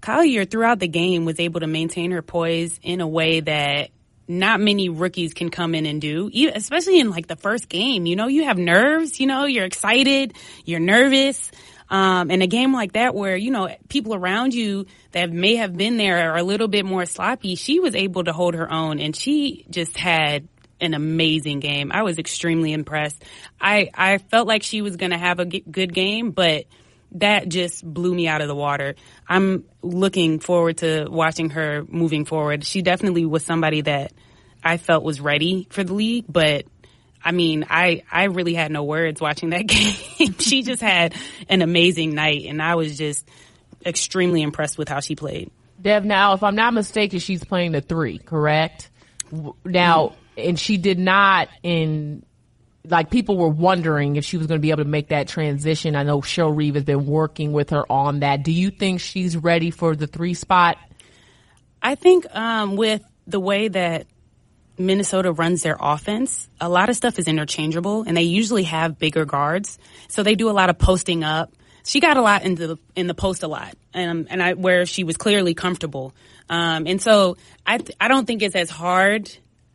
Collier 0.00 0.44
throughout 0.44 0.80
the 0.80 0.88
game 0.88 1.24
was 1.24 1.40
able 1.40 1.60
to 1.60 1.66
maintain 1.66 2.10
her 2.10 2.20
poise 2.20 2.78
in 2.82 3.00
a 3.00 3.08
way 3.08 3.40
that 3.40 3.90
not 4.28 4.60
many 4.60 4.88
rookies 4.88 5.34
can 5.34 5.50
come 5.50 5.74
in 5.74 5.86
and 5.86 6.00
do, 6.00 6.30
especially 6.54 7.00
in 7.00 7.10
like 7.10 7.26
the 7.26 7.36
first 7.36 7.68
game. 7.68 8.06
You 8.06 8.16
know, 8.16 8.26
you 8.26 8.44
have 8.44 8.58
nerves, 8.58 9.20
you 9.20 9.26
know, 9.26 9.44
you're 9.44 9.64
excited, 9.64 10.34
you're 10.64 10.80
nervous. 10.80 11.50
Um, 11.90 12.30
and 12.30 12.42
a 12.42 12.46
game 12.46 12.72
like 12.72 12.92
that 12.92 13.14
where, 13.14 13.36
you 13.36 13.50
know, 13.50 13.68
people 13.88 14.14
around 14.14 14.54
you 14.54 14.86
that 15.12 15.30
may 15.30 15.56
have 15.56 15.76
been 15.76 15.96
there 15.96 16.32
are 16.32 16.38
a 16.38 16.42
little 16.42 16.68
bit 16.68 16.84
more 16.84 17.04
sloppy, 17.04 17.56
she 17.56 17.78
was 17.80 17.94
able 17.94 18.24
to 18.24 18.32
hold 18.32 18.54
her 18.54 18.72
own 18.72 19.00
and 19.00 19.14
she 19.14 19.66
just 19.70 19.96
had 19.96 20.48
an 20.80 20.94
amazing 20.94 21.60
game. 21.60 21.92
I 21.92 22.02
was 22.02 22.18
extremely 22.18 22.72
impressed. 22.72 23.22
I 23.60 23.90
I 23.94 24.18
felt 24.18 24.48
like 24.48 24.62
she 24.62 24.82
was 24.82 24.96
going 24.96 25.12
to 25.12 25.18
have 25.18 25.38
a 25.40 25.46
g- 25.46 25.64
good 25.70 25.92
game, 25.94 26.30
but 26.30 26.64
that 27.12 27.48
just 27.48 27.84
blew 27.84 28.12
me 28.14 28.26
out 28.26 28.40
of 28.40 28.48
the 28.48 28.54
water. 28.54 28.96
I'm 29.28 29.64
looking 29.82 30.40
forward 30.40 30.78
to 30.78 31.06
watching 31.08 31.50
her 31.50 31.84
moving 31.88 32.24
forward. 32.24 32.64
She 32.64 32.82
definitely 32.82 33.24
was 33.24 33.44
somebody 33.44 33.82
that 33.82 34.12
I 34.62 34.78
felt 34.78 35.04
was 35.04 35.20
ready 35.20 35.68
for 35.70 35.84
the 35.84 35.94
league, 35.94 36.24
but 36.28 36.64
I 37.24 37.32
mean, 37.32 37.66
I, 37.70 38.02
I 38.12 38.24
really 38.24 38.54
had 38.54 38.70
no 38.70 38.84
words 38.84 39.20
watching 39.20 39.50
that 39.50 39.62
game. 39.66 40.34
she 40.38 40.62
just 40.62 40.82
had 40.82 41.14
an 41.48 41.62
amazing 41.62 42.14
night 42.14 42.44
and 42.46 42.62
I 42.62 42.74
was 42.74 42.98
just 42.98 43.26
extremely 43.84 44.42
impressed 44.42 44.76
with 44.76 44.88
how 44.88 45.00
she 45.00 45.16
played. 45.16 45.50
Dev, 45.80 46.04
now, 46.04 46.34
if 46.34 46.42
I'm 46.42 46.54
not 46.54 46.72
mistaken, 46.74 47.18
she's 47.18 47.44
playing 47.44 47.72
the 47.72 47.80
three, 47.80 48.18
correct? 48.18 48.90
Now, 49.64 50.14
and 50.36 50.58
she 50.58 50.76
did 50.76 50.98
not 50.98 51.48
in, 51.62 52.24
like 52.86 53.10
people 53.10 53.36
were 53.36 53.48
wondering 53.48 54.16
if 54.16 54.24
she 54.24 54.36
was 54.36 54.46
going 54.46 54.58
to 54.58 54.62
be 54.62 54.70
able 54.70 54.84
to 54.84 54.88
make 54.88 55.08
that 55.08 55.28
transition. 55.28 55.96
I 55.96 56.02
know 56.02 56.20
Cheryl 56.20 56.56
Reeve 56.56 56.74
has 56.74 56.84
been 56.84 57.06
working 57.06 57.52
with 57.52 57.70
her 57.70 57.90
on 57.90 58.20
that. 58.20 58.44
Do 58.44 58.52
you 58.52 58.70
think 58.70 59.00
she's 59.00 59.36
ready 59.36 59.70
for 59.70 59.96
the 59.96 60.06
three 60.06 60.34
spot? 60.34 60.78
I 61.82 61.96
think 61.96 62.26
um, 62.34 62.76
with 62.76 63.02
the 63.26 63.40
way 63.40 63.68
that 63.68 64.06
Minnesota 64.78 65.32
runs 65.32 65.62
their 65.62 65.76
offense, 65.78 66.48
a 66.60 66.68
lot 66.68 66.88
of 66.88 66.96
stuff 66.96 67.18
is 67.18 67.28
interchangeable, 67.28 68.02
and 68.02 68.16
they 68.16 68.22
usually 68.22 68.64
have 68.64 68.98
bigger 68.98 69.24
guards, 69.24 69.78
so 70.08 70.22
they 70.22 70.34
do 70.34 70.50
a 70.50 70.52
lot 70.52 70.70
of 70.70 70.78
posting 70.78 71.22
up. 71.22 71.52
She 71.84 72.00
got 72.00 72.16
a 72.16 72.22
lot 72.22 72.42
into 72.42 72.66
the 72.66 72.76
in 72.96 73.06
the 73.06 73.14
post 73.14 73.42
a 73.42 73.48
lot, 73.48 73.76
um, 73.94 74.26
and 74.30 74.42
I 74.42 74.54
where 74.54 74.86
she 74.86 75.04
was 75.04 75.16
clearly 75.16 75.54
comfortable, 75.54 76.14
um, 76.48 76.86
and 76.86 77.00
so 77.00 77.36
I 77.66 77.78
th- 77.78 77.96
I 78.00 78.08
don't 78.08 78.26
think 78.26 78.42
it's 78.42 78.56
as 78.56 78.70
hard 78.70 79.30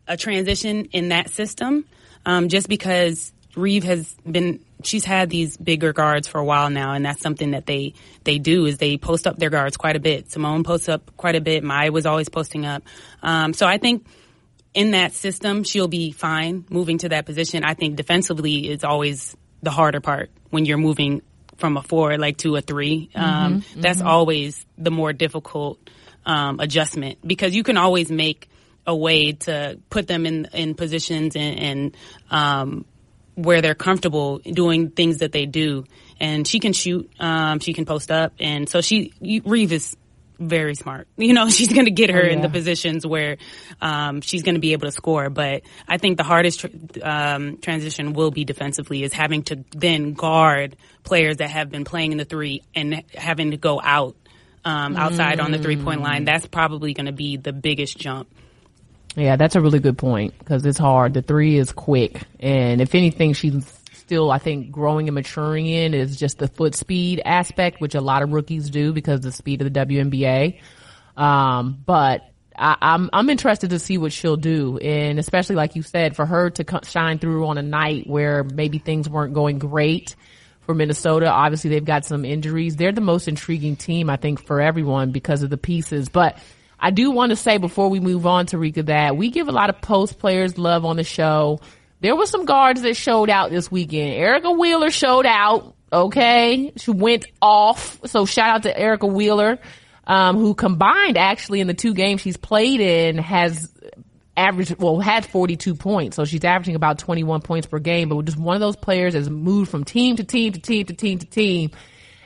a 0.06 0.16
transition 0.16 0.86
in 0.86 1.10
that 1.10 1.30
system, 1.30 1.84
um, 2.26 2.48
just 2.48 2.68
because 2.68 3.32
Reeve 3.56 3.84
has 3.84 4.12
been 4.30 4.60
she's 4.82 5.04
had 5.04 5.30
these 5.30 5.56
bigger 5.56 5.92
guards 5.92 6.28
for 6.28 6.38
a 6.38 6.44
while 6.44 6.68
now, 6.68 6.92
and 6.92 7.04
that's 7.04 7.22
something 7.22 7.52
that 7.52 7.66
they 7.66 7.94
they 8.24 8.38
do 8.38 8.66
is 8.66 8.78
they 8.78 8.96
post 8.96 9.26
up 9.26 9.38
their 9.38 9.50
guards 9.50 9.76
quite 9.76 9.96
a 9.96 10.00
bit. 10.00 10.30
Simone 10.30 10.64
posts 10.64 10.88
up 10.88 11.16
quite 11.16 11.36
a 11.36 11.40
bit. 11.40 11.62
Mai 11.64 11.90
was 11.90 12.06
always 12.06 12.28
posting 12.28 12.66
up, 12.66 12.82
um, 13.22 13.52
so 13.54 13.66
I 13.66 13.78
think 13.78 14.04
in 14.74 14.92
that 14.92 15.12
system, 15.12 15.64
she'll 15.64 15.88
be 15.88 16.12
fine 16.12 16.64
moving 16.70 16.98
to 16.98 17.08
that 17.10 17.26
position. 17.26 17.64
I 17.64 17.74
think 17.74 17.96
defensively 17.96 18.70
is 18.70 18.84
always 18.84 19.36
the 19.62 19.70
harder 19.70 20.00
part 20.00 20.30
when 20.50 20.64
you're 20.64 20.78
moving 20.78 21.22
from 21.56 21.76
a 21.76 21.82
four 21.82 22.16
like 22.16 22.38
to 22.38 22.56
a 22.56 22.60
3 22.60 23.10
Um, 23.14 23.64
that's 23.76 24.00
always 24.00 24.64
the 24.78 24.90
more 24.90 25.12
difficult 25.12 25.78
um, 26.24 26.60
adjustment 26.60 27.18
because 27.26 27.54
you 27.54 27.62
can 27.62 27.76
always 27.76 28.10
make 28.10 28.48
a 28.86 28.96
way 28.96 29.32
to 29.32 29.78
put 29.90 30.06
them 30.06 30.24
in 30.26 30.46
in 30.52 30.74
positions 30.74 31.36
and, 31.36 31.58
and 31.58 31.96
um, 32.30 32.84
where 33.34 33.60
they're 33.60 33.74
comfortable 33.74 34.38
doing 34.38 34.90
things 34.90 35.18
that 35.18 35.32
they 35.32 35.46
do. 35.46 35.84
And 36.18 36.46
she 36.46 36.60
can 36.60 36.72
shoot, 36.72 37.10
um, 37.18 37.60
she 37.60 37.72
can 37.72 37.86
post 37.86 38.10
up, 38.10 38.34
and 38.38 38.68
so 38.68 38.80
she 38.80 39.12
Reeve 39.44 39.72
is 39.72 39.96
very 40.40 40.74
smart. 40.74 41.06
You 41.16 41.34
know, 41.34 41.48
she's 41.48 41.72
going 41.72 41.84
to 41.84 41.92
get 41.92 42.10
her 42.10 42.22
in 42.22 42.40
the 42.40 42.48
positions 42.48 43.06
where 43.06 43.36
um, 43.80 44.20
she's 44.20 44.42
going 44.42 44.56
to 44.56 44.60
be 44.60 44.72
able 44.72 44.88
to 44.88 44.90
score. 44.90 45.30
But 45.30 45.62
I 45.86 45.98
think 45.98 46.16
the 46.16 46.24
hardest 46.24 46.60
tr- 46.60 46.66
um, 47.02 47.58
transition 47.58 48.14
will 48.14 48.32
be 48.32 48.44
defensively 48.44 49.04
is 49.04 49.12
having 49.12 49.44
to 49.44 49.64
then 49.70 50.14
guard 50.14 50.76
players 51.04 51.36
that 51.36 51.50
have 51.50 51.70
been 51.70 51.84
playing 51.84 52.12
in 52.12 52.18
the 52.18 52.24
three 52.24 52.62
and 52.74 53.04
having 53.14 53.52
to 53.52 53.58
go 53.58 53.80
out 53.80 54.16
um, 54.64 54.96
outside 54.96 55.38
on 55.38 55.52
the 55.52 55.58
three 55.58 55.76
point 55.76 56.00
line. 56.00 56.24
That's 56.24 56.46
probably 56.46 56.94
going 56.94 57.06
to 57.06 57.12
be 57.12 57.36
the 57.36 57.52
biggest 57.52 57.96
jump. 57.96 58.28
Yeah, 59.16 59.36
that's 59.36 59.56
a 59.56 59.60
really 59.60 59.80
good 59.80 59.98
point 59.98 60.38
because 60.38 60.64
it's 60.64 60.78
hard. 60.78 61.14
The 61.14 61.22
three 61.22 61.58
is 61.58 61.72
quick, 61.72 62.22
and 62.38 62.80
if 62.80 62.94
anything, 62.94 63.32
she's 63.34 63.79
still, 64.10 64.32
I 64.32 64.38
think, 64.38 64.72
growing 64.72 65.06
and 65.06 65.14
maturing 65.14 65.68
in 65.68 65.94
is 65.94 66.16
just 66.16 66.38
the 66.38 66.48
foot 66.48 66.74
speed 66.74 67.22
aspect, 67.24 67.80
which 67.80 67.94
a 67.94 68.00
lot 68.00 68.24
of 68.24 68.32
rookies 68.32 68.68
do 68.68 68.92
because 68.92 69.18
of 69.18 69.22
the 69.22 69.30
speed 69.30 69.62
of 69.62 69.72
the 69.72 69.86
WNBA. 69.86 70.58
Um, 71.16 71.80
but 71.86 72.22
I, 72.58 72.76
I'm 72.80 73.08
I'm 73.12 73.30
interested 73.30 73.70
to 73.70 73.78
see 73.78 73.98
what 73.98 74.12
she'll 74.12 74.36
do, 74.36 74.78
and 74.78 75.20
especially 75.20 75.54
like 75.54 75.76
you 75.76 75.82
said, 75.84 76.16
for 76.16 76.26
her 76.26 76.50
to 76.50 76.64
co- 76.64 76.80
shine 76.82 77.20
through 77.20 77.46
on 77.46 77.56
a 77.56 77.62
night 77.62 78.08
where 78.08 78.42
maybe 78.42 78.78
things 78.78 79.08
weren't 79.08 79.32
going 79.32 79.60
great 79.60 80.16
for 80.62 80.74
Minnesota. 80.74 81.30
Obviously, 81.30 81.70
they've 81.70 81.84
got 81.84 82.04
some 82.04 82.24
injuries. 82.24 82.74
They're 82.74 82.90
the 82.90 83.00
most 83.00 83.28
intriguing 83.28 83.76
team, 83.76 84.10
I 84.10 84.16
think, 84.16 84.44
for 84.44 84.60
everyone 84.60 85.12
because 85.12 85.44
of 85.44 85.50
the 85.50 85.56
pieces. 85.56 86.08
But 86.08 86.36
I 86.80 86.90
do 86.90 87.12
want 87.12 87.30
to 87.30 87.36
say 87.36 87.58
before 87.58 87.88
we 87.88 88.00
move 88.00 88.26
on 88.26 88.46
to 88.46 88.58
Rika 88.58 88.82
that 88.84 89.16
we 89.16 89.30
give 89.30 89.46
a 89.46 89.52
lot 89.52 89.70
of 89.70 89.80
post 89.80 90.18
players 90.18 90.58
love 90.58 90.84
on 90.84 90.96
the 90.96 91.04
show. 91.04 91.60
There 92.00 92.16
were 92.16 92.26
some 92.26 92.44
guards 92.44 92.82
that 92.82 92.94
showed 92.96 93.30
out 93.30 93.50
this 93.50 93.70
weekend. 93.70 94.14
Erica 94.14 94.50
Wheeler 94.50 94.90
showed 94.90 95.26
out. 95.26 95.74
Okay. 95.92 96.72
She 96.76 96.90
went 96.90 97.26
off. 97.42 98.00
So 98.06 98.24
shout 98.24 98.48
out 98.56 98.62
to 98.62 98.78
Erica 98.78 99.06
Wheeler, 99.06 99.58
um, 100.06 100.36
who 100.36 100.54
combined 100.54 101.18
actually 101.18 101.60
in 101.60 101.66
the 101.66 101.74
two 101.74 101.94
games 101.94 102.20
she's 102.20 102.36
played 102.36 102.80
in 102.80 103.18
has 103.18 103.70
averaged, 104.36 104.76
well, 104.78 104.98
had 104.98 105.26
42 105.26 105.74
points. 105.74 106.16
So 106.16 106.24
she's 106.24 106.44
averaging 106.44 106.74
about 106.74 106.98
21 106.98 107.42
points 107.42 107.66
per 107.66 107.78
game, 107.78 108.08
but 108.08 108.24
just 108.24 108.38
one 108.38 108.56
of 108.56 108.60
those 108.60 108.76
players 108.76 109.14
has 109.14 109.28
moved 109.28 109.70
from 109.70 109.84
team 109.84 110.16
to 110.16 110.24
team 110.24 110.52
to 110.52 110.60
team 110.60 110.86
to 110.86 110.94
team 110.94 111.18
to 111.18 111.26
team. 111.26 111.70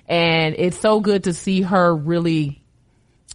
And 0.06 0.54
it's 0.56 0.78
so 0.78 1.00
good 1.00 1.24
to 1.24 1.32
see 1.32 1.62
her 1.62 1.94
really 1.94 2.62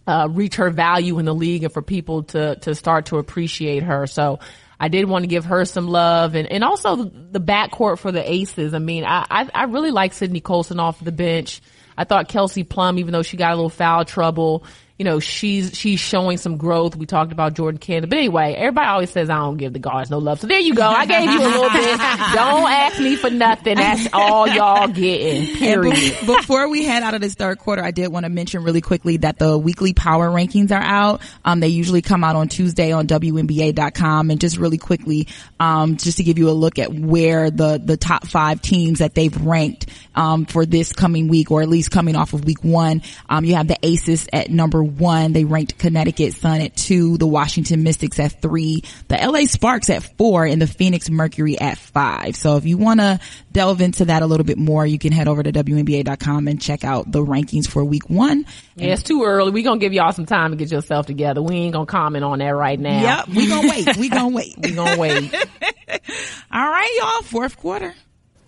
uh, 0.06 0.28
reach 0.30 0.56
her 0.56 0.70
value 0.70 1.18
in 1.18 1.24
the 1.24 1.34
league 1.34 1.64
and 1.64 1.72
for 1.72 1.82
people 1.82 2.22
to 2.24 2.56
to 2.56 2.74
start 2.74 3.06
to 3.06 3.18
appreciate 3.18 3.82
her. 3.82 4.06
So 4.06 4.38
I 4.80 4.88
did 4.88 5.04
want 5.04 5.24
to 5.24 5.26
give 5.26 5.44
her 5.44 5.66
some 5.66 5.88
love 5.88 6.34
and, 6.34 6.50
and 6.50 6.64
also 6.64 6.96
the, 6.96 7.38
backcourt 7.38 7.98
for 7.98 8.10
the 8.10 8.28
Aces. 8.28 8.72
I 8.72 8.78
mean, 8.78 9.04
I, 9.04 9.26
I, 9.30 9.50
I 9.54 9.64
really 9.64 9.90
like 9.90 10.14
Sydney 10.14 10.40
Colson 10.40 10.80
off 10.80 11.04
the 11.04 11.12
bench. 11.12 11.60
I 11.98 12.04
thought 12.04 12.28
Kelsey 12.28 12.64
Plum, 12.64 12.98
even 12.98 13.12
though 13.12 13.22
she 13.22 13.36
got 13.36 13.52
a 13.52 13.56
little 13.56 13.68
foul 13.68 14.06
trouble, 14.06 14.64
you 15.00 15.04
know, 15.04 15.18
she's, 15.18 15.78
she's 15.78 15.98
showing 15.98 16.36
some 16.36 16.58
growth. 16.58 16.94
We 16.94 17.06
talked 17.06 17.32
about 17.32 17.54
Jordin 17.54 17.80
Canada. 17.80 18.06
But 18.06 18.18
anyway, 18.18 18.52
everybody 18.52 18.86
always 18.86 19.08
says 19.08 19.30
I 19.30 19.36
don't 19.36 19.56
give 19.56 19.72
the 19.72 19.78
guards 19.78 20.10
no 20.10 20.18
love. 20.18 20.40
So 20.40 20.46
there 20.46 20.58
you 20.58 20.74
go. 20.74 20.86
I 20.86 21.06
gave 21.06 21.24
you 21.24 21.40
a 21.40 21.48
little 21.48 21.70
bit. 21.70 21.98
Don't 22.34 22.70
ask 22.70 23.00
me 23.00 23.16
for 23.16 23.30
nothing. 23.30 23.76
That's 23.76 24.08
all 24.12 24.46
y'all 24.46 24.88
getting. 24.88 25.56
Period. 25.56 25.94
be- 25.94 26.26
before 26.26 26.68
we 26.68 26.84
head 26.84 27.02
out 27.02 27.14
of 27.14 27.22
this 27.22 27.32
third 27.32 27.60
quarter, 27.60 27.82
I 27.82 27.92
did 27.92 28.08
want 28.08 28.24
to 28.24 28.28
mention 28.28 28.62
really 28.62 28.82
quickly 28.82 29.16
that 29.16 29.38
the 29.38 29.56
weekly 29.56 29.94
power 29.94 30.28
rankings 30.28 30.70
are 30.70 30.82
out. 30.82 31.22
Um, 31.46 31.60
they 31.60 31.68
usually 31.68 32.02
come 32.02 32.22
out 32.22 32.36
on 32.36 32.48
Tuesday 32.48 32.92
on 32.92 33.06
WNBA.com. 33.06 34.30
And 34.30 34.38
just 34.38 34.58
really 34.58 34.76
quickly, 34.76 35.28
um, 35.58 35.96
just 35.96 36.18
to 36.18 36.24
give 36.24 36.36
you 36.36 36.50
a 36.50 36.52
look 36.52 36.78
at 36.78 36.92
where 36.92 37.50
the, 37.50 37.80
the 37.82 37.96
top 37.96 38.26
five 38.26 38.60
teams 38.60 38.98
that 38.98 39.14
they've 39.14 39.34
ranked, 39.34 39.86
um, 40.14 40.44
for 40.44 40.66
this 40.66 40.92
coming 40.92 41.28
week, 41.28 41.50
or 41.50 41.62
at 41.62 41.68
least 41.70 41.90
coming 41.90 42.16
off 42.16 42.34
of 42.34 42.44
week 42.44 42.62
one. 42.62 43.00
Um, 43.30 43.46
you 43.46 43.54
have 43.54 43.66
the 43.66 43.78
Aces 43.82 44.28
at 44.32 44.50
number 44.50 44.89
one. 44.98 45.32
They 45.32 45.44
ranked 45.44 45.78
Connecticut 45.78 46.34
Sun 46.34 46.60
at 46.60 46.76
two, 46.76 47.18
the 47.18 47.26
Washington 47.26 47.82
Mystics 47.82 48.18
at 48.18 48.40
three, 48.40 48.82
the 49.08 49.16
LA 49.16 49.44
Sparks 49.46 49.90
at 49.90 50.02
four, 50.02 50.44
and 50.44 50.60
the 50.60 50.66
Phoenix 50.66 51.08
Mercury 51.10 51.58
at 51.58 51.78
five. 51.78 52.36
So 52.36 52.56
if 52.56 52.64
you 52.64 52.78
want 52.78 53.00
to 53.00 53.20
delve 53.52 53.80
into 53.80 54.06
that 54.06 54.22
a 54.22 54.26
little 54.26 54.44
bit 54.44 54.58
more, 54.58 54.86
you 54.86 54.98
can 54.98 55.12
head 55.12 55.28
over 55.28 55.42
to 55.42 55.52
WNBA.com 55.52 56.48
and 56.48 56.60
check 56.60 56.84
out 56.84 57.10
the 57.10 57.24
rankings 57.24 57.68
for 57.68 57.84
week 57.84 58.08
one. 58.10 58.46
Yeah, 58.76 58.92
it's 58.92 59.02
too 59.02 59.24
early. 59.24 59.50
We're 59.50 59.64
gonna 59.64 59.80
give 59.80 59.92
y'all 59.92 60.12
some 60.12 60.26
time 60.26 60.50
to 60.50 60.56
get 60.56 60.70
yourself 60.70 61.06
together. 61.06 61.42
We 61.42 61.54
ain't 61.56 61.74
gonna 61.74 61.86
comment 61.86 62.24
on 62.24 62.38
that 62.40 62.50
right 62.50 62.78
now. 62.78 63.00
Yep, 63.26 63.28
we 63.28 63.46
gonna 63.48 63.68
wait. 63.68 63.96
We 63.96 64.08
gonna 64.08 64.28
wait. 64.28 64.56
We 64.70 64.72
gonna 64.72 64.98
wait. 64.98 65.34
All 66.52 66.68
right, 66.68 66.90
y'all. 67.00 67.22
Fourth 67.22 67.56
quarter. 67.56 67.94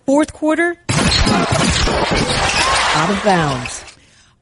Fourth 0.05 0.31
quarter. 0.33 0.77
Out 2.95 3.09
of 3.09 3.23
bounds. 3.23 3.92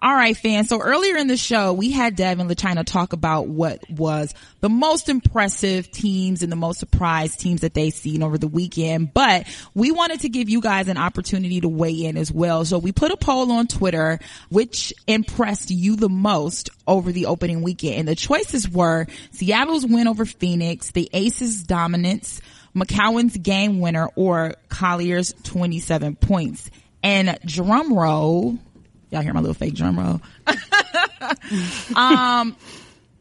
All 0.03 0.15
right, 0.15 0.35
fans. 0.35 0.67
So 0.67 0.79
earlier 0.79 1.15
in 1.15 1.27
the 1.27 1.37
show, 1.37 1.73
we 1.73 1.91
had 1.91 2.15
Dev 2.15 2.39
and 2.39 2.49
LaChina 2.49 2.83
talk 2.85 3.13
about 3.13 3.47
what 3.47 3.87
was 3.87 4.33
the 4.59 4.67
most 4.67 5.09
impressive 5.09 5.91
teams 5.91 6.41
and 6.41 6.51
the 6.51 6.55
most 6.55 6.79
surprised 6.79 7.39
teams 7.39 7.61
that 7.61 7.75
they've 7.75 7.93
seen 7.93 8.23
over 8.23 8.39
the 8.39 8.47
weekend. 8.47 9.13
But 9.13 9.45
we 9.75 9.91
wanted 9.91 10.21
to 10.21 10.29
give 10.29 10.49
you 10.49 10.59
guys 10.59 10.87
an 10.87 10.97
opportunity 10.97 11.61
to 11.61 11.69
weigh 11.69 12.05
in 12.05 12.17
as 12.17 12.31
well. 12.31 12.65
So 12.65 12.79
we 12.79 12.91
put 12.91 13.11
a 13.11 13.17
poll 13.17 13.51
on 13.51 13.67
Twitter, 13.67 14.17
which 14.49 14.91
impressed 15.05 15.69
you 15.69 15.95
the 15.95 16.09
most 16.09 16.71
over 16.87 17.11
the 17.11 17.27
opening 17.27 17.61
weekend. 17.61 17.99
And 17.99 18.07
the 18.07 18.15
choices 18.15 18.67
were 18.67 19.05
Seattle's 19.29 19.85
win 19.85 20.07
over 20.07 20.25
Phoenix, 20.25 20.89
the 20.89 21.11
Aces 21.13 21.61
dominance, 21.61 22.41
McCowan's 22.75 23.37
game 23.37 23.79
winner, 23.79 24.07
or 24.15 24.55
Collier's 24.67 25.31
27 25.43 26.15
points. 26.15 26.71
And 27.03 27.37
drum 27.45 27.93
roll, 27.93 28.57
Y'all 29.11 29.21
hear 29.21 29.33
my 29.33 29.41
little 29.41 29.53
fake 29.53 29.75
drum 29.75 29.99
roll? 29.99 30.21
um, 31.95 32.55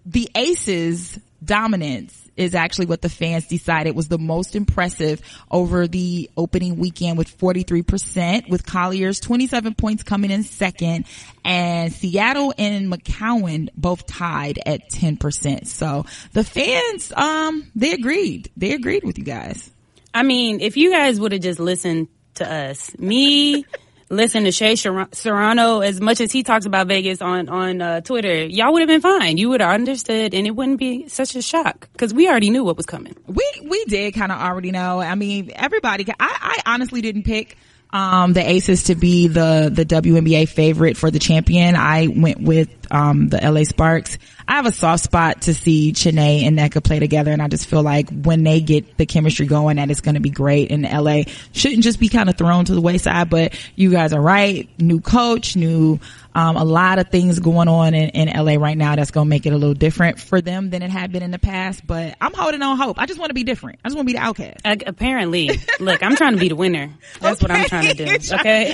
the 0.06 0.30
Aces 0.34 1.18
dominance 1.44 2.20
is 2.36 2.54
actually 2.54 2.86
what 2.86 3.02
the 3.02 3.08
fans 3.08 3.46
decided 3.46 3.94
was 3.94 4.08
the 4.08 4.18
most 4.18 4.56
impressive 4.56 5.20
over 5.50 5.86
the 5.86 6.30
opening 6.36 6.78
weekend 6.78 7.18
with 7.18 7.36
43% 7.36 8.48
with 8.48 8.64
Collier's 8.64 9.20
27 9.20 9.74
points 9.74 10.02
coming 10.02 10.30
in 10.30 10.42
second 10.42 11.04
and 11.44 11.92
Seattle 11.92 12.54
and 12.56 12.90
McCowan 12.90 13.68
both 13.76 14.06
tied 14.06 14.58
at 14.64 14.88
10%. 14.90 15.66
So 15.66 16.06
the 16.32 16.44
fans, 16.44 17.12
um, 17.12 17.70
they 17.74 17.92
agreed. 17.92 18.50
They 18.56 18.72
agreed 18.72 19.04
with 19.04 19.18
you 19.18 19.24
guys. 19.24 19.70
I 20.14 20.22
mean, 20.22 20.60
if 20.60 20.76
you 20.76 20.90
guys 20.90 21.20
would 21.20 21.32
have 21.32 21.42
just 21.42 21.60
listened 21.60 22.08
to 22.34 22.50
us, 22.50 22.96
me, 22.98 23.66
listen 24.10 24.44
to 24.44 24.52
Shea 24.52 24.74
Serrano 24.76 25.80
as 25.80 26.00
much 26.00 26.20
as 26.20 26.30
he 26.32 26.42
talks 26.42 26.66
about 26.66 26.88
Vegas 26.88 27.22
on 27.22 27.48
on 27.48 27.80
uh, 27.80 28.00
Twitter, 28.00 28.44
y'all 28.44 28.72
would 28.72 28.80
have 28.80 28.88
been 28.88 29.00
fine. 29.00 29.38
You 29.38 29.48
would 29.50 29.60
have 29.60 29.70
understood, 29.70 30.34
and 30.34 30.46
it 30.46 30.50
wouldn't 30.50 30.78
be 30.78 31.08
such 31.08 31.36
a 31.36 31.42
shock 31.42 31.88
because 31.92 32.12
we 32.12 32.28
already 32.28 32.50
knew 32.50 32.64
what 32.64 32.76
was 32.76 32.86
coming. 32.86 33.16
We 33.26 33.44
we 33.64 33.84
did 33.86 34.14
kind 34.14 34.32
of 34.32 34.38
already 34.38 34.72
know. 34.72 35.00
I 35.00 35.14
mean, 35.14 35.52
everybody. 35.54 36.06
I 36.18 36.54
I 36.66 36.74
honestly 36.74 37.00
didn't 37.00 37.22
pick 37.22 37.56
um, 37.92 38.32
the 38.32 38.48
Aces 38.48 38.84
to 38.84 38.94
be 38.94 39.28
the 39.28 39.70
the 39.72 39.84
WNBA 39.84 40.48
favorite 40.48 40.96
for 40.96 41.10
the 41.10 41.18
champion. 41.18 41.76
I 41.76 42.08
went 42.08 42.40
with 42.40 42.68
um, 42.90 43.28
the 43.28 43.38
LA 43.38 43.64
Sparks. 43.64 44.18
I 44.46 44.54
have 44.54 44.66
a 44.66 44.72
soft 44.72 45.04
spot 45.04 45.42
to 45.42 45.54
see 45.54 45.92
Chiney 45.92 46.44
and 46.44 46.58
Nneka 46.58 46.82
play 46.82 46.98
together, 46.98 47.30
and 47.30 47.40
I 47.40 47.48
just 47.48 47.66
feel 47.66 47.82
like 47.82 48.10
when 48.10 48.42
they 48.42 48.60
get 48.60 48.96
the 48.96 49.06
chemistry 49.06 49.46
going, 49.46 49.76
that 49.76 49.90
it's 49.90 50.00
going 50.00 50.16
to 50.16 50.20
be 50.20 50.30
great. 50.30 50.72
And 50.72 50.82
LA 50.82 51.22
shouldn't 51.52 51.84
just 51.84 52.00
be 52.00 52.08
kind 52.08 52.28
of 52.28 52.36
thrown 52.36 52.64
to 52.64 52.74
the 52.74 52.80
wayside. 52.80 53.30
But 53.30 53.54
you 53.76 53.90
guys 53.90 54.12
are 54.12 54.20
right. 54.20 54.68
New 54.80 55.00
coach, 55.00 55.56
new 55.56 56.00
um, 56.34 56.56
a 56.56 56.64
lot 56.64 56.98
of 56.98 57.08
things 57.08 57.38
going 57.40 57.68
on 57.68 57.94
in, 57.94 58.10
in 58.10 58.44
LA 58.44 58.54
right 58.54 58.76
now 58.76 58.96
that's 58.96 59.10
going 59.10 59.26
to 59.26 59.28
make 59.28 59.46
it 59.46 59.52
a 59.52 59.56
little 59.56 59.74
different 59.74 60.20
for 60.20 60.40
them 60.40 60.70
than 60.70 60.82
it 60.82 60.90
had 60.90 61.12
been 61.12 61.22
in 61.22 61.30
the 61.30 61.38
past. 61.38 61.86
But 61.86 62.16
I'm 62.20 62.34
holding 62.34 62.62
on 62.62 62.76
hope. 62.76 63.00
I 63.00 63.06
just 63.06 63.18
want 63.18 63.30
to 63.30 63.34
be 63.34 63.44
different. 63.44 63.80
I 63.84 63.88
just 63.88 63.96
want 63.96 64.08
to 64.08 64.12
be 64.12 64.18
the 64.18 64.24
outcast. 64.24 64.60
Uh, 64.64 64.76
apparently, 64.86 65.50
look, 65.80 66.02
I'm 66.02 66.16
trying 66.16 66.34
to 66.34 66.40
be 66.40 66.48
the 66.48 66.56
winner. 66.56 66.92
That's 67.20 67.42
okay. 67.42 67.52
what 67.52 67.60
I'm 67.60 67.68
trying 67.68 67.96
to 67.96 68.04
do. 68.04 68.10
Okay, 68.40 68.72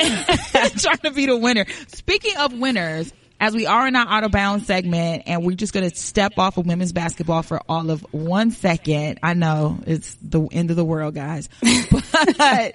trying 0.78 0.98
to 0.98 1.10
be 1.12 1.26
the 1.26 1.36
winner. 1.36 1.66
Speaking 1.88 2.36
of 2.36 2.52
winners 2.52 3.12
as 3.38 3.54
we 3.54 3.66
are 3.66 3.86
in 3.86 3.96
our 3.96 4.06
out 4.06 4.24
of 4.24 4.32
bounds 4.32 4.66
segment 4.66 5.24
and 5.26 5.44
we're 5.44 5.56
just 5.56 5.72
going 5.72 5.88
to 5.88 5.94
step 5.94 6.38
off 6.38 6.56
of 6.56 6.66
women's 6.66 6.92
basketball 6.92 7.42
for 7.42 7.60
all 7.68 7.90
of 7.90 8.02
one 8.12 8.50
second. 8.50 9.18
I 9.22 9.34
know 9.34 9.78
it's 9.86 10.14
the 10.22 10.42
end 10.52 10.70
of 10.70 10.76
the 10.76 10.84
world, 10.84 11.14
guys, 11.14 11.48
but 12.38 12.74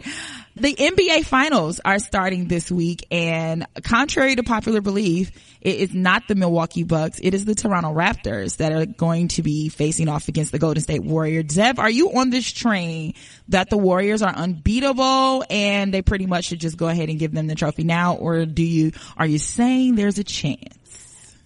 the 0.55 0.73
NBA 0.73 1.25
finals 1.25 1.79
are 1.83 1.99
starting 1.99 2.47
this 2.47 2.69
week 2.69 3.07
and 3.09 3.65
contrary 3.83 4.35
to 4.35 4.43
popular 4.43 4.81
belief, 4.81 5.31
it 5.61 5.75
is 5.77 5.93
not 5.93 6.27
the 6.27 6.35
Milwaukee 6.35 6.83
Bucks. 6.83 7.19
It 7.23 7.33
is 7.33 7.45
the 7.45 7.55
Toronto 7.55 7.93
Raptors 7.93 8.57
that 8.57 8.73
are 8.73 8.85
going 8.85 9.29
to 9.29 9.43
be 9.43 9.69
facing 9.69 10.09
off 10.09 10.27
against 10.27 10.51
the 10.51 10.59
Golden 10.59 10.81
State 10.83 11.03
Warriors. 11.03 11.45
Dev, 11.45 11.79
are 11.79 11.89
you 11.89 12.11
on 12.11 12.31
this 12.31 12.51
train 12.51 13.13
that 13.49 13.69
the 13.69 13.77
Warriors 13.77 14.21
are 14.21 14.33
unbeatable 14.33 15.45
and 15.49 15.93
they 15.93 16.01
pretty 16.01 16.25
much 16.25 16.45
should 16.45 16.59
just 16.59 16.77
go 16.77 16.87
ahead 16.87 17.09
and 17.09 17.17
give 17.17 17.31
them 17.31 17.47
the 17.47 17.55
trophy 17.55 17.83
now? 17.83 18.15
Or 18.15 18.45
do 18.45 18.63
you, 18.63 18.91
are 19.15 19.25
you 19.25 19.37
saying 19.37 19.95
there's 19.95 20.19
a 20.19 20.23
chance? 20.23 20.77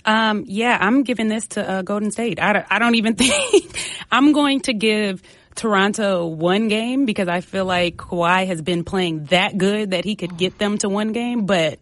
Um, 0.05 0.45
yeah, 0.47 0.77
I'm 0.79 1.03
giving 1.03 1.27
this 1.27 1.47
to 1.49 1.67
uh, 1.67 1.81
Golden 1.81 2.11
State. 2.11 2.39
I 2.39 2.63
I 2.69 2.79
don't 2.79 2.95
even 2.95 3.15
think 3.15 3.75
I'm 4.11 4.33
going 4.33 4.61
to 4.61 4.73
give 4.73 5.21
Toronto 5.55 6.27
one 6.27 6.67
game 6.67 7.05
because 7.05 7.27
I 7.27 7.41
feel 7.41 7.65
like 7.65 7.95
Kawhi 7.95 8.47
has 8.47 8.61
been 8.61 8.83
playing 8.83 9.25
that 9.25 9.57
good 9.57 9.91
that 9.91 10.03
he 10.03 10.15
could 10.15 10.37
get 10.37 10.59
them 10.59 10.77
to 10.79 10.89
one 10.89 11.13
game, 11.13 11.45
but 11.45 11.79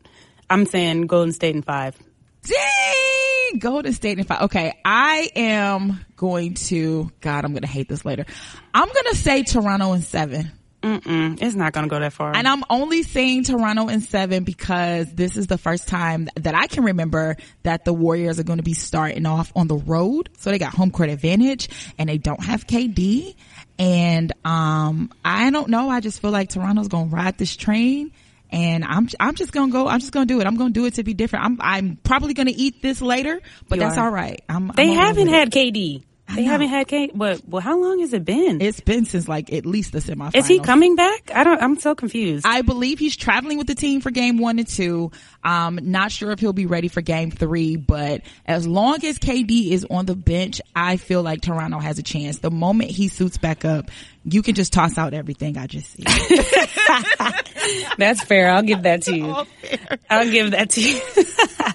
I'm 0.49 0.65
saying 0.65 1.07
Golden 1.07 1.33
State 1.33 1.55
in 1.55 1.63
five. 1.63 1.97
Dang! 2.43 3.59
Golden 3.59 3.93
State 3.93 4.19
in 4.19 4.25
five. 4.25 4.43
Okay, 4.43 4.73
I 4.85 5.29
am 5.35 6.05
going 6.15 6.53
to, 6.55 7.11
God, 7.21 7.45
I'm 7.45 7.51
going 7.51 7.63
to 7.63 7.67
hate 7.67 7.89
this 7.89 8.05
later. 8.05 8.25
I'm 8.73 8.87
going 8.87 9.05
to 9.09 9.15
say 9.15 9.43
Toronto 9.43 9.93
in 9.93 10.01
seven. 10.01 10.51
Mm-mm, 10.83 11.41
it's 11.41 11.55
not 11.55 11.71
going 11.71 11.87
to 11.87 11.89
go 11.89 11.97
that 11.97 12.11
far. 12.11 12.35
And 12.35 12.45
I'm 12.45 12.63
only 12.69 13.03
saying 13.03 13.45
Toronto 13.45 13.87
in 13.87 14.01
seven 14.01 14.43
because 14.43 15.11
this 15.13 15.37
is 15.37 15.47
the 15.47 15.57
first 15.57 15.87
time 15.87 16.27
that 16.35 16.55
I 16.55 16.67
can 16.67 16.83
remember 16.83 17.37
that 17.63 17.85
the 17.85 17.93
Warriors 17.93 18.37
are 18.37 18.43
going 18.43 18.57
to 18.57 18.63
be 18.63 18.73
starting 18.73 19.25
off 19.25 19.53
on 19.55 19.67
the 19.69 19.77
road. 19.77 20.29
So 20.39 20.51
they 20.51 20.59
got 20.59 20.73
home 20.73 20.91
court 20.91 21.09
advantage 21.09 21.69
and 21.97 22.09
they 22.09 22.17
don't 22.17 22.43
have 22.43 22.67
KD. 22.67 23.33
And, 23.79 24.31
um, 24.45 25.11
I 25.25 25.49
don't 25.49 25.69
know. 25.69 25.89
I 25.89 25.99
just 25.99 26.21
feel 26.21 26.31
like 26.31 26.49
Toronto's 26.49 26.87
to 26.89 27.15
ride 27.15 27.37
this 27.37 27.55
train 27.55 28.11
and 28.53 28.85
I'm 28.85 29.09
I'm 29.19 29.33
just 29.33 29.51
gonna 29.51 29.71
go. 29.71 29.87
I'm 29.87 29.99
just 29.99 30.11
gonna 30.11 30.27
do 30.27 30.39
it. 30.39 30.45
I'm 30.45 30.55
gonna 30.55 30.69
do 30.69 30.85
it 30.85 30.93
to 30.95 31.03
be 31.03 31.15
different. 31.15 31.43
I'm 31.43 31.57
I'm 31.59 31.97
probably 32.03 32.35
gonna 32.35 32.53
eat 32.55 32.83
this 32.83 33.01
later, 33.01 33.41
but 33.67 33.77
you 33.77 33.81
that's 33.81 33.97
are. 33.97 34.05
all 34.05 34.11
right. 34.11 34.41
I'm, 34.47 34.71
they 34.75 34.91
I'm 34.91 34.95
haven't 34.95 35.27
had 35.27 35.51
KD. 35.51 36.03
They 36.35 36.43
haven't 36.43 36.69
had 36.69 36.87
KD, 36.87 37.11
but 37.13 37.47
well, 37.47 37.61
how 37.61 37.79
long 37.79 37.99
has 37.99 38.13
it 38.13 38.25
been? 38.25 38.61
It's 38.61 38.79
been 38.79 39.05
since 39.05 39.27
like 39.27 39.53
at 39.53 39.65
least 39.65 39.91
the 39.91 39.99
semifinals. 39.99 40.35
Is 40.35 40.47
he 40.47 40.59
coming 40.59 40.95
back? 40.95 41.31
I 41.33 41.43
don't. 41.43 41.61
I'm 41.61 41.77
so 41.77 41.93
confused. 41.95 42.45
I 42.47 42.61
believe 42.61 42.97
he's 42.97 43.15
traveling 43.15 43.57
with 43.57 43.67
the 43.67 43.75
team 43.75 44.01
for 44.01 44.09
game 44.09 44.37
one 44.37 44.57
and 44.57 44.67
two. 44.67 45.11
Um, 45.43 45.79
not 45.81 46.11
sure 46.11 46.31
if 46.31 46.39
he'll 46.39 46.53
be 46.53 46.65
ready 46.65 46.87
for 46.87 47.01
game 47.01 47.29
three, 47.29 47.75
but 47.75 48.21
as 48.45 48.65
long 48.65 49.03
as 49.05 49.19
KD 49.19 49.71
is 49.71 49.85
on 49.89 50.05
the 50.05 50.15
bench, 50.15 50.61
I 50.75 50.97
feel 50.97 51.21
like 51.21 51.41
Toronto 51.41 51.79
has 51.79 51.99
a 51.99 52.03
chance. 52.03 52.39
The 52.39 52.51
moment 52.51 52.89
he 52.89 53.09
suits 53.09 53.37
back 53.37 53.63
up, 53.63 53.91
you 54.23 54.41
can 54.41 54.55
just 54.55 54.73
toss 54.73 54.97
out 54.97 55.13
everything 55.13 55.57
I 55.57 55.67
just 55.67 55.91
said. 55.91 56.05
That's 57.97 58.23
fair. 58.23 58.49
I'll 58.49 58.63
give 58.63 58.83
that 58.83 59.03
to 59.03 59.15
you. 59.15 59.35
I'll 60.09 60.29
give 60.29 60.51
that 60.51 60.71
to 60.71 60.81
you. 60.81 61.01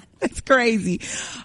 That's 0.20 0.40
crazy. 0.40 1.00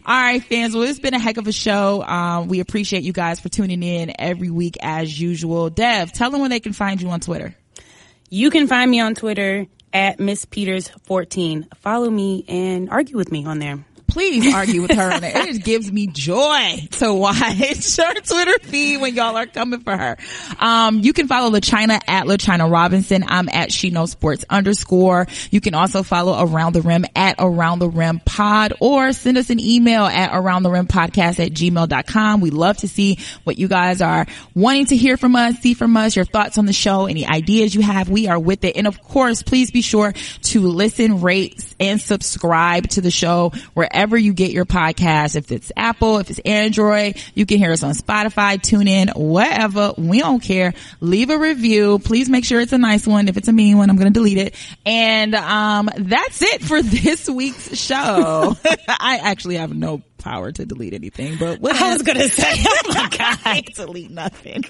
All 0.05 0.19
right, 0.19 0.43
fans. 0.43 0.74
Well, 0.74 0.84
it's 0.84 0.99
been 0.99 1.13
a 1.13 1.19
heck 1.19 1.38
of 1.38 1.47
a 1.47 1.51
show. 1.51 2.01
Um, 2.03 2.47
we 2.47 2.59
appreciate 2.59 3.03
you 3.03 3.13
guys 3.13 3.39
for 3.39 3.49
tuning 3.49 3.84
in 3.84 4.13
every 4.17 4.49
week 4.49 4.78
as 4.82 5.19
usual. 5.19 5.69
Dev, 5.69 6.11
tell 6.11 6.32
them 6.32 6.39
where 6.39 6.49
they 6.49 6.59
can 6.59 6.74
find 6.74 7.01
you 7.01 7.09
on 7.09 7.19
Twitter. 7.19 7.55
You 8.30 8.49
can 8.49 8.67
find 8.67 8.89
me 8.89 8.99
on 8.99 9.13
Twitter 9.13 9.67
at 9.93 10.19
Miss 10.19 10.45
Peters 10.45 10.89
14. 11.03 11.67
Follow 11.82 12.09
me 12.09 12.45
and 12.47 12.89
argue 12.89 13.15
with 13.15 13.32
me 13.32 13.45
on 13.45 13.59
there 13.59 13.86
please 14.14 14.53
argue 14.53 14.84
with 14.84 14.91
her 14.91 15.11
on 15.11 15.24
it. 15.24 15.36
It 15.36 15.47
just 15.47 15.64
gives 15.64 15.91
me 15.91 16.05
joy 16.05 16.88
to 16.99 17.14
watch 17.14 17.36
her 17.97 18.14
Twitter 18.22 18.59
feed 18.61 19.01
when 19.01 19.16
y'all 19.16 19.36
are 19.36 19.47
coming 19.47 19.80
for 19.80 19.97
her. 19.97 20.18
Um, 20.59 20.99
you 20.99 21.14
can 21.14 21.28
follow 21.28 21.49
LaChina 21.49 21.99
at 22.07 22.26
LaChina 22.26 22.72
Robinson. 22.72 23.26
I'm 23.28 23.49
at 23.49 23.72
She 23.72 23.89
Knows 23.89 24.11
Sports 24.11 24.45
underscore. 24.49 25.28
You 25.49 25.61
can 25.61 25.74
also 25.74 26.03
follow 26.03 26.45
Around 26.45 26.74
the 26.74 26.82
Rim 26.82 27.05
at 27.16 27.38
Around 27.39 27.80
the 27.80 27.89
Rim 27.89 28.22
Pod 28.24 28.74
or 28.80 29.14
send 29.14 29.38
us 29.39 29.49
an 29.49 29.59
email 29.59 30.03
at 30.03 30.30
Around 30.32 30.61
the 30.61 30.70
Rim 30.70 30.88
Podcast 30.88 31.43
at 31.43 31.51
gmail.com. 31.51 32.41
We 32.41 32.51
love 32.51 32.78
to 32.78 32.88
see 32.88 33.18
what 33.45 33.57
you 33.57 33.68
guys 33.68 34.01
are 34.01 34.28
wanting 34.53 34.86
to 34.88 34.95
hear 34.95 35.18
from 35.18 35.36
us, 35.36 35.57
see 35.57 35.74
from 35.74 35.97
us, 35.97 36.16
your 36.16 36.26
thoughts 36.26 36.59
on 36.59 36.68
the 36.68 36.74
show, 36.74 37.07
any 37.07 37.26
ideas 37.26 37.74
you 37.74 37.82
have. 37.82 38.09
We 38.09 38.28
are 38.28 38.39
with 38.39 38.64
it. 38.64 38.78
And 38.78 38.86
of 38.86 39.01
course, 39.01 39.41
please 39.41 39.72
be 39.72 39.82
sure 39.82 40.14
to 40.43 40.59
listen, 40.61 41.22
rate, 41.22 41.66
and 41.80 41.99
subscribe 41.99 42.89
to 42.89 43.01
the 43.01 43.09
show 43.11 43.51
wherever 43.74 44.03
wherever 44.04 44.18
you 44.18 44.34
get 44.34 44.51
your 44.51 44.66
podcast. 44.66 45.38
If 45.38 45.49
it's 45.49 45.72
Apple, 45.78 46.18
if 46.18 46.30
it's 46.30 46.39
Android, 46.39 47.16
you 47.36 47.45
can 47.45 47.58
hear 47.58 47.72
us 47.72 47.84
on 47.84 47.93
Spotify, 47.93 48.62
tune 48.62 48.89
in, 48.89 49.08
whatever. 49.16 49.93
We 49.97 50.20
don't 50.20 50.41
care. 50.43 50.74
Leave 50.99 51.30
a 51.30 51.38
review. 51.38 51.99
Please 51.99 52.28
make 52.30 52.43
sure 52.43 52.60
it's 52.60 52.74
a 52.74 52.78
nice 52.78 53.08
one. 53.08 53.30
If 53.30 53.38
it's 53.38 53.47
a 53.47 53.54
mean 53.54 53.78
one, 53.78 53.89
I'm 53.89 53.95
going 53.95 54.12
to 54.12 54.20
delete 54.20 54.39
it. 54.39 54.56
And, 54.86 55.34
um, 55.36 55.89
that's 55.97 56.41
it 56.41 56.62
for 56.62 56.82
this 56.82 57.30
week's 57.30 57.78
show. 57.78 58.58
I 58.89 59.22
actually 59.24 59.56
have 59.56 59.74
no 59.74 60.01
power 60.18 60.51
to 60.51 60.66
delete 60.66 60.93
anything, 60.93 61.38
but 61.38 61.62
what 61.62 61.74
I 61.82 61.93
was 61.93 62.01
going 62.01 62.18
to 62.18 62.28
say, 62.28 62.54
oh 62.68 62.82
my 62.89 63.08
God, 63.45 63.64
delete 63.74 64.12
nothing. 64.12 64.66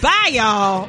Bye 0.00 0.30
y'all. 0.30 0.88